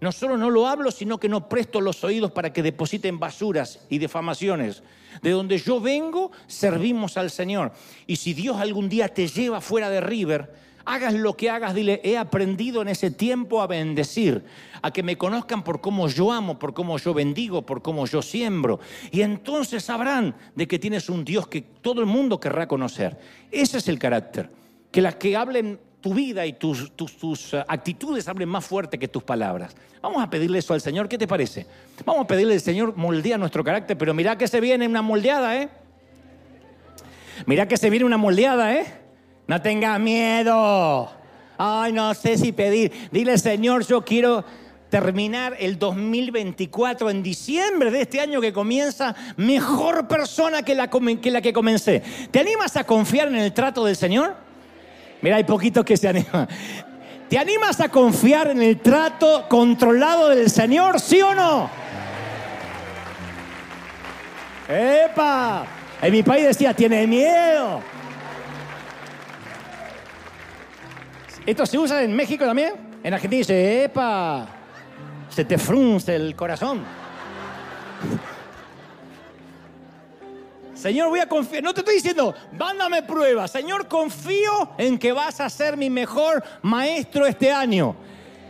No 0.01 0.11
solo 0.11 0.37
no 0.37 0.49
lo 0.49 0.67
hablo, 0.67 0.91
sino 0.91 1.19
que 1.19 1.29
no 1.29 1.47
presto 1.47 1.79
los 1.79 2.03
oídos 2.03 2.31
para 2.31 2.51
que 2.51 2.61
depositen 2.61 3.19
basuras 3.19 3.85
y 3.89 3.97
defamaciones. 3.97 4.83
De 5.21 5.31
donde 5.31 5.57
yo 5.57 5.79
vengo, 5.79 6.31
servimos 6.47 7.17
al 7.17 7.31
Señor. 7.31 7.71
Y 8.05 8.17
si 8.17 8.33
Dios 8.33 8.57
algún 8.57 8.89
día 8.89 9.07
te 9.07 9.27
lleva 9.27 9.61
fuera 9.61 9.89
de 9.89 10.01
River, 10.01 10.53
hagas 10.85 11.13
lo 11.13 11.35
que 11.35 11.49
hagas, 11.49 11.73
dile, 11.73 11.99
he 12.03 12.17
aprendido 12.17 12.81
en 12.81 12.87
ese 12.87 13.11
tiempo 13.11 13.61
a 13.61 13.67
bendecir, 13.67 14.43
a 14.81 14.91
que 14.91 15.03
me 15.03 15.17
conozcan 15.17 15.63
por 15.63 15.81
cómo 15.81 16.07
yo 16.07 16.31
amo, 16.31 16.59
por 16.59 16.73
cómo 16.73 16.97
yo 16.97 17.13
bendigo, 17.13 17.63
por 17.63 17.81
cómo 17.81 18.05
yo 18.05 18.21
siembro. 18.21 18.79
Y 19.11 19.21
entonces 19.21 19.83
sabrán 19.83 20.35
de 20.55 20.67
que 20.67 20.79
tienes 20.79 21.09
un 21.09 21.25
Dios 21.25 21.47
que 21.47 21.61
todo 21.61 22.01
el 22.01 22.07
mundo 22.07 22.39
querrá 22.39 22.67
conocer. 22.67 23.17
Ese 23.51 23.79
es 23.79 23.87
el 23.87 23.99
carácter. 23.99 24.49
Que 24.91 25.01
las 25.01 25.15
que 25.15 25.35
hablen 25.35 25.79
tu 25.99 26.13
vida 26.13 26.45
y 26.45 26.53
tus, 26.53 26.91
tus, 26.95 27.53
eh, 27.55 27.65
actitudes 27.67 28.27
hablen 28.27 28.47
más 28.47 28.63
fuerte 28.63 28.99
que 28.99 29.07
tus 29.07 29.23
palabras. 29.23 29.75
Vamos 30.03 30.23
a 30.23 30.29
pedirle 30.29 30.59
eso 30.59 30.75
al 30.75 30.81
Señor, 30.81 31.09
¿qué 31.09 31.17
te 31.17 31.27
parece? 31.27 31.65
Vamos 32.05 32.25
a 32.25 32.27
pedirle 32.27 32.53
al 32.53 32.61
Señor 32.61 32.95
moldea 32.95 33.39
nuestro 33.39 33.63
carácter, 33.63 33.97
pero 33.97 34.13
mira 34.13 34.37
que 34.37 34.47
se 34.47 34.61
viene 34.61 34.87
una 34.87 35.01
moldeada, 35.01 35.59
¿eh? 35.59 35.69
Mira 37.47 37.67
que 37.67 37.75
se 37.75 37.89
viene 37.89 38.05
una 38.05 38.17
moldeada, 38.17 38.75
¿eh? 38.75 39.04
No 39.47 39.61
tengas 39.61 39.99
miedo. 39.99 41.11
Ay, 41.57 41.93
no 41.93 42.13
sé 42.13 42.37
si 42.37 42.51
pedir. 42.51 42.91
Dile, 43.11 43.37
Señor, 43.37 43.85
yo 43.85 44.03
quiero 44.03 44.43
terminar 44.89 45.55
el 45.59 45.77
2024 45.77 47.09
en 47.09 47.21
diciembre 47.21 47.91
de 47.91 48.01
este 48.01 48.21
año 48.21 48.39
que 48.41 48.53
comienza 48.53 49.15
mejor 49.37 50.07
persona 50.07 50.63
que 50.63 50.75
la 50.75 50.89
que, 50.89 51.31
la 51.31 51.41
que 51.41 51.53
comencé. 51.53 52.01
¿Te 52.31 52.39
animas 52.39 52.75
a 52.77 52.85
confiar 52.85 53.27
en 53.27 53.35
el 53.35 53.53
trato 53.53 53.85
del 53.85 53.95
Señor? 53.95 54.35
Mira, 55.21 55.37
hay 55.37 55.43
poquitos 55.43 55.83
que 55.85 55.97
se 55.97 56.07
animan. 56.07 56.47
¿Te 57.29 57.39
animas 57.39 57.79
a 57.81 57.89
confiar 57.89 58.49
en 58.49 58.61
el 58.61 58.79
trato 58.79 59.45
controlado 59.49 60.29
del 60.29 60.49
Señor, 60.49 60.99
sí 60.99 61.21
o 61.21 61.33
no? 61.33 61.69
¡Epa! 64.69 65.65
En 66.01 66.11
mi 66.11 66.23
país 66.23 66.45
decía, 66.45 66.73
tiene 66.73 67.07
miedo. 67.07 67.81
¿Esto 71.45 71.65
se 71.67 71.77
usa 71.77 72.01
en 72.01 72.15
México 72.15 72.43
también? 72.43 72.73
En 73.03 73.13
Argentina 73.13 73.37
dice, 73.37 73.83
¡epa! 73.83 74.47
Se 75.29 75.45
te 75.45 75.59
frunce 75.59 76.15
el 76.15 76.35
corazón. 76.35 76.83
Señor, 80.73 81.09
voy 81.09 81.19
a 81.19 81.29
confiar. 81.29 81.61
No 81.61 81.73
te 81.73 81.81
estoy 81.81 81.95
diciendo, 81.95 82.33
mándame 82.57 83.03
pruebas. 83.03 83.51
Señor, 83.51 83.87
confío 83.87 84.71
en 84.79 84.97
que 84.97 85.11
vas 85.11 85.39
a 85.39 85.49
ser 85.49 85.77
mi 85.77 85.89
mejor 85.89 86.43
maestro 86.63 87.27
este 87.27 87.51
año. 87.51 87.95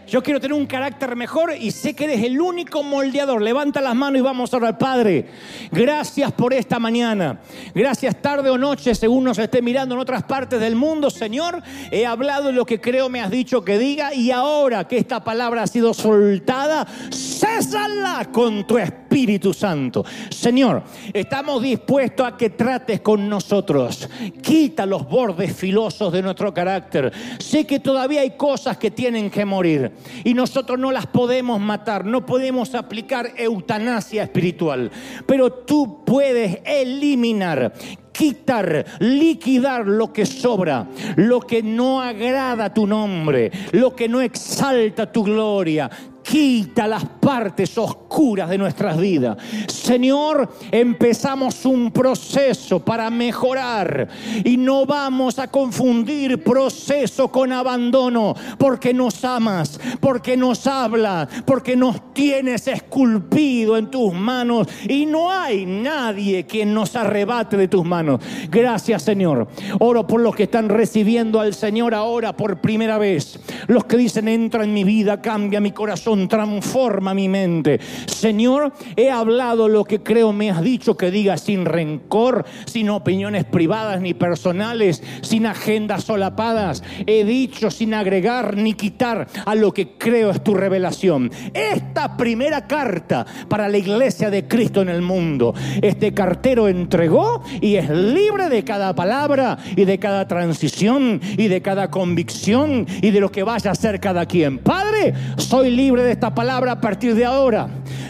Yo 0.08 0.22
quiero 0.22 0.40
tener 0.40 0.54
un 0.54 0.68
carácter 0.68 1.16
mejor 1.16 1.54
y 1.60 1.72
sé 1.72 1.96
que 1.96 2.06
eres 2.06 2.24
el 2.24 2.40
único 2.40 2.84
moldeador. 2.84 3.42
Levanta 3.42 3.82
las 3.82 3.96
manos 3.96 4.20
y 4.20 4.22
vamos 4.22 4.54
a 4.54 4.58
orar, 4.58 4.78
Padre. 4.78 5.26
Gracias 5.72 6.32
por 6.32 6.54
esta 6.54 6.78
mañana. 6.78 7.40
Gracias 7.74 8.22
tarde 8.22 8.50
o 8.50 8.58
noche, 8.58 8.94
según 8.94 9.24
nos 9.24 9.40
esté 9.40 9.62
mirando 9.62 9.96
en 9.96 10.02
otras 10.02 10.24
partes 10.24 10.60
del 10.60 10.76
mundo, 10.76 11.10
Señor. 11.10 11.62
He 11.90 12.06
hablado 12.06 12.52
lo 12.52 12.66
que 12.66 12.80
creo 12.80 13.10
me 13.10 13.22
has 13.22 13.32
dicho 13.32 13.64
que 13.64 13.80
diga 13.80 14.14
y 14.14 14.30
ahora 14.32 14.88
que 14.88 14.98
esta 14.98 15.24
palabra 15.24 15.64
ha 15.64 15.68
sido 15.68 15.94
soltada, 15.94 16.86
césala 17.12 18.30
con 18.32 18.68
tu 18.68 18.78
Espíritu 18.78 19.54
Santo. 19.54 20.06
Señor, 20.30 20.84
estamos 21.14 21.64
dispuestos 21.64 22.28
a 22.28 22.38
que 22.38 22.52
trates 22.52 23.02
con 23.02 23.28
nosotros. 23.28 24.08
Quita 24.42 24.86
los 24.86 25.08
bordes 25.08 25.56
filosos 25.56 26.14
de 26.14 26.22
nuestro 26.22 26.54
carácter. 26.54 27.12
Sé 27.40 27.66
que 27.66 27.80
todavía 27.80 28.22
hay 28.22 28.32
cosas 28.32 28.78
que 28.78 28.92
tienen 28.92 29.32
que 29.32 29.46
morir 29.46 29.95
y 30.24 30.34
nosotros 30.34 30.80
no 30.80 30.92
las 30.92 31.08
podemos 31.08 31.60
matar, 31.60 32.06
no 32.06 32.26
podemos 32.26 32.76
aplicar 32.76 33.34
eutanasia 33.38 34.24
espiritual, 34.24 34.92
pero 35.26 35.52
tú 35.52 36.04
puedes 36.06 36.60
eliminar 36.66 37.74
quitar, 38.16 38.86
liquidar 39.00 39.86
lo 39.86 40.14
que 40.14 40.26
sobra, 40.26 40.88
lo 41.18 41.42
que 41.42 41.62
no 41.62 42.02
agrada 42.02 42.74
tu 42.74 42.88
nombre, 42.88 43.52
lo 43.74 43.94
que 43.94 44.08
no 44.08 44.22
exalta 44.22 45.12
tu 45.12 45.24
gloria 45.24 45.90
quita 46.26 46.88
las 46.88 47.06
partes 47.06 47.78
oscuras 47.78 48.50
de 48.50 48.58
nuestras 48.58 48.98
vidas. 48.98 49.38
Señor, 49.68 50.50
empezamos 50.72 51.66
un 51.66 51.92
proceso 51.92 52.80
para 52.80 53.10
mejorar 53.12 54.08
y 54.44 54.58
no 54.58 54.86
vamos 54.86 55.38
a 55.38 55.48
confundir 55.50 56.44
proceso 56.44 57.28
con 57.30 57.52
abandono, 57.54 58.34
porque 58.58 58.94
nos 58.94 59.24
amas, 59.24 59.80
porque 60.00 60.36
nos 60.36 60.66
habla, 60.66 61.28
porque 61.46 61.76
nos 61.76 62.14
tienes 62.14 62.68
esculpido 62.68 63.78
en 63.78 63.92
tus 63.92 64.14
manos 64.14 64.68
y 64.90 65.06
no 65.06 65.32
hay 65.32 65.66
nadie 65.66 66.46
quien 66.46 66.74
nos 66.74 66.96
arrebate 66.96 67.56
de 67.56 67.68
tus 67.68 67.86
manos. 67.86 68.05
Gracias, 68.50 69.04
Señor. 69.04 69.48
Oro 69.80 70.08
por 70.08 70.22
los 70.22 70.36
que 70.36 70.44
están 70.44 70.70
recibiendo 70.70 71.40
al 71.40 71.54
Señor 71.54 71.94
ahora 71.94 72.36
por 72.36 72.62
primera 72.62 72.98
vez. 72.98 73.40
Los 73.68 73.86
que 73.86 73.98
dicen, 73.98 74.28
entra 74.28 74.64
en 74.64 74.74
mi 74.74 74.84
vida, 74.84 75.22
cambia 75.22 75.60
mi 75.60 75.72
corazón 75.72 76.28
transforma 76.28 77.14
mi 77.14 77.30
mente. 77.30 77.80
Señor, 78.06 78.74
he 78.96 79.10
hablado 79.10 79.68
lo 79.68 79.84
que 79.84 80.02
creo 80.02 80.34
me 80.34 80.52
has 80.52 80.62
dicho 80.62 80.98
que 80.98 81.12
diga 81.12 81.38
sin 81.38 81.66
rencor, 81.66 82.46
sin 82.66 82.90
opiniones 82.90 83.46
privadas 83.46 84.02
ni 84.02 84.14
personales, 84.14 85.02
sin 85.22 85.46
agendas 85.46 86.04
solapadas. 86.04 86.84
He 87.06 87.24
dicho 87.24 87.72
sin 87.72 87.94
agregar 87.94 88.58
ni 88.58 88.74
quitar 88.74 89.28
a 89.46 89.56
lo 89.56 89.74
que 89.74 89.98
creo 89.98 90.30
es 90.30 90.44
tu 90.44 90.54
revelación. 90.54 91.32
Esta 91.54 92.18
primera 92.18 92.68
carta 92.68 93.26
para 93.48 93.70
la 93.70 93.78
iglesia 93.78 94.30
de 94.30 94.48
Cristo 94.48 94.82
en 94.82 94.90
el 94.90 95.02
mundo. 95.02 95.54
Este 95.82 96.14
cartero 96.14 96.68
entregó 96.68 97.44
y 97.62 97.76
es 97.76 97.90
libre 97.96 98.50
de 98.50 98.64
cada 98.64 98.94
palabra 98.94 99.58
y 99.76 99.86
de 99.86 99.98
cada 100.00 100.28
transición 100.28 101.22
y 101.38 101.48
de 101.48 101.62
cada 101.62 101.90
convicción 101.90 102.86
y 103.02 103.12
de 103.12 103.20
lo 103.20 103.32
que 103.32 103.44
vaya 103.44 103.70
a 103.70 103.74
hacer 103.74 104.00
cada 104.00 104.26
quien. 104.26 104.60
Padre, 104.60 105.14
soy 105.38 105.72
libre 105.72 106.04
de 106.04 106.12
esta 106.12 106.34
palabra 106.34 106.74
a 106.74 106.82
partir 106.82 107.16
de 107.16 107.26
ahora. 107.26 107.68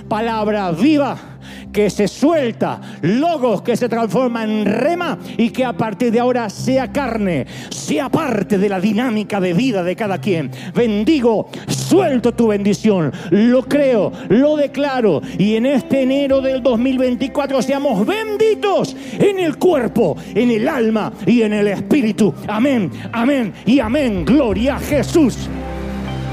Palabra 0.08 0.72
viva 0.72 1.35
que 1.76 1.90
se 1.90 2.08
suelta, 2.08 2.80
logos 3.02 3.62
que 3.62 3.76
se 3.76 3.90
transforma 3.90 4.46
en 4.46 4.64
rema 4.64 5.20
y 5.36 5.50
que 5.50 5.66
a 5.66 5.74
partir 5.74 6.10
de 6.10 6.22
ahora 6.22 6.50
sea 6.50 6.90
carne, 6.90 7.46
sea 7.70 8.08
parte 8.08 8.58
de 8.58 8.70
la 8.70 8.80
dinámica 8.80 9.42
de 9.42 9.52
vida 9.52 9.84
de 9.84 9.94
cada 9.94 10.22
quien. 10.22 10.52
Bendigo, 10.74 11.50
suelto 11.68 12.34
tu 12.34 12.48
bendición, 12.48 13.12
lo 13.30 13.64
creo, 13.64 14.14
lo 14.30 14.56
declaro 14.56 15.22
y 15.38 15.58
en 15.58 15.66
este 15.66 16.04
enero 16.04 16.40
del 16.40 16.64
2024 16.64 17.62
seamos 17.62 18.06
benditos 18.06 18.96
en 19.20 19.38
el 19.40 19.58
cuerpo, 19.58 20.16
en 20.34 20.52
el 20.52 20.70
alma 20.70 21.12
y 21.26 21.42
en 21.42 21.52
el 21.52 21.68
espíritu. 21.68 22.34
Amén, 22.48 22.90
amén 23.12 23.54
y 23.66 23.82
amén. 23.82 24.24
Gloria 24.24 24.78
a 24.78 24.80
Jesús. 24.80 25.50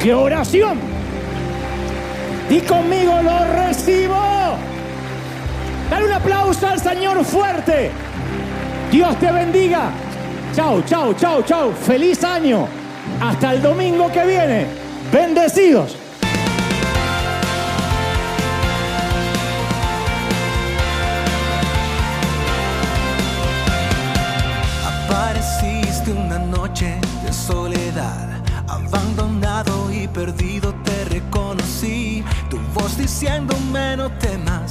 ¡Qué 0.00 0.14
oración! 0.14 0.78
y 2.52 2.60
conmigo 2.60 3.22
lo 3.22 3.44
recibo. 3.54 4.32
Dale 5.92 6.06
un 6.06 6.12
aplauso 6.14 6.66
al 6.66 6.80
Señor 6.80 7.22
fuerte. 7.22 7.90
Dios 8.90 9.14
te 9.18 9.30
bendiga. 9.30 9.90
Chao, 10.56 10.80
chao, 10.86 11.12
chao, 11.12 11.42
chao. 11.42 11.70
Feliz 11.70 12.24
año. 12.24 12.66
Hasta 13.20 13.52
el 13.52 13.60
domingo 13.60 14.10
que 14.10 14.24
viene. 14.24 14.66
Bendecidos. 15.12 15.94
Apareciste 24.86 26.10
una 26.10 26.38
noche 26.38 26.98
de 27.22 27.32
soledad, 27.34 28.30
abandonado 28.66 29.92
y 29.92 30.08
perdido 30.08 30.72
te 30.84 31.04
reconocí 31.04 32.24
voz 32.74 32.96
diciéndome 32.96 33.96
no 33.96 34.10
temas, 34.18 34.70